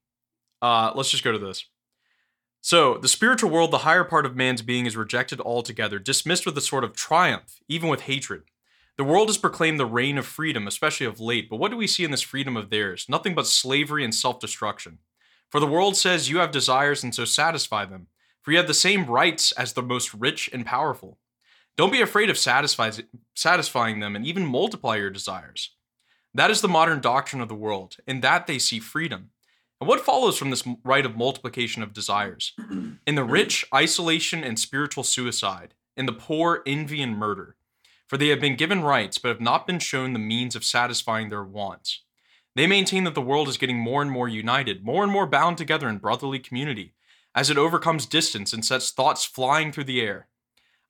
[0.59, 1.65] Uh, let's just go to this.
[2.61, 6.57] So, the spiritual world, the higher part of man's being, is rejected altogether, dismissed with
[6.57, 8.43] a sort of triumph, even with hatred.
[8.97, 11.85] The world has proclaimed the reign of freedom, especially of late, but what do we
[11.85, 13.05] see in this freedom of theirs?
[13.07, 14.97] Nothing but slavery and self destruction.
[15.51, 18.07] For the world says you have desires and so satisfy them,
[18.41, 21.19] for you have the same rights as the most rich and powerful.
[21.77, 25.76] Don't be afraid of satisfying them and even multiply your desires.
[26.37, 27.97] That is the modern doctrine of the world.
[28.05, 29.31] In that they see freedom.
[29.81, 32.53] And what follows from this right of multiplication of desires?
[33.07, 35.73] In the rich, isolation and spiritual suicide.
[35.95, 37.55] In the poor, envy and murder.
[38.05, 41.29] For they have been given rights, but have not been shown the means of satisfying
[41.29, 42.03] their wants.
[42.55, 45.57] They maintain that the world is getting more and more united, more and more bound
[45.57, 46.93] together in brotherly community,
[47.33, 50.27] as it overcomes distance and sets thoughts flying through the air.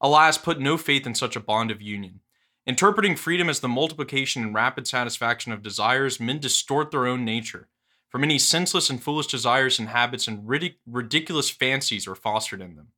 [0.02, 2.20] Alas, put no faith in such a bond of union.
[2.68, 7.70] Interpreting freedom as the multiplication and rapid satisfaction of desires, men distort their own nature.
[8.10, 12.76] For many senseless and foolish desires and habits and ridic- ridiculous fancies are fostered in
[12.76, 12.90] them.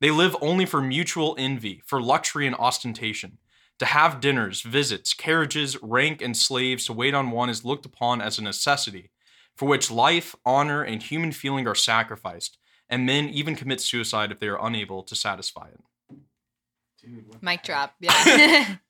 [0.00, 3.38] They live only for mutual envy, for luxury and ostentation.
[3.80, 8.20] To have dinners, visits, carriages, rank, and slaves to wait on one is looked upon
[8.20, 9.10] as a necessity,
[9.56, 12.58] for which life, honor, and human feeling are sacrificed,
[12.88, 15.80] and men even commit suicide if they are unable to satisfy it.
[17.02, 17.94] Dude, Mic drop.
[17.98, 18.76] Yeah.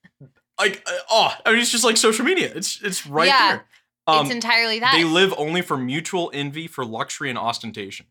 [0.61, 2.53] Like, uh, oh, I mean, it's just like social media.
[2.55, 3.49] It's it's right Yeah.
[3.49, 3.66] there.
[4.07, 4.93] Um, it's entirely that.
[4.95, 8.07] They live only for mutual envy, for luxury and ostentation.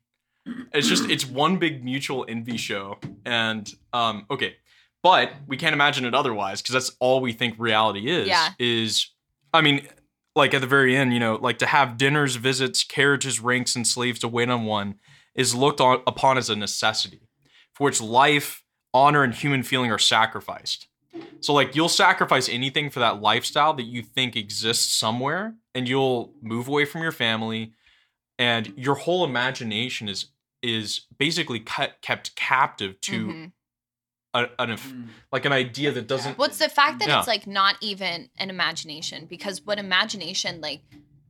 [0.73, 4.55] It's just it's one big mutual envy show, and um, okay,
[5.03, 8.27] but we can't imagine it otherwise because that's all we think reality is.
[8.27, 8.49] Yeah.
[8.57, 9.11] Is
[9.53, 9.87] I mean,
[10.35, 13.85] like at the very end, you know, like to have dinners, visits, carriages, ranks, and
[13.85, 14.95] slaves to wait on one
[15.35, 17.21] is looked on, upon as a necessity,
[17.73, 18.63] for which life,
[18.93, 20.87] honor, and human feeling are sacrificed.
[21.41, 26.33] So like you'll sacrifice anything for that lifestyle that you think exists somewhere and you'll
[26.41, 27.73] move away from your family
[28.37, 30.27] and your whole imagination is
[30.61, 33.51] is basically cut, kept captive to Mhm.
[34.33, 35.07] a, an Mm.
[35.31, 37.19] like an idea that doesn't What's the fact that Yeah.
[37.19, 39.25] it's like not even an imagination?
[39.25, 40.81] Because what imagination like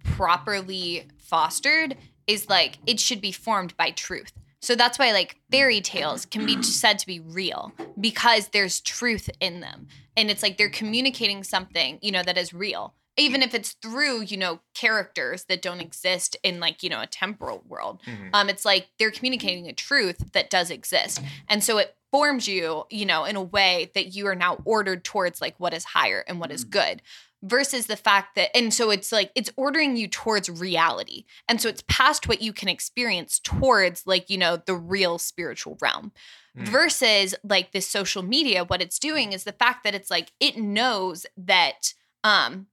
[0.04, 1.96] properly fostered
[2.28, 4.34] is like it should be formed by truth.
[4.62, 9.30] So that's why like fairy tales can be said to be real because there's truth
[9.40, 9.88] in them.
[10.18, 12.94] And it's like they're communicating something, you know, that is real.
[13.18, 17.08] Even if it's through, you know, characters that don't exist in like, you know, a
[17.08, 18.02] temporal world.
[18.06, 18.30] Mhm.
[18.34, 21.22] Um, it's like they're communicating a truth that does exist.
[21.48, 25.04] And so it forms you, you know, in a way that you are now ordered
[25.04, 26.70] towards like what is higher and what is Mm.
[26.72, 27.02] good
[27.44, 31.26] versus the fact that, and so it's like it's ordering you towards reality.
[31.48, 35.78] And so it's past what you can experience towards like, you know, the real spiritual
[35.82, 36.12] realm.
[36.58, 36.68] Mm.
[36.68, 40.58] Versus like this social media, what it's doing is the fact that it's like it
[40.58, 41.94] knows that
[42.24, 42.68] um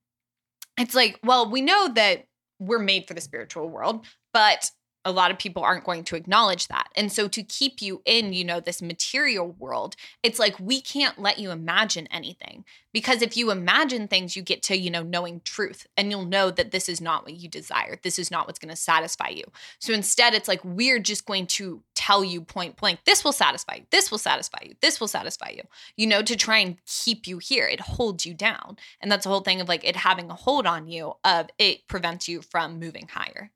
[0.78, 2.26] it's like, well, we know that
[2.58, 4.70] we're made for the spiritual world, but
[5.06, 6.88] a lot of people aren't going to acknowledge that.
[6.96, 11.16] And so to keep you in, you know, this material world, it's like we can't
[11.16, 12.64] let you imagine anything.
[12.92, 16.50] Because if you imagine things, you get to, you know, knowing truth and you'll know
[16.50, 18.00] that this is not what you desire.
[18.02, 19.44] This is not what's going to satisfy you.
[19.78, 23.74] So instead, it's like we're just going to tell you point blank, this will satisfy
[23.76, 23.86] you.
[23.92, 24.74] This will satisfy you.
[24.80, 25.62] This will satisfy you,
[25.96, 27.68] you know, to try and keep you here.
[27.68, 28.76] It holds you down.
[29.00, 31.86] And that's the whole thing of like it having a hold on you of it
[31.86, 33.52] prevents you from moving higher.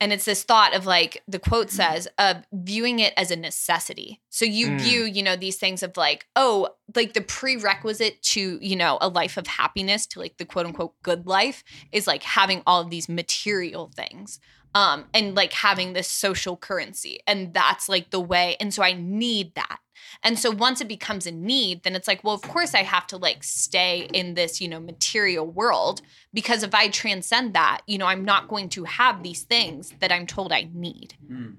[0.00, 4.20] And it's this thought of like the quote says of viewing it as a necessity.
[4.30, 4.80] So you Mm.
[4.80, 9.08] view, you know, these things of like, oh, like the prerequisite to, you know, a
[9.08, 11.62] life of happiness, to like the quote unquote good life
[11.92, 14.40] is like having all of these material things.
[14.74, 18.92] Um and like having this social currency and that's like the way and so i
[18.92, 19.78] need that
[20.22, 23.06] and so once it becomes a need then it's like well of course i have
[23.06, 26.02] to like stay in this you know material world
[26.32, 30.12] because if i transcend that you know i'm not going to have these things that
[30.12, 31.50] i'm told i need Hmm.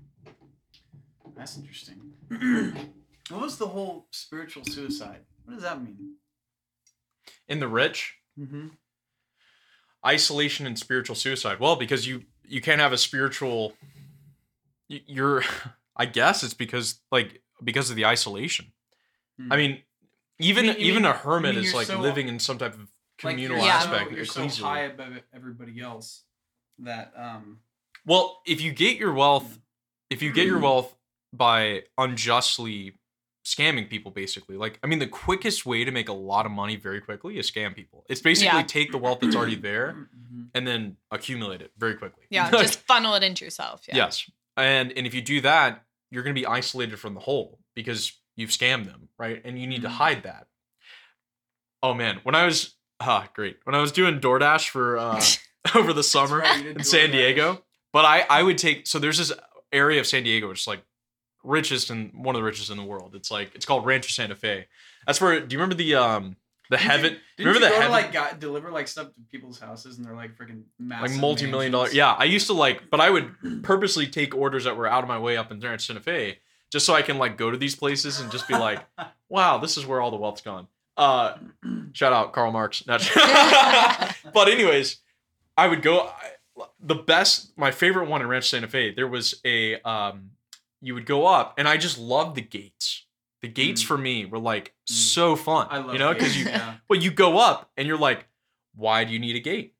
[1.35, 1.95] That's interesting.
[3.29, 5.21] what was the whole spiritual suicide?
[5.43, 6.15] What does that mean?
[7.47, 8.67] In the rich, Mm-hmm.
[10.05, 11.59] isolation and spiritual suicide.
[11.59, 13.73] Well, because you you can't have a spiritual.
[14.88, 15.44] You're,
[15.95, 18.72] I guess it's because like because of the isolation.
[19.40, 19.52] Hmm.
[19.53, 19.82] I mean,
[20.40, 22.73] even You mean- you even mean- a hermit is like so- living in some type
[22.73, 22.88] of
[23.18, 24.10] communal you're aspect.
[24.10, 26.23] So, you're so high above everybody else
[26.80, 27.60] that um
[28.06, 29.60] Well, if you get your wealth,
[30.10, 30.95] if you get your wealth
[31.32, 32.98] by unjustly
[33.43, 36.76] scamming people, basically, like I mean, the quickest way to make a lot of money
[36.76, 38.05] very quickly is scam people.
[38.09, 38.63] It's basically Yeah.
[38.63, 40.49] take the wealth that's already there mhm.
[40.53, 42.26] and then accumulate it very quickly.
[42.30, 45.84] yeah Like, just funnel it into yourself yeah yes, and and if you do that,
[46.11, 49.41] you're going to be isolated from the whole because you've scammed them, right?
[49.45, 49.91] And you need to Mhm.
[49.91, 50.47] hide that.
[51.84, 55.22] Oh man, when I was ah great when I was doing DoorDash for uh,
[55.76, 57.63] over the summer right, in San Diego.
[57.93, 59.31] But I I would take so there's this
[59.73, 60.84] area of San Diego which is like
[61.43, 63.15] richest and one of the richest in the world.
[63.15, 64.68] It's like it's called Rancho Santa Fe.
[65.05, 66.35] That's where do you remember the um
[66.69, 69.13] the Didn't heaven You, remember you the go to, heaven like got, deliver like stuff
[69.13, 72.53] to people's houses and they're like freaking massive like multi-million dollar yeah I used to
[72.53, 75.59] like but I would purposely take orders that were out of my way up in
[75.59, 76.39] Rancho Santa Fe
[76.72, 78.80] just so I can like go to these places and just be like
[79.30, 80.68] wow this is where all the wealth's gone.
[80.95, 81.34] Uh
[81.93, 82.84] shout out Karl Marx.
[84.34, 84.97] But anyways,
[85.57, 86.01] I would go.
[86.01, 88.93] I, the best, my favorite one in Rancho Santa Fe.
[88.93, 90.31] There was a, um,
[90.82, 93.06] you would go up, and I just loved the gates.
[93.41, 93.88] The gates Mm.
[93.88, 94.94] for me were like Mm.
[94.94, 95.68] so fun.
[95.70, 96.76] I love you know because you, yeah.
[96.90, 98.28] well, you go up and you're like,
[98.76, 99.74] why do you need a gate?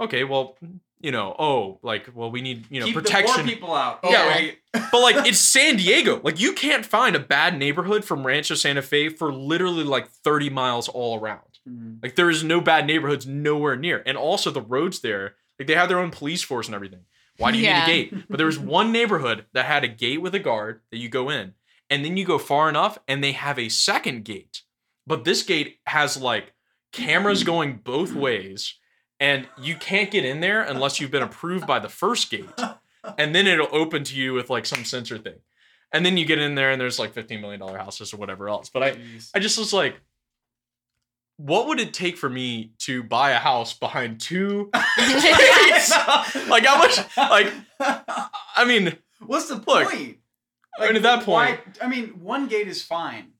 [0.00, 0.56] Okay, well,
[1.00, 3.44] you know, oh, like, well, we need you know Keep protection.
[3.44, 4.00] people out.
[4.04, 4.58] Yeah, right.
[4.72, 6.20] But like it's San Diego.
[6.22, 10.48] Like you can't find a bad neighborhood from Rancho Santa Fe for literally like 30
[10.50, 11.58] miles all around.
[11.68, 12.02] Mhm.
[12.02, 14.02] Like there is no bad neighborhoods nowhere near.
[14.06, 17.04] And also the roads there, like they have their own police force and everything.
[17.38, 17.86] Why do you Yeah.
[17.86, 18.24] need a gate?
[18.28, 21.28] But there was one neighborhood that had a gate with a guard that you go
[21.30, 21.54] in.
[21.90, 24.62] And then you go far enough and they have a second gate.
[25.06, 26.54] But this gate has like
[26.92, 28.74] cameras going both ways
[29.20, 32.48] and you can't get in there unless you've been approved by the first gate.
[33.18, 35.38] And then it'll open to you with like some sensor thing.
[35.92, 38.48] And then you get in there and there's like 15 million dollar houses or whatever
[38.48, 38.70] else.
[38.72, 39.30] But I Jeez.
[39.34, 40.00] I just was like,
[41.36, 45.90] what would it take for me to buy a house behind two gates?
[46.48, 46.98] like how much?
[47.16, 48.96] Like, I mean,
[49.26, 50.18] what's the Look, point?
[50.78, 53.32] I mean, at that why- point- I mean, one gate is fine,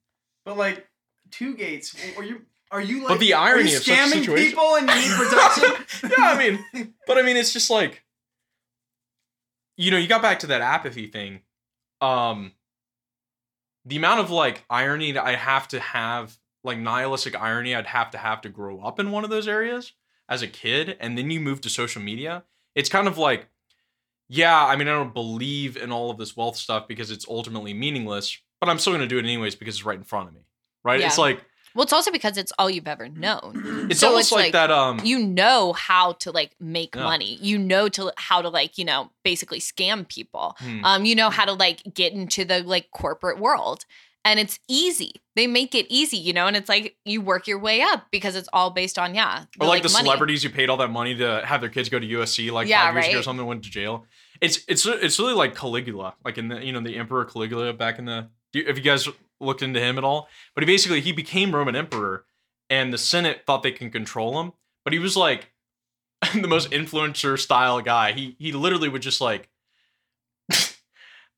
[0.45, 0.87] but like
[1.31, 2.43] two gates, are you?
[2.71, 3.09] Are you like?
[3.09, 6.11] But the irony of scamming situation- people and you need protection?
[6.19, 8.03] yeah, I mean, but I mean, it's just like,
[9.77, 11.41] you know, you got back to that apathy thing.
[12.01, 12.53] Um,
[13.85, 18.11] the amount of like irony that I have to have, like nihilistic irony, I'd have
[18.13, 19.93] to have to grow up in one of those areas
[20.29, 22.45] as a kid, and then you move to social media.
[22.75, 23.49] It's kind of like,
[24.29, 27.75] yeah, I mean, I don't believe in all of this wealth stuff because it's ultimately
[27.75, 30.35] meaningless, but I'm still going to do it anyways because it's right in front of
[30.35, 30.47] me.
[30.85, 31.01] Right?
[31.01, 31.45] It's like
[31.75, 34.53] well it's also because it's all you've ever known it's So almost it's like, like,
[34.53, 34.71] that.
[34.71, 37.05] Um, you know how to like make Yeah.
[37.05, 40.85] money you know to how to like you know basically scam people hmm.
[40.85, 43.85] um you know how to like get into the like corporate world
[44.25, 47.59] and it's easy they make it easy you know and it's like you work your
[47.59, 50.05] way up because it's all based on yeah or like, the money.
[50.05, 52.85] celebrities who paid all that money to have their kids go to USC like Yeah,
[52.87, 54.07] five years ago or something went to jail.
[54.41, 57.99] It's it's it's really like Caligula, like in the you know the Emperor Caligula back
[57.99, 58.29] in the.
[58.53, 59.09] if you- you guys
[59.41, 60.29] looked into him at all?
[60.55, 62.25] But he basically he became Roman emperor,
[62.69, 64.53] and the Senate thought they can control him,
[64.85, 65.53] but he was like
[66.35, 68.13] the most influencer style guy.
[68.13, 69.49] He he literally would just like.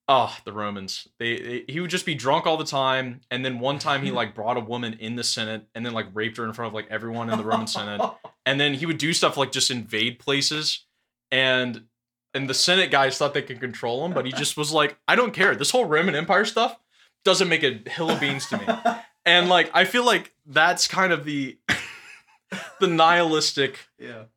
[0.07, 1.09] Oh, the Romans.
[1.19, 4.11] They, they he would just be drunk all the time, and then one time he
[4.11, 6.75] like brought a woman in the Senate and then like raped her in front of
[6.75, 8.01] like everyone in the Roman Senate
[8.47, 10.85] and then he would do stuff like just invade places
[11.31, 11.85] and
[12.33, 15.17] and the senate guys thought they could control him but he just was like i
[15.17, 16.79] don't care this whole roman empire stuff
[17.25, 18.65] doesn't make a hill of beans to me
[19.25, 21.59] and like i feel like that's kind of the
[22.81, 24.09] the nihilistic yeah.
[24.15, 24.29] Well,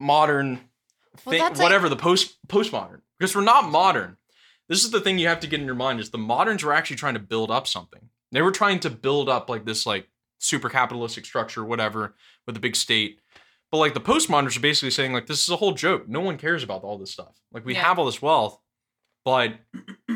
[0.00, 0.60] modern
[1.18, 4.16] thing that's like- whatever the post postmodern because we're not modern
[4.68, 6.72] this is the thing you have to get in your mind is the moderns were
[6.72, 8.08] actually trying to build up something.
[8.32, 10.08] They were trying to build up like this like
[10.38, 12.14] super capitalistic structure whatever
[12.46, 13.20] with a big state.
[13.70, 16.08] But like the postmoderns are basically saying like this is a whole joke.
[16.08, 17.36] No one cares about all this stuff.
[17.52, 17.84] Like we Yeah.
[17.84, 18.58] have all this wealth
[19.24, 19.54] but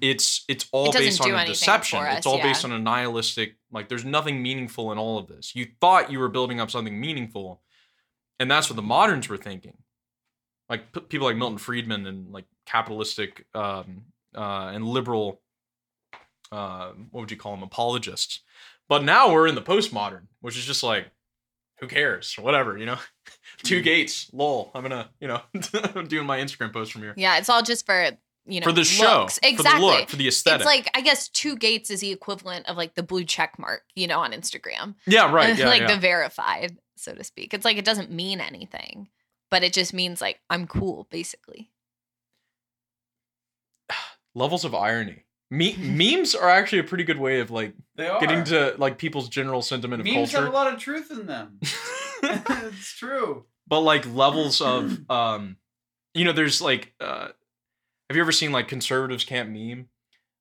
[0.00, 1.98] it's it's all It based on a deception.
[1.98, 2.42] for it's all yeah.
[2.44, 5.54] based on a nihilistic like there's nothing meaningful in all of this.
[5.56, 7.62] You thought you were building up something meaningful
[8.38, 9.78] and that's what the moderns were thinking.
[10.68, 14.02] Like p- people like Milton Friedman and like capitalistic um,
[14.36, 15.40] uh, and liberal,
[16.52, 18.40] uh, what would you call them, apologists.
[18.88, 21.10] But now we're in the postmodern, which is just like,
[21.78, 22.34] who cares?
[22.38, 22.98] Whatever, you know.
[23.62, 23.84] Two Mhm.
[23.84, 24.70] gates, lol.
[24.74, 25.40] I'm gonna, you know,
[25.94, 28.10] I'm doing my Instagram post from here Yeah, it's all just for
[28.46, 29.34] you know for the show, looks.
[29.36, 29.80] for the Exactly.
[29.86, 30.60] look, for the aesthetic.
[30.60, 33.82] It's like I guess two gates is the equivalent of like the blue check mark,
[33.94, 34.94] you know, on Instagram.
[35.06, 35.94] yeah, right, yeah, like yeah.
[35.94, 37.54] the verified, so to speak.
[37.54, 39.08] It's like it doesn't mean anything,
[39.50, 41.70] but it just means like I'm cool, basically.
[44.34, 45.24] Levels of irony.
[45.50, 49.62] Me- memes are actually a pretty good way of like getting to like people's general
[49.62, 50.18] sentiment of culture.
[50.20, 51.58] memes have a lot of truth in them.
[52.22, 53.44] it's true.
[53.66, 55.56] but like levels of um
[56.14, 57.28] you know there's like uh
[58.08, 59.88] have you ever seen like conservatives can't meme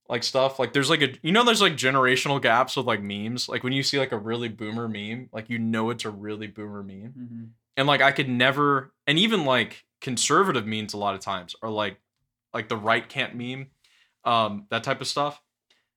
[0.09, 3.47] like stuff like there's like a you know there's like generational gaps with like memes
[3.47, 6.47] like when you see like a really boomer meme like you know it's a really
[6.47, 7.49] boomer meme Mhm.
[7.77, 11.69] and like I could never and even like conservative memes a lot of times are
[11.69, 11.97] like
[12.53, 13.67] like the right can't meme
[14.25, 15.41] um that type of stuff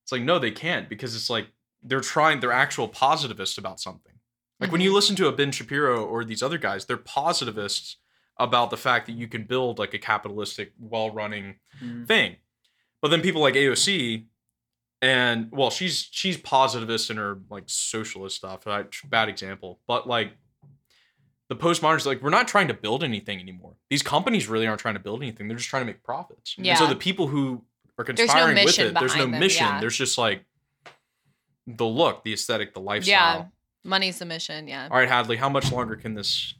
[0.02, 1.48] it's like no they can't because it's like
[1.82, 4.12] they're trying they're actual positivists about something.
[4.60, 7.96] Like when you listen to a Ben Shapiro or these other guys they're positivists
[8.38, 12.06] about the fact that you can build like a capitalistic well-running Mhm.
[12.06, 12.36] thing.
[13.00, 14.26] But then people like AOC
[15.00, 19.80] and well she's she's positivist in her like socialist stuff I, bad example.
[19.88, 20.32] But like
[21.48, 23.74] the postmoderns like we're not trying to build anything anymore.
[23.90, 26.54] These companies really aren't trying to build anything they're just trying to make profits.
[26.56, 27.64] And so the people who
[27.98, 29.80] are no conspiring with mission it there's no behind them, mission yeah.
[29.80, 30.44] there's just like
[31.66, 33.44] the look the aesthetic the lifestyle Yeah,
[33.84, 34.68] money's the mission.
[34.68, 34.88] Yeah.
[34.90, 36.54] all right hadley how much longer can this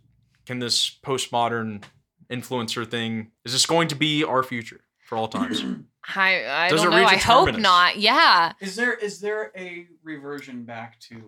[0.47, 1.83] can this postmodern
[2.31, 5.65] influencer thing is this going to be our future for all times
[6.17, 6.97] I I Does don't know.
[7.05, 7.63] I hope terminus?
[7.63, 7.97] not.
[7.97, 8.55] Yeah.
[8.61, 11.23] Is there is there a reversion back to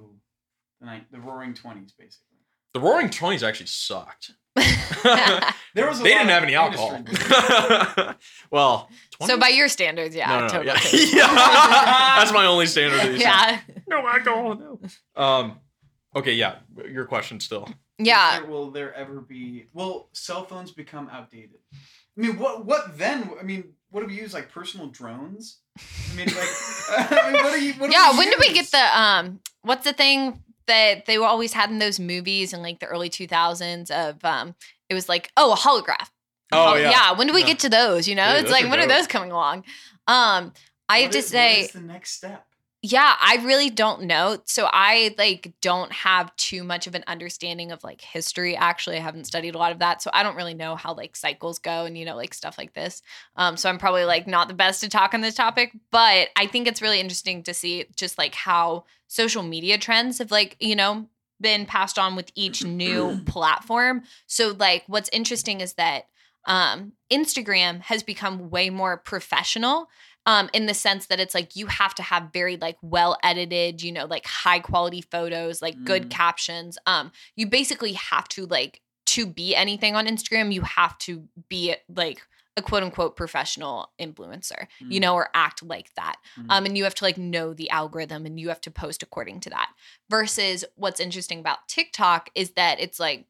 [0.80, 2.33] the night the Roaring Twenties basically?
[2.74, 4.32] The roaring 20s actually sucked
[5.74, 7.34] There was a they didn't have any alcohol industry-
[8.50, 8.88] well
[9.26, 10.78] so by your standards, yeah, no, no, no, totally.
[10.92, 11.32] yeah.
[11.32, 12.14] yeah.
[12.18, 13.60] that's my only standard of these yeah.
[13.88, 14.80] no alcohol no
[15.16, 15.58] um
[16.14, 16.56] okay yeah
[16.90, 17.68] your question still
[17.98, 18.40] Yeah.
[18.40, 19.66] There- will there ever be?
[19.72, 21.60] Will cell phones become outdated?
[21.72, 23.30] I mean, what what then?
[23.40, 24.34] I mean, what do we use?
[24.34, 25.60] Like personal drones?
[25.78, 26.52] I mean, like,
[26.90, 27.72] I mean, what do you?
[27.74, 31.26] What do yeah when do we get the um what's the thing that they were
[31.26, 34.54] always had in those movies in like the early 2000s of um
[34.88, 36.08] it was like oh a holograph.
[36.52, 37.12] Oh Hol- yeah.
[37.12, 37.46] when do we Yeah.
[37.46, 38.06] get to those?
[38.08, 38.32] You know?
[38.34, 39.64] Dude, it's like are when are those coming along?
[40.06, 40.52] Um
[40.88, 42.46] i have to is- say what is the next step?
[42.84, 44.38] Yeah i really don't know.
[44.44, 49.00] So i like don't have too much of an understanding of like history actually i
[49.00, 51.86] haven't studied a lot of that so i don't really know how like cycles go
[51.86, 53.02] and you know like stuff like this.
[53.36, 56.46] Um so i'm probably like not the best to talk on this topic but i
[56.46, 60.76] think it's really interesting to see just like how social media trends have like you
[60.76, 61.08] know
[61.40, 64.02] been passed on with each new platform.
[64.26, 66.04] So like what's interesting is that
[66.46, 69.88] um instagram has become way more professional
[70.26, 73.82] um, in the sense that it's like you have to have very like well edited,
[73.82, 76.10] you know, like high quality photos, like good Mm.
[76.10, 76.78] captions.
[76.86, 81.74] Um, you basically have to like to be anything on Instagram, you have to be
[81.88, 82.22] like
[82.56, 85.02] a quote unquote professional influencer, you Mm.
[85.02, 86.16] know, or act like that.
[86.38, 86.46] Mm.
[86.48, 89.40] Um, and you have to like know the algorithm and you have to post according
[89.40, 89.70] to that.
[90.08, 93.26] Versus what's interesting about TikTok is that it's like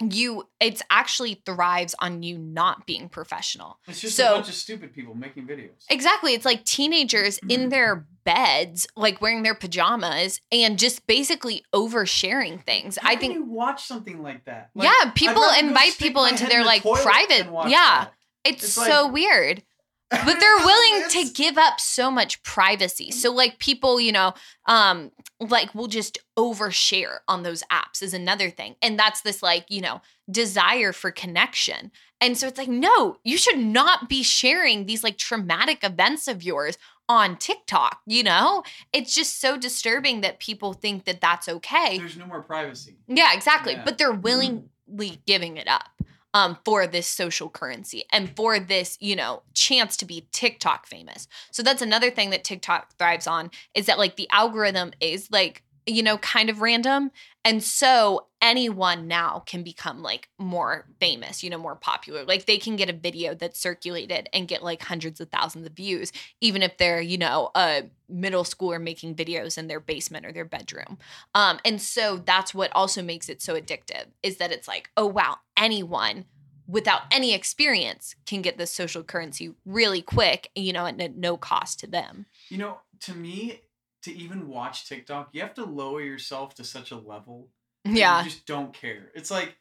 [0.00, 3.78] you it's actually thrives on you not being professional.
[3.86, 5.84] It's just so- a bunch of stupid people making videos.
[5.90, 6.34] Exactly.
[6.34, 12.98] It's like teenagers in their beds, like wearing their pajamas and just basically oversharing things.
[13.00, 14.70] How I think, you watch something like that?
[14.74, 17.46] Like, yeah, people invite people into their in the like private.
[17.68, 17.70] Yeah.
[18.04, 18.12] that.
[18.44, 19.62] It's, It's so like- weird.
[20.10, 23.10] But they're willing to give up so much privacy.
[23.10, 24.34] So like people, you know,
[24.66, 28.76] um, like will just overshare on those apps is another thing.
[28.82, 31.92] And that's this like, you know, desire for connection.
[32.20, 36.42] And so it's like, no, you should not be sharing these like traumatic events of
[36.42, 36.76] yours
[37.08, 38.62] on TikTok, you know?
[38.92, 41.98] It's just so disturbing that people think that that's okay.
[41.98, 42.96] There's no more privacy.
[43.08, 43.72] Yeah, exactly.
[43.72, 43.84] Yeah.
[43.84, 45.88] But they're willingly giving it up
[46.34, 51.26] um, for this social currency and for this, you know, chance to be TikTok famous.
[51.50, 55.62] So that's another thing that TikTok thrives on is that like the algorithm is like,
[55.90, 57.10] you know, kind of random.
[57.44, 62.24] And so anyone now can become like more famous, you know, more popular.
[62.24, 65.72] Like they can get a video that's circulated and get like hundreds of thousands of
[65.72, 70.32] views, even if they're, you know, a middle schooler making videos in their basement or
[70.32, 70.98] their bedroom.
[71.34, 75.06] Um, and so that's what also makes it so addictive is that it's like, oh
[75.06, 76.26] wow, anyone
[76.66, 81.80] without any experience can get this social currency really quick, you know, at no cost
[81.80, 82.26] to them.
[82.48, 83.60] You know, to me,
[84.02, 87.48] to even watch TikTok, you have to lower yourself to such a level.
[87.84, 88.18] Yeah.
[88.18, 89.10] You just don't care.
[89.14, 89.56] It's like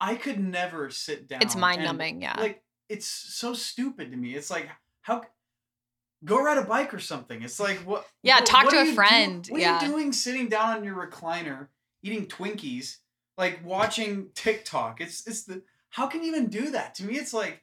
[0.00, 1.42] I could never sit down.
[1.42, 2.36] It's and, mind-numbing, yeah.
[2.38, 4.34] Like it's so stupid to me.
[4.34, 4.68] It's like
[5.02, 5.22] how
[6.24, 7.42] go ride a bike or something.
[7.42, 8.06] It's like what?
[8.22, 9.78] Yeah, what- talk what to a you do- friend, what yeah.
[9.78, 11.68] are you doing sitting down on your recliner
[12.02, 12.96] eating Twinkies,
[13.38, 15.00] like watching TikTok?
[15.00, 16.94] It's it's the how can you even do that?
[16.96, 17.62] To me, it's like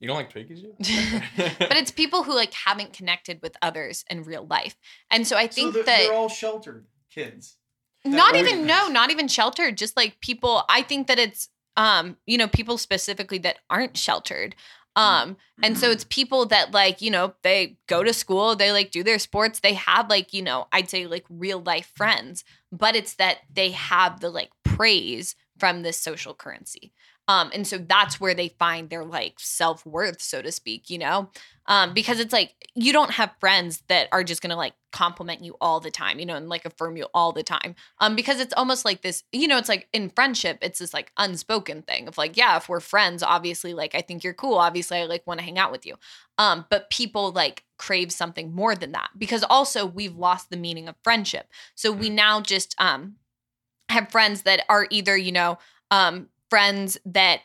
[0.00, 1.58] You don't like Twinkies yet?
[1.58, 4.74] but it's people who like haven't connected with others in real life.
[5.10, 7.56] And so I so think they're, that they're all sheltered kids.
[8.04, 8.66] not even exist.
[8.66, 12.78] no not even sheltered just like people i think that it's um you know people
[12.78, 14.54] specifically that aren't sheltered
[14.96, 18.90] um and so it's people that like you know they go to school they like
[18.90, 22.96] do their sports they have like you know i'd say like real life friends but
[22.96, 26.92] it's that they have the like praise from this social currency
[27.30, 31.30] um and so that's where they find their like self-worth so to speak you know?
[31.66, 35.54] Um because it's like you don't have friends that are just gonna like compliment you
[35.60, 37.76] all the time you know and like affirm you all the time.
[38.00, 41.12] Um because it's almost like this you know it's like in friendship it's this like
[41.16, 44.98] unspoken thing of like yeah if we're friends obviously like i think you're cool obviously
[44.98, 45.94] i like want to hang out with you.
[46.38, 50.88] Um but people like crave something more than that because also we've lost the meaning
[50.88, 51.46] of friendship.
[51.74, 53.16] So we now just um
[53.88, 55.58] have friends that are either you know
[55.90, 57.40] um friends that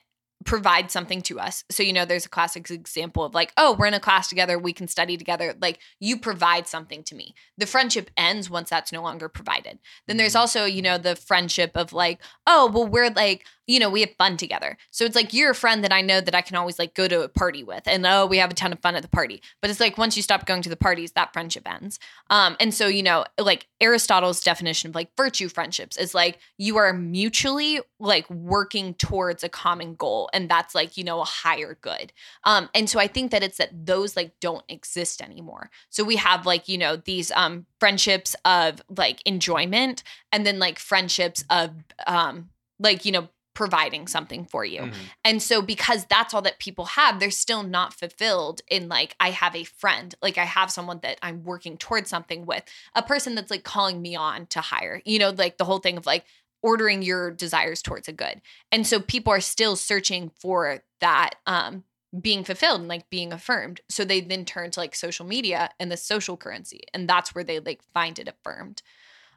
[0.45, 1.63] provide something to us.
[1.69, 4.57] So, you know, there's a classic example of like, oh, we're in a class together,
[4.57, 5.55] we can study together.
[5.59, 7.33] Like, you provide something to me.
[7.57, 9.79] The friendship ends once that's no longer provided.
[10.07, 13.89] Then there's also, you know, the friendship of like, oh, well, we're like, you know,
[13.89, 14.77] we have fun together.
[14.91, 17.07] So it's like you're a friend that I know that I can always like go
[17.07, 17.83] to a party with.
[17.87, 19.41] And oh, we have a ton of fun at the party.
[19.61, 21.99] But it's like once you stop going to the parties, that friendship ends.
[22.29, 26.77] Um, and so, you know, like Aristotle's definition of like virtue friendships is like you
[26.77, 30.29] are mutually like working towards a common goal.
[30.35, 32.13] And that's like, you know, a higher good.
[32.43, 35.71] Um, and so I think that it's that those like don't exist anymore.
[35.89, 40.77] So we have like, you know, these um friendships of like enjoyment and then like
[40.77, 41.71] friendships of
[42.05, 44.81] um like, you know, providing something for you.
[44.81, 44.93] Mhm.
[45.23, 49.29] And so because that's all that people have, they're still not fulfilled in like I
[49.31, 52.63] have a friend, like I have someone that I'm working towards something with,
[52.93, 55.01] a person that's like calling me on to hire.
[55.05, 56.25] You know, like the whole thing of like
[56.65, 58.41] ordering your desires towards a good.
[58.71, 61.83] And so people are still searching for that um
[62.19, 63.81] being fulfilled and like being affirmed.
[63.89, 67.43] So they then turn to like social media and the social currency and that's where
[67.43, 68.81] they like find it affirmed.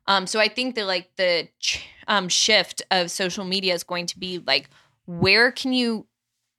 [0.07, 4.07] Um, so I think that like the ch- um, shift of social media is going
[4.07, 4.71] to be like,
[5.05, 6.07] where can you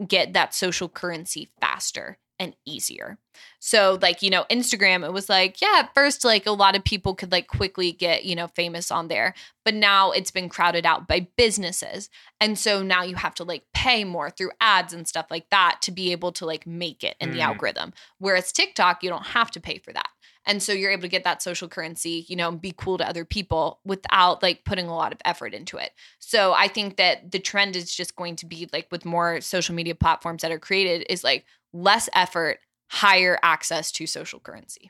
[0.08, 3.18] get that social currency faster and easier?
[3.60, 6.84] So like, you know, Instagram, it was like, yeah, at first, like a lot of
[6.84, 9.34] people could like quickly get, you know, famous on there,
[9.66, 12.10] but now it's been crowded out by businesses.
[12.40, 15.80] And so now you have to like pay more through ads and stuff like that
[15.84, 17.44] to be able to like make it in the Mm.
[17.48, 17.94] algorithm.
[18.20, 20.08] Whereas TikTok, you don't have to pay for that.
[20.46, 23.08] And so you're able to get that social currency, you know, and be cool to
[23.08, 25.92] other people without like putting a lot of effort into it.
[26.18, 29.76] So I think that the trend is just going to be like with more social
[29.76, 34.90] media platforms that are created is like less effort, higher access to social currency.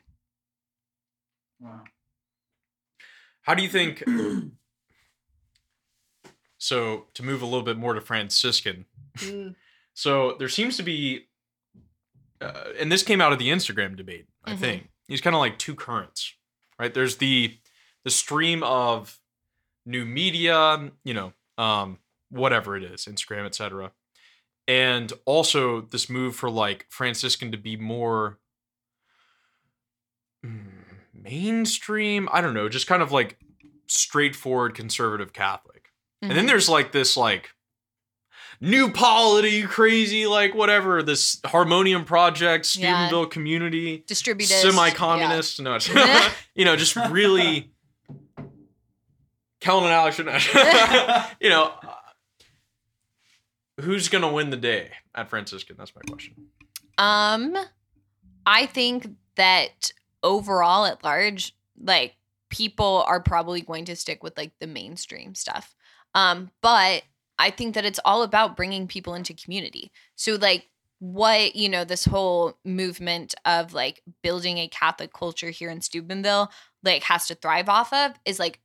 [1.60, 1.84] Wow.
[3.42, 4.02] How do you think?
[6.58, 8.86] so to move a little bit more to Franciscan,
[9.94, 11.26] so there seems to be,
[12.40, 14.26] uh, and this came out of the Instagram debate.
[14.44, 14.58] I Mhm.
[14.58, 16.34] think these kind of like two currents,
[16.78, 16.94] right?
[16.94, 17.58] There's the
[18.04, 19.18] the stream of
[19.84, 21.98] new media, you know, um,
[22.30, 23.92] whatever it is, Instagram, etc.
[24.66, 28.38] And also this move for like Franciscan to be more
[30.46, 30.62] mm,
[31.12, 32.28] mainstream.
[32.32, 33.38] I don't know, just kind of like
[33.88, 35.88] straightforward conservative Catholic.
[36.22, 36.48] And then Mhm.
[36.48, 37.50] there's like this like
[38.60, 43.06] new polity, crazy, like whatever, this harmonium project, Yeah.
[43.06, 45.60] Steubenville community, distributed, semi-communist.
[45.60, 45.88] No, it's,
[46.54, 47.70] you know, just really
[49.60, 50.18] Kellen and Alex,
[51.40, 51.94] you know, uh,
[53.82, 55.76] who's gonna win the day at Franciscan?
[55.78, 56.34] That's my question.
[56.98, 57.56] Um,
[58.46, 59.92] I think that
[60.22, 62.14] overall at large, like
[62.50, 65.74] people are probably going to stick with like the mainstream stuff.
[66.14, 67.02] Um, but
[67.40, 69.90] I think that it's all about bringing people into community.
[70.14, 70.68] So like
[70.98, 76.50] what, you know, this whole movement of like building a Catholic culture here in Steubenville
[76.84, 78.60] like has to thrive off of is like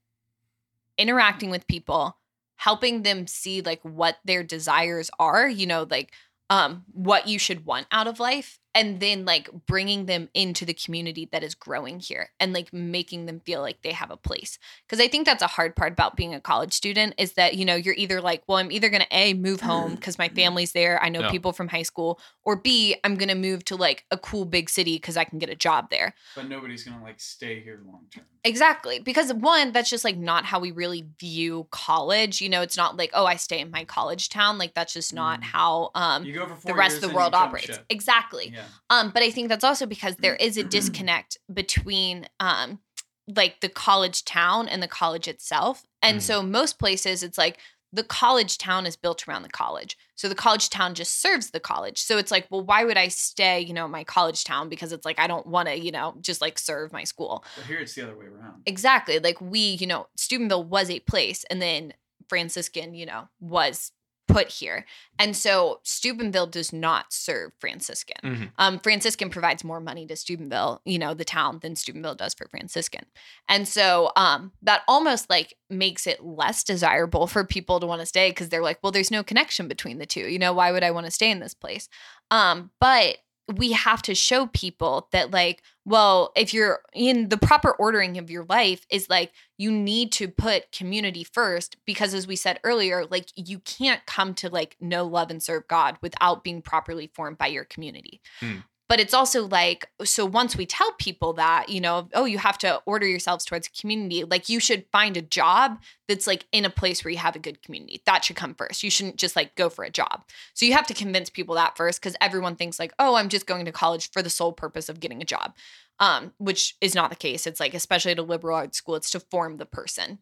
[0.98, 2.18] interacting with people,
[2.58, 6.12] helping them see like what their desires are, you know, like
[6.50, 10.74] um what you should want out of life and then like bringing them into the
[10.74, 14.60] community that is growing here and like making them feel like they have a place
[14.86, 17.66] because i think that's a hard part about being a college student is that you
[17.66, 20.74] know you're either like well i'm either going to a move home because my family's
[20.74, 21.32] there i know Yeah.
[21.32, 24.70] people from high school or b i'm going to move to like a cool big
[24.70, 28.06] city because i can get a job there But nobody's gonna like stay here long
[28.14, 28.26] term.
[28.44, 29.00] Exactly.
[29.00, 32.42] Because one, that's just like not how we really view college.
[32.42, 34.60] You know, it's not like, oh, I stay in my college town.
[34.60, 35.44] Like that's just not Mm.
[35.46, 37.66] how um You go for four the rest of the world operates.
[37.68, 37.86] ship.
[37.90, 38.52] Exactly.
[38.54, 38.65] Yeah.
[38.90, 42.80] Um, but I think that's also because there is a disconnect between um
[43.28, 45.84] like the college town and the college itself.
[46.02, 46.22] And Mhm.
[46.22, 47.58] so most places it's like
[47.92, 49.98] the college town is built around the college.
[50.16, 52.02] So the college town just serves the college.
[52.02, 54.68] So it's like, well, why would I stay, you know, my college town?
[54.70, 57.44] Because it's like I don't want to, you know, just like serve my school.
[57.56, 58.64] But here it's the other way around.
[58.66, 59.20] Exactly.
[59.20, 61.94] Like we, you know, Steubenville was a place and then
[62.28, 63.92] Franciscan, you know, was
[64.28, 64.86] put here.
[65.20, 68.18] And so Steubenville does not serve Franciscan.
[68.24, 68.52] Mhm.
[68.58, 72.48] Um, Franciscan provides more money to Steubenville, you know, the town than Steubenville does for
[72.50, 73.06] Franciscan.
[73.48, 78.06] And so um, that almost like makes it less desirable for people to want to
[78.06, 80.28] stay because they're like, well, there's no connection between the two.
[80.28, 81.88] You know, why would I want to stay in this place?
[82.32, 83.18] Um, but
[83.54, 88.32] we have to show people that like well if you're in the proper ordering of
[88.32, 93.06] your life is like you need to put community first because as we said earlier
[93.06, 97.38] like you can't come to like know love and serve god without being properly formed
[97.38, 98.58] by your community Hmm.
[98.88, 102.58] But it's also like so once we tell people that you know oh you have
[102.58, 106.70] to order yourselves towards community like you should find a job that's like in a
[106.70, 109.56] place where you have a good community that should come first you shouldn't just like
[109.56, 112.80] go for a job so you have to convince people that first because everyone thinks
[112.80, 115.56] like, oh, I'm just going to college for the sole purpose of getting a job,
[116.00, 117.48] um, which is not the case.
[117.48, 120.20] It's like, especially at a liberal arts school, it's to form the person.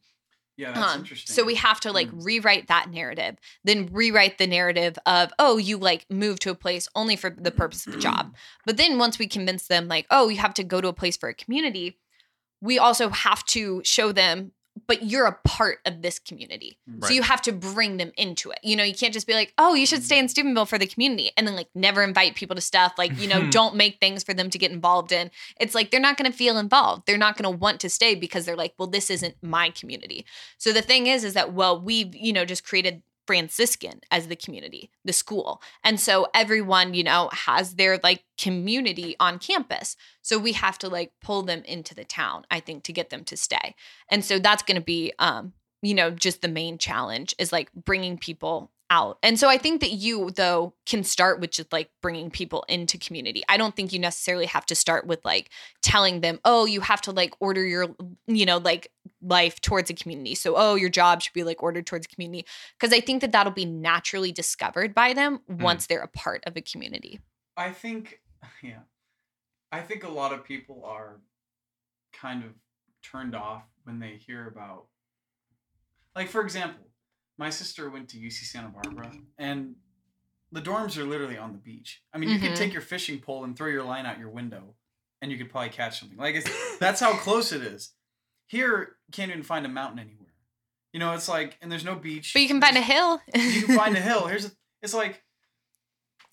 [0.56, 1.34] Yeah, that's Um, interesting.
[1.34, 2.26] so we have to like Mm.
[2.26, 6.88] rewrite that narrative, then rewrite the narrative of, oh, you like move to a place
[6.96, 8.36] only for the purpose of a job.
[8.66, 11.18] But then once we convince them, like, oh, you have to go to a place
[11.18, 11.98] for a community,
[12.62, 14.52] we also have to show them,
[14.88, 16.78] but you're a part of this community.
[16.88, 17.08] Right.
[17.08, 18.60] So you have to bring them into it.
[18.64, 20.88] You know, you can't just be like, oh, you should stay in Steubenville for the
[20.88, 22.94] community and then like never invite people to stuff.
[22.98, 25.32] Like, you know, don't make things for them to get involved in.
[25.60, 27.04] It's like they're not going to feel involved.
[27.06, 30.26] They're not going to want to stay because they're like, well, this isn't my community.
[30.58, 34.36] So the thing is, is that, well, we've, you know, just created Franciscan as the
[34.36, 35.62] community, the school.
[35.84, 39.96] And so everyone, you know, has their like community on campus.
[40.22, 43.24] So we have to like pull them into the town, I think, to get them
[43.26, 43.76] to stay.
[44.10, 47.72] And so that's going to be, um, you know, just the main challenge is like
[47.74, 49.18] bringing people out.
[49.24, 53.00] And so I think that you, though, can start with just like bringing people into
[53.00, 53.44] community.
[53.50, 55.50] I don't think you necessarily have to start with like
[55.82, 57.96] telling them, oh, you have to like order your,
[58.28, 58.90] you know, like
[59.22, 60.36] life towards a community.
[60.36, 62.46] So, oh, your job should be like ordered towards a community.
[62.80, 65.62] Because I think that that'll be naturally discovered by them mm.
[65.62, 67.20] once they're a part of a community.
[67.58, 68.22] I think,
[68.62, 68.84] yeah,
[69.72, 71.20] I think a lot of people are
[72.14, 72.52] kind of
[73.02, 74.86] turned off when they hear about,
[76.16, 76.86] like, for example,
[77.38, 79.76] my sister went to UC Santa Barbara, and
[80.52, 82.02] the dorms are literally on the beach.
[82.14, 82.42] I mean, you Mhm.
[82.42, 84.76] could take your fishing pole and throw your line out your window,
[85.22, 86.18] and you could probably catch something.
[86.18, 86.48] Like, it's,
[86.80, 87.94] that's how close it is.
[88.48, 90.20] Here, you can't even find a mountain anywhere.
[90.92, 92.34] You know, it's like, and there's no beach.
[92.34, 93.20] But you can find a hill.
[93.34, 94.28] You can find a hill.
[94.28, 94.52] Here's, a,
[94.84, 95.24] it's like,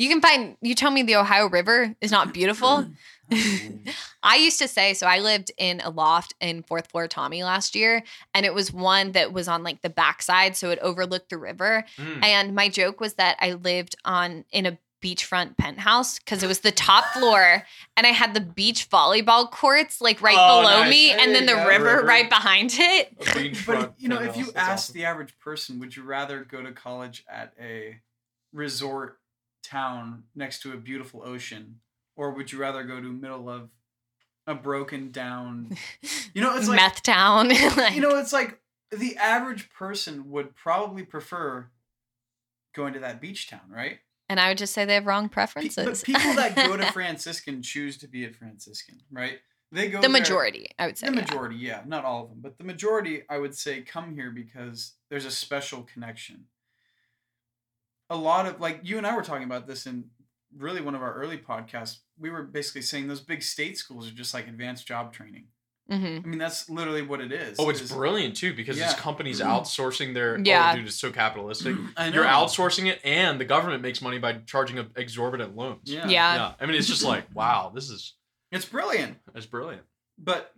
[0.00, 2.86] You can find, you tell me the Ohio River is not beautiful.
[4.22, 7.74] I used to say, so I lived in a loft in fourth floor Tommy last
[7.74, 8.02] year,
[8.32, 11.84] and it was one that was on like the backside, so it overlooked the river.
[11.98, 12.24] Mm.
[12.24, 16.60] And my joke was that I lived on in a beachfront penthouse because it was
[16.60, 17.62] the top floor,
[17.94, 20.90] and I had the beach volleyball courts like right Oh, below nice.
[20.90, 21.68] me, There and then the go.
[21.68, 22.06] river, River.
[22.06, 23.18] right behind it.
[23.66, 24.94] But you know, if you that's ask awesome.
[24.94, 28.00] the average person, would you rather go to college at a
[28.52, 29.18] resort
[29.62, 31.80] town next to a beautiful ocean,
[32.16, 33.70] or would you rather go to middle of
[34.46, 35.76] a broken down?
[36.32, 37.48] You know, it's like Meth town.
[37.76, 38.60] like, you know, it's like
[38.92, 41.66] the average person would probably prefer
[42.72, 43.98] going to that beach town, right?
[44.28, 45.84] and I would just say they have wrong Pe- preferences.
[45.84, 49.40] but people that go to Franciscan choose to be at Franciscan, right?
[49.72, 51.08] They go the there- majority, I would say.
[51.08, 51.20] the yeah.
[51.20, 51.82] majority, yeah.
[51.84, 55.32] not all of them, but the majority, I would say, come here because there's a
[55.32, 56.44] special connection.
[58.10, 60.04] A lot of like you and I were talking about this in
[60.56, 61.98] really one of our early podcasts.
[62.18, 65.46] We were basically saying those big state schools are just like advanced job training.
[65.90, 66.24] Mhm.
[66.24, 67.56] I mean, that's literally what it is.
[67.58, 68.86] Oh, it's is- brilliant too because Yeah.
[68.88, 70.38] this company's outsourcing their.
[70.38, 70.70] Yeah.
[70.72, 71.76] Oh, dude, it's so capitalistic.
[71.96, 75.90] I You're outsourcing it, and the government makes money by charging a- exorbitant loans.
[75.90, 76.06] Yeah.
[76.08, 76.34] Yeah.
[76.34, 76.54] Yeah.
[76.60, 78.14] I mean, it's just like, wow, this is
[78.52, 79.18] it's brilliant.
[79.34, 79.82] it's brilliant.
[80.18, 80.52] But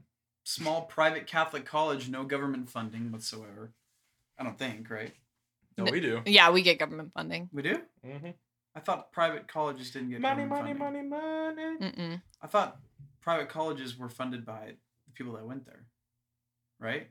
[0.44, 3.72] small private Catholic college, no government funding whatsoever.
[4.38, 5.14] I don't think, right?
[5.78, 6.22] No, we do.
[6.26, 7.48] Yeah, we get government funding.
[7.52, 7.80] We do.
[8.04, 8.30] hmm
[8.74, 11.08] I thought private colleges didn't get Money, government money, funding.
[11.10, 11.92] money, money.
[11.92, 12.22] Mm-mm.
[12.40, 12.78] I thought
[13.20, 14.72] private colleges were funded by
[15.06, 15.84] the people that went there,
[16.80, 17.08] right?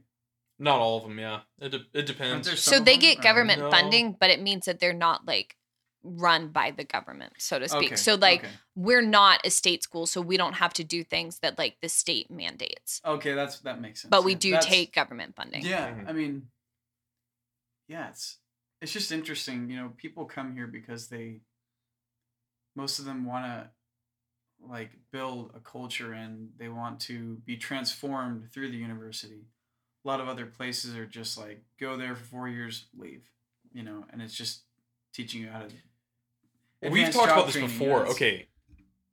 [0.57, 1.41] Not all of them, yeah.
[1.59, 2.59] It, de- it depends.
[2.59, 3.69] So they get or- government No.
[3.69, 5.55] funding, but it means that they're not like
[6.03, 7.89] run by the government, so to speak.
[7.89, 8.49] Okay, So like okay.
[8.75, 11.89] we're not a state school, so we don't have to do things that like the
[11.89, 13.01] state mandates.
[13.05, 14.09] Okay, that's that makes sense.
[14.09, 15.63] But we do That's- take government funding.
[15.63, 16.09] Yeah, Mhm.
[16.09, 16.47] I mean,
[17.87, 18.37] yeah, it's
[18.81, 19.69] it's just interesting.
[19.69, 21.41] You know, people come here because they,
[22.75, 23.69] most of them want to,
[24.67, 29.45] like, build a culture and they want to be transformed through the university.
[30.03, 33.29] A lot of other places are just like go there for four years, leave.
[33.71, 34.61] You know, and it's just
[35.13, 36.89] teaching you how to.
[36.89, 38.05] We've talked about this training, before.
[38.05, 38.11] yes.
[38.15, 38.47] Okay.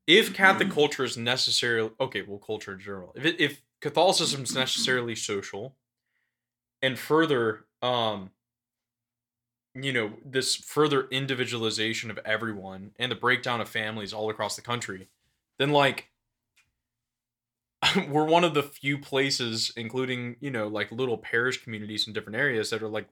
[0.06, 3.12] If Catholic culture is necessarily okay, well, culture in general.
[3.14, 5.76] If it, if Catholicism is necessarily social,
[6.80, 8.30] and further, um,
[9.84, 14.62] you know, this further individualization of everyone and the breakdown of families all across the
[14.62, 15.08] country,
[15.58, 16.08] then like
[18.08, 22.38] we're one of the few places, including you know, like little parish communities in different
[22.38, 23.08] areas that are like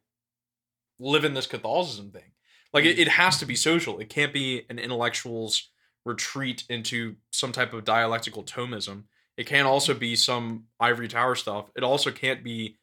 [0.98, 2.32] living this Catholicism thing.
[2.72, 3.98] Like it, it has to be social.
[3.98, 5.70] It can't be an intellectual's
[6.04, 9.04] retreat into some type of dialectical Thomism.
[9.36, 11.66] It can't also be some ivory tower stuff.
[11.76, 12.76] It also can't be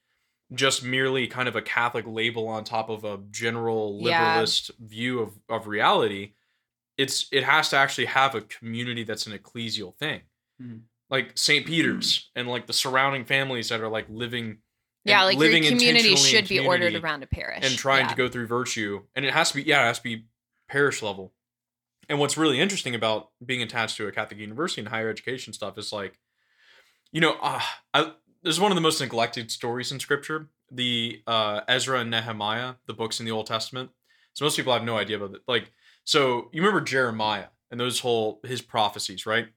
[0.54, 4.38] just merely kind of a Catholic label on top of a general Yeah.
[4.42, 6.34] liberalist view of, of reality.
[6.98, 10.22] It's it has to actually have a community that's an ecclesial thing.
[10.62, 10.82] Mhm.
[11.10, 11.66] Like St.
[11.66, 14.60] Peter's and like the surrounding families that are like living
[15.06, 17.64] Yeah, and like your living community should be ordered around a parish.
[17.66, 18.10] and trying yeah.
[18.10, 20.26] to go through virtue and it has to be yeah it has to be
[20.70, 21.34] parish level
[22.10, 25.78] and what's really interesting about being attached to a catholic university and higher education stuff
[25.78, 26.20] is like
[27.12, 27.62] you know uh,
[27.94, 28.14] I,
[28.44, 32.74] this is one of the most neglected stories in scripture the uh, ezra and nehemiah
[32.88, 33.90] the books in the old testament
[34.34, 35.72] so most people have no idea about it like
[36.04, 39.48] so you remember jeremiah and those whole his prophecies right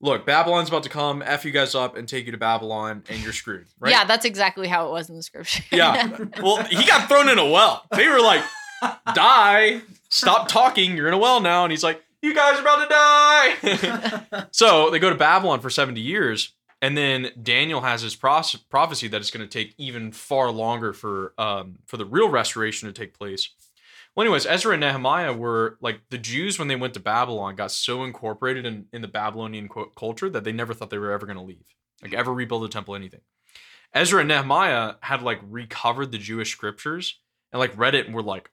[0.00, 3.22] look babylon's about to come f you guys up and take you to babylon and
[3.22, 5.62] you're screwed right Yeah, that's exactly how it was in the scripture.
[5.72, 6.16] yeah.
[6.42, 7.84] Well, he got thrown in a well.
[7.90, 8.44] They were like,
[9.14, 11.64] die, stop talking, you're in a well now.
[11.64, 14.46] And he's like, you guys are about to die.
[14.52, 16.52] so they go to Babylon for 70 years.
[16.80, 20.92] And then Daniel has his pros- prophecy that it's going to take even far longer
[20.92, 23.50] for um, for the real restoration to take place.
[24.14, 27.70] Well, anyways, Ezra and Nehemiah were like the Jews when they went to Babylon got
[27.70, 31.26] so incorporated in, in the Babylonian cu- culture that they never thought they were ever
[31.26, 33.20] going to leave, like ever rebuild the temple, anything.
[33.94, 37.20] Ezra and Nehemiah had like recovered the Jewish scriptures
[37.52, 38.50] and like read it and were like,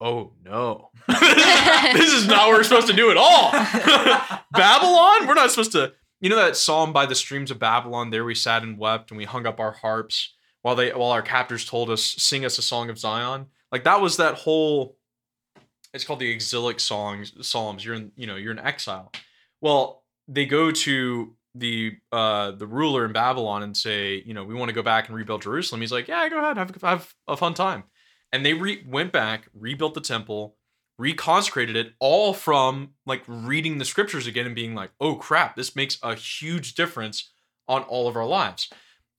[0.00, 3.50] oh no, this is not what we're supposed to do at all.
[4.52, 5.92] Babylon, we're not supposed to.
[6.20, 8.10] You know that psalm by the streams of Babylon?
[8.10, 11.22] There we sat and wept, and we hung up our harps while they while our
[11.22, 14.96] captors told us, "Sing us a song of Zion." Like that was that whole.
[15.94, 17.84] It's called the exilic songs psalms.
[17.84, 19.12] You're in, you know, you're in exile.
[19.60, 24.54] Well, they go to the uh the ruler in Babylon and say, you know, we
[24.54, 25.80] want to go back and rebuild Jerusalem.
[25.80, 27.84] He's like, yeah, go ahead, have have a fun time.
[28.32, 30.57] And they re- went back, rebuilt the temple,
[31.00, 35.76] reconsecrated it, all from like reading the scriptures again and being like, oh crap, this
[35.76, 37.30] makes a huge difference
[37.68, 38.68] on all of our lives.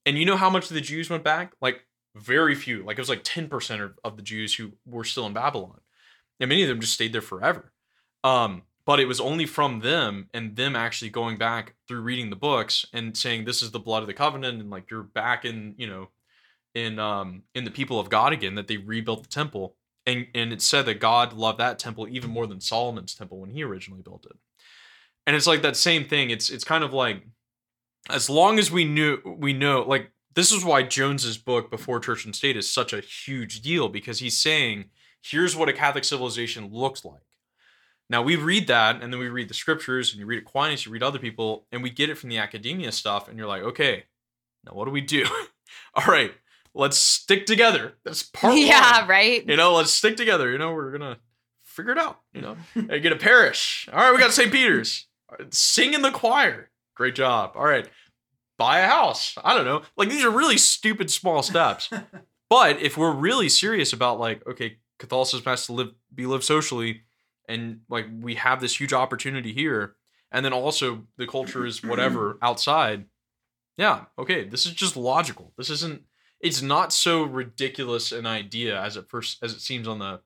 [0.06, 1.53] And you know how much of the Jews went back?
[1.61, 1.85] Like
[2.15, 2.84] very few.
[2.84, 5.80] Like it was like 10% of, the Jews who were still in Babylon.
[6.39, 7.72] And many of them just stayed there forever.
[8.23, 12.35] Um, but it was only from them and them actually going back through reading the
[12.35, 15.76] books and saying this is the blood of the covenant and like you're back in,
[15.77, 16.10] you know,
[16.76, 19.76] in um in the people of God again that they rebuilt the temple.
[20.10, 23.52] And and it said that God loved that temple even more than Solomon's temple when
[23.52, 24.38] he originally built it.
[25.27, 26.30] And it's like that same thing.
[26.30, 27.23] It's it's kind of like
[28.10, 32.26] as long as we knew we know like this is why Jones's book before church
[32.26, 34.86] and state is such a huge deal because he's saying
[35.22, 37.22] here's what a catholic civilization looks like
[38.10, 40.91] now we read that and then we read the scriptures and you read aquinas you
[40.91, 44.03] read other people and we get it from the academia stuff and you're like okay
[44.65, 45.26] now what do we do
[45.94, 46.34] all right
[46.74, 47.94] let's stick together.
[48.04, 48.68] That's part of it.
[48.68, 49.10] yeah, one.
[49.10, 49.48] right.
[49.48, 50.52] you know let's stick together.
[50.52, 51.18] You know we're gonna
[51.64, 52.58] figure it out you know?
[52.90, 53.88] Hey, get a parish.
[53.91, 55.08] All right we got st peter's.
[55.52, 56.70] Sing in the choir.
[56.96, 57.52] Great job.
[57.56, 57.88] All right
[58.58, 59.36] buy a house.
[59.44, 59.82] I don't know.
[59.98, 61.90] Like these are really stupid small steps.
[62.50, 67.04] But if we're really serious about like okay catholicism has to live be lived socially
[67.48, 69.94] and like we have this huge opportunity here
[70.32, 73.06] and then also the culture is whatever outside
[73.78, 75.54] yeah okay this is just logical.
[75.58, 76.02] This isn't
[76.41, 80.22] it's not so ridiculous an idea as it first as it seems on the,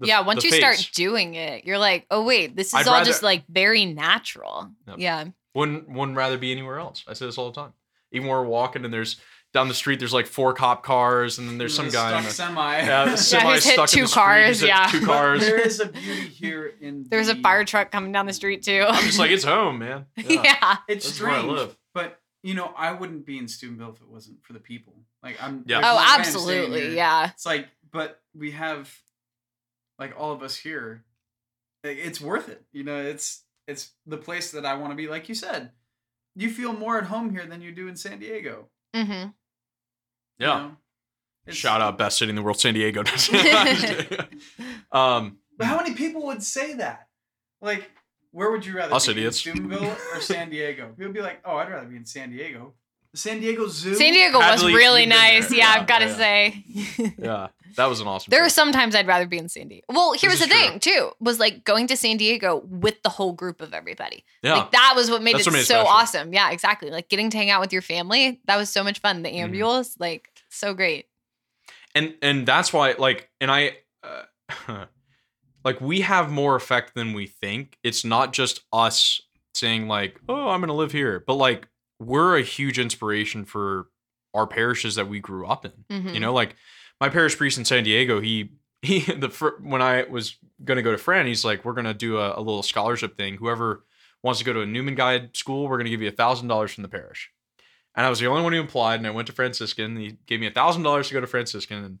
[0.00, 2.86] the yeah, once the you start doing it, you're like, oh wait, this is I'd
[2.86, 4.70] all rather- just like very natural.
[4.88, 4.96] Yep.
[4.98, 5.24] Yeah.
[5.54, 7.72] wouldn't wouldn't rather be anywhere else i say this all the time
[8.10, 9.16] even when we're walking and there's
[9.52, 10.00] down the street.
[10.00, 12.08] There's like four cop cars, and then there's some The guy.
[12.18, 12.76] In stuck the, semi.
[12.78, 14.86] yeah, the semi he's hit stuck in two the cars, He's hit yeah.
[14.90, 15.40] two But cars.
[15.42, 17.04] there is a beauty here in.
[17.08, 18.84] there's was a fire truck coming down the street too.
[18.88, 20.06] I'm just like, it's home, man.
[20.16, 20.78] yeah.
[20.88, 21.76] It's That's where I strange, live.
[21.94, 24.94] but you know, I wouldn't be in Steubenville if it wasn't for the people.
[25.24, 25.64] Like I'm.
[25.66, 25.78] Yeah.
[25.78, 26.82] like, Oh, why absolutely.
[26.82, 26.90] here.
[26.90, 27.30] Yeah.
[27.30, 28.94] It's like, but we have,
[29.98, 31.02] like, all of us here.
[31.82, 32.62] It's worth it.
[32.72, 35.08] You know, it's it's the place that I want to be.
[35.08, 35.70] Like you said,
[36.36, 38.68] you feel more at home here than you do in San Diego.
[38.94, 39.32] hmm you
[40.38, 40.46] Yeah.
[40.58, 41.52] know?
[41.52, 43.02] Shout out best city in the world, San Diego.
[44.92, 47.08] um, But how many people would say that?
[47.60, 47.90] Like,
[48.30, 49.12] where would you rather Us be?
[49.12, 49.38] in idiots.
[49.38, 50.88] Steubenville or San Diego?
[50.88, 52.74] People would be like, oh, I'd rather be in San Diego.
[53.14, 53.94] The San Diego Zoo.
[53.94, 55.50] San Diego was Hadley, really nice.
[55.52, 56.16] Yeah, Yeah, I've got to yeah.
[56.16, 56.64] say.
[57.16, 58.30] yeah, that was an awesome.
[58.30, 58.52] There are trip.
[58.52, 59.84] some times I'd rather be in San Diego.
[59.88, 60.56] Well, here's the true.
[60.56, 64.24] thing too: was like going to San Diego with the whole group of everybody.
[64.42, 65.88] Yeah, Like that was what made That's it what made it so special.
[65.92, 66.32] awesome.
[66.34, 66.90] Yeah, exactly.
[66.90, 68.40] Like getting to hang out with your family.
[68.46, 69.22] That was so much fun.
[69.22, 69.50] The Mhm.
[69.52, 71.06] ambules, like so great.
[71.94, 74.86] and and that's why like and i uh,
[75.64, 79.20] like we have more effect than we think it's not just us
[79.54, 81.68] saying like oh i'm gonna live here but like
[81.98, 83.88] we're a huge inspiration for
[84.34, 86.14] our parishes that we grew up in Mhm.
[86.14, 86.56] you know like
[87.00, 88.50] my parish priest in san diego he
[88.82, 89.28] he the
[89.62, 92.62] when i was gonna go to fran he's like we're gonna do a, a little
[92.62, 93.84] scholarship thing whoever
[94.22, 96.72] wants to go to a newman guide school we're gonna give you a thousand dollars
[96.74, 97.30] from the parish
[97.96, 99.94] and I was the only one who applied, and I went to Franciscan.
[99.96, 101.98] He gave me a thousand dollars to go to Franciscan, and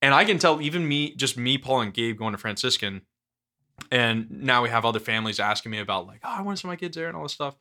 [0.00, 3.02] and I can tell even me, just me, Paul, and Gabe going to Franciscan,
[3.90, 6.70] and now we have other families asking me about like, oh, I want to send
[6.70, 7.56] my kids there and all this stuff.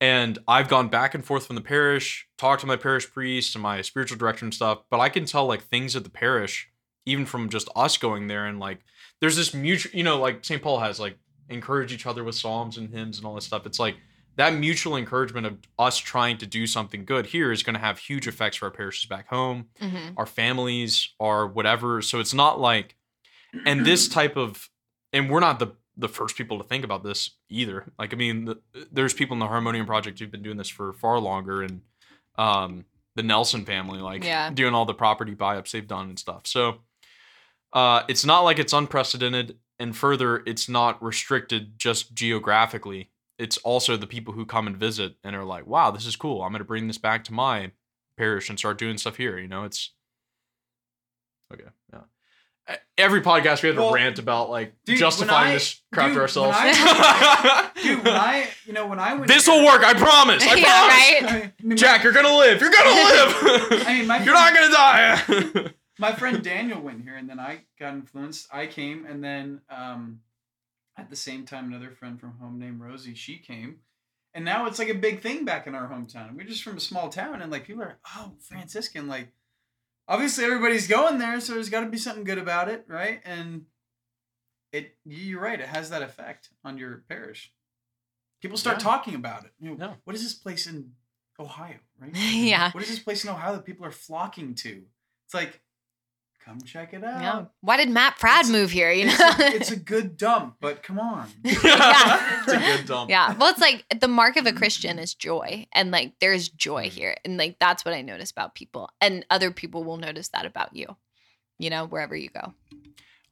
[0.00, 3.62] And I've gone back and forth from the parish, talked to my parish priest and
[3.62, 6.68] my spiritual director and stuff, but I can tell like things at the parish,
[7.04, 8.78] even from just us going there, and like
[9.20, 10.62] there's this mutual, you know, like St.
[10.62, 11.18] Paul has like
[11.48, 13.66] encourage each other with psalms and hymns and all this stuff.
[13.66, 13.96] It's like
[14.36, 17.98] that mutual encouragement of us trying to do something good here is going to have
[17.98, 20.14] huge effects for our parishes back home, Mhm.
[20.16, 22.00] our families, our whatever.
[22.02, 22.94] So it's not like,
[23.66, 24.68] and this type of,
[25.12, 25.68] and we're not the
[25.98, 27.92] the first people to think about this either.
[27.98, 28.60] Like, I mean, the,
[28.92, 31.82] there's people in the Harmonium Project who've been doing this for far longer, and
[32.36, 32.84] um,
[33.16, 34.50] the Nelson family, like, Yeah.
[34.50, 36.46] doing all the property buy-ups they've done and stuff.
[36.46, 36.78] So,
[37.72, 43.10] uh, it's not like it's unprecedented, and further, it's not restricted just geographically.
[43.36, 46.42] It's also the people who come and visit and are like, "Wow, this is cool.
[46.42, 47.72] I'm going to bring this back to my
[48.16, 49.92] parish and start doing stuff here." You know, it's
[51.52, 51.68] okay.
[51.92, 52.00] Yeah.
[52.98, 56.14] Every podcast we have Well, to rant about like dude, justifying I- this crap dude,
[56.14, 56.56] to when ourselves.
[56.60, 59.28] I- Dude, when I, you know, when I went.
[59.28, 59.82] this here- will work.
[59.84, 60.42] I promise.
[60.46, 61.32] I Yeah, promise.
[61.32, 61.52] right?
[61.58, 62.60] I mean, Jack, you're gonna live.
[62.60, 62.90] You're gonna
[63.70, 63.86] live.
[63.86, 65.72] I mean, my you're not gonna die.
[65.98, 68.48] my friend Daniel went here, and then I got influenced.
[68.52, 70.20] I came, and then um,
[70.96, 73.76] at the same time, another friend from home named Rosie, she came,
[74.34, 76.36] and now it's like a big thing back in our hometown.
[76.36, 79.28] We're just from a small town, and like people are, oh, Franciscan, like
[80.08, 83.20] obviously everybody's going there, so there's got to be something good about it, right?
[83.24, 83.66] And
[84.72, 87.52] it, you're right, it has that effect on your parish.
[88.42, 88.84] People start Yeah.
[88.84, 89.52] talking about it.
[89.60, 89.94] You know, Yeah.
[90.04, 90.92] What is this place in
[91.38, 92.10] Ohio, right?
[92.16, 92.70] Yeah.
[92.72, 94.82] What is this place in Ohio that people are flocking to?
[95.26, 95.60] It's like,
[96.48, 97.20] come check it out.
[97.20, 97.44] Yeah.
[97.60, 98.90] Why did Matt Prad It's- move here?
[98.90, 99.12] You know.
[99.18, 101.28] It's a, it's a good dump, but come on.
[101.44, 102.42] Yeah.
[102.42, 103.10] it's a good dump.
[103.10, 103.34] yeah.
[103.36, 107.16] Well, it's like the mark of a Christian is joy, and like there's joy here,
[107.24, 110.74] and like that's what I notice about people, and other people will notice that about
[110.74, 110.96] you.
[111.58, 112.54] You know, wherever you go.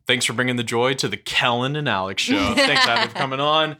[0.07, 2.37] Thanks for bringing the joy to the Kellen and Alex show.
[2.55, 3.77] Thanks, Adam, for coming on.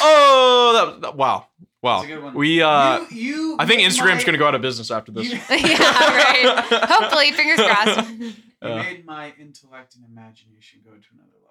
[0.00, 1.46] Oh, that, that- wow,
[1.82, 1.98] wow.
[2.00, 2.34] That's a good one.
[2.34, 5.26] We, uh, you, you I think Instagram's my- gonna go out of business after this.
[5.32, 6.16] You, yeah.
[6.16, 6.64] Right.
[6.88, 8.10] Hopefully, fingers crossed.
[8.64, 11.50] You Uh, made my intellect and imagination go to another level.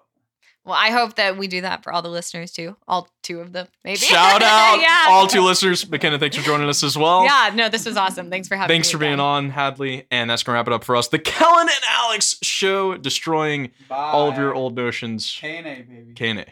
[0.66, 2.76] Well, I hope that we do that for all the listeners too.
[2.88, 3.98] All two of them, maybe.
[3.98, 5.06] Shout out yeah.
[5.10, 5.86] all two listeners.
[5.90, 7.24] McKenna, thanks for joining us as well.
[7.24, 8.30] Yeah, no, this was awesome.
[8.30, 8.90] Thanks for having Thanks me.
[8.90, 9.20] Thanks for being again.
[9.20, 10.06] on, Hadley.
[10.10, 11.08] And that's gonna wrap it up for us.
[11.08, 13.96] The Kellen and Alex show, destroying Bye.
[13.96, 15.36] all of your old notions.
[15.38, 16.12] K and A, baby.
[16.14, 16.46] K and A.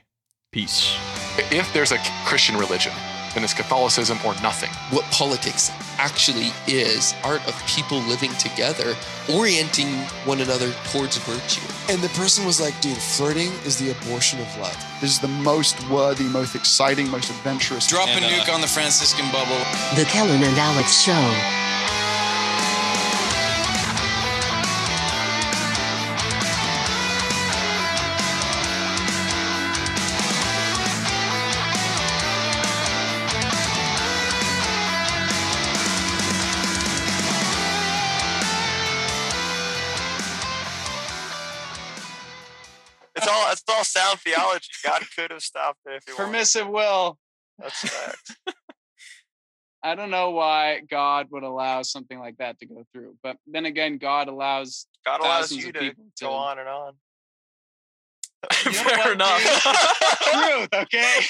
[0.51, 0.95] Peace.
[1.51, 2.93] If there's a Christian religion,
[3.35, 4.71] then it's Catholicism or nothing.
[4.91, 8.95] what politics actually is art of people living together,
[9.33, 9.89] orienting
[10.25, 11.67] one another towards virtue.
[11.89, 14.77] And the person was like, dude, flirting is the abortion of love.
[15.01, 17.87] This is the most worthy, most exciting, most adventurous.
[17.87, 19.59] Drop a nuke on the Franciscan bubble.
[19.97, 21.82] The Kellen and Alex Show.
[44.13, 44.69] Sound theology.
[44.85, 46.27] God could have stopped it if he wanted.
[46.27, 47.19] Permissive will.
[47.59, 48.37] That's fact.
[49.85, 53.17] I don't know why God would allow something like that to go through.
[53.23, 56.93] But then again, God allows God allows you of to go on and on.
[58.65, 59.43] You know Fair what, enough.
[60.33, 61.21] Truth, okay?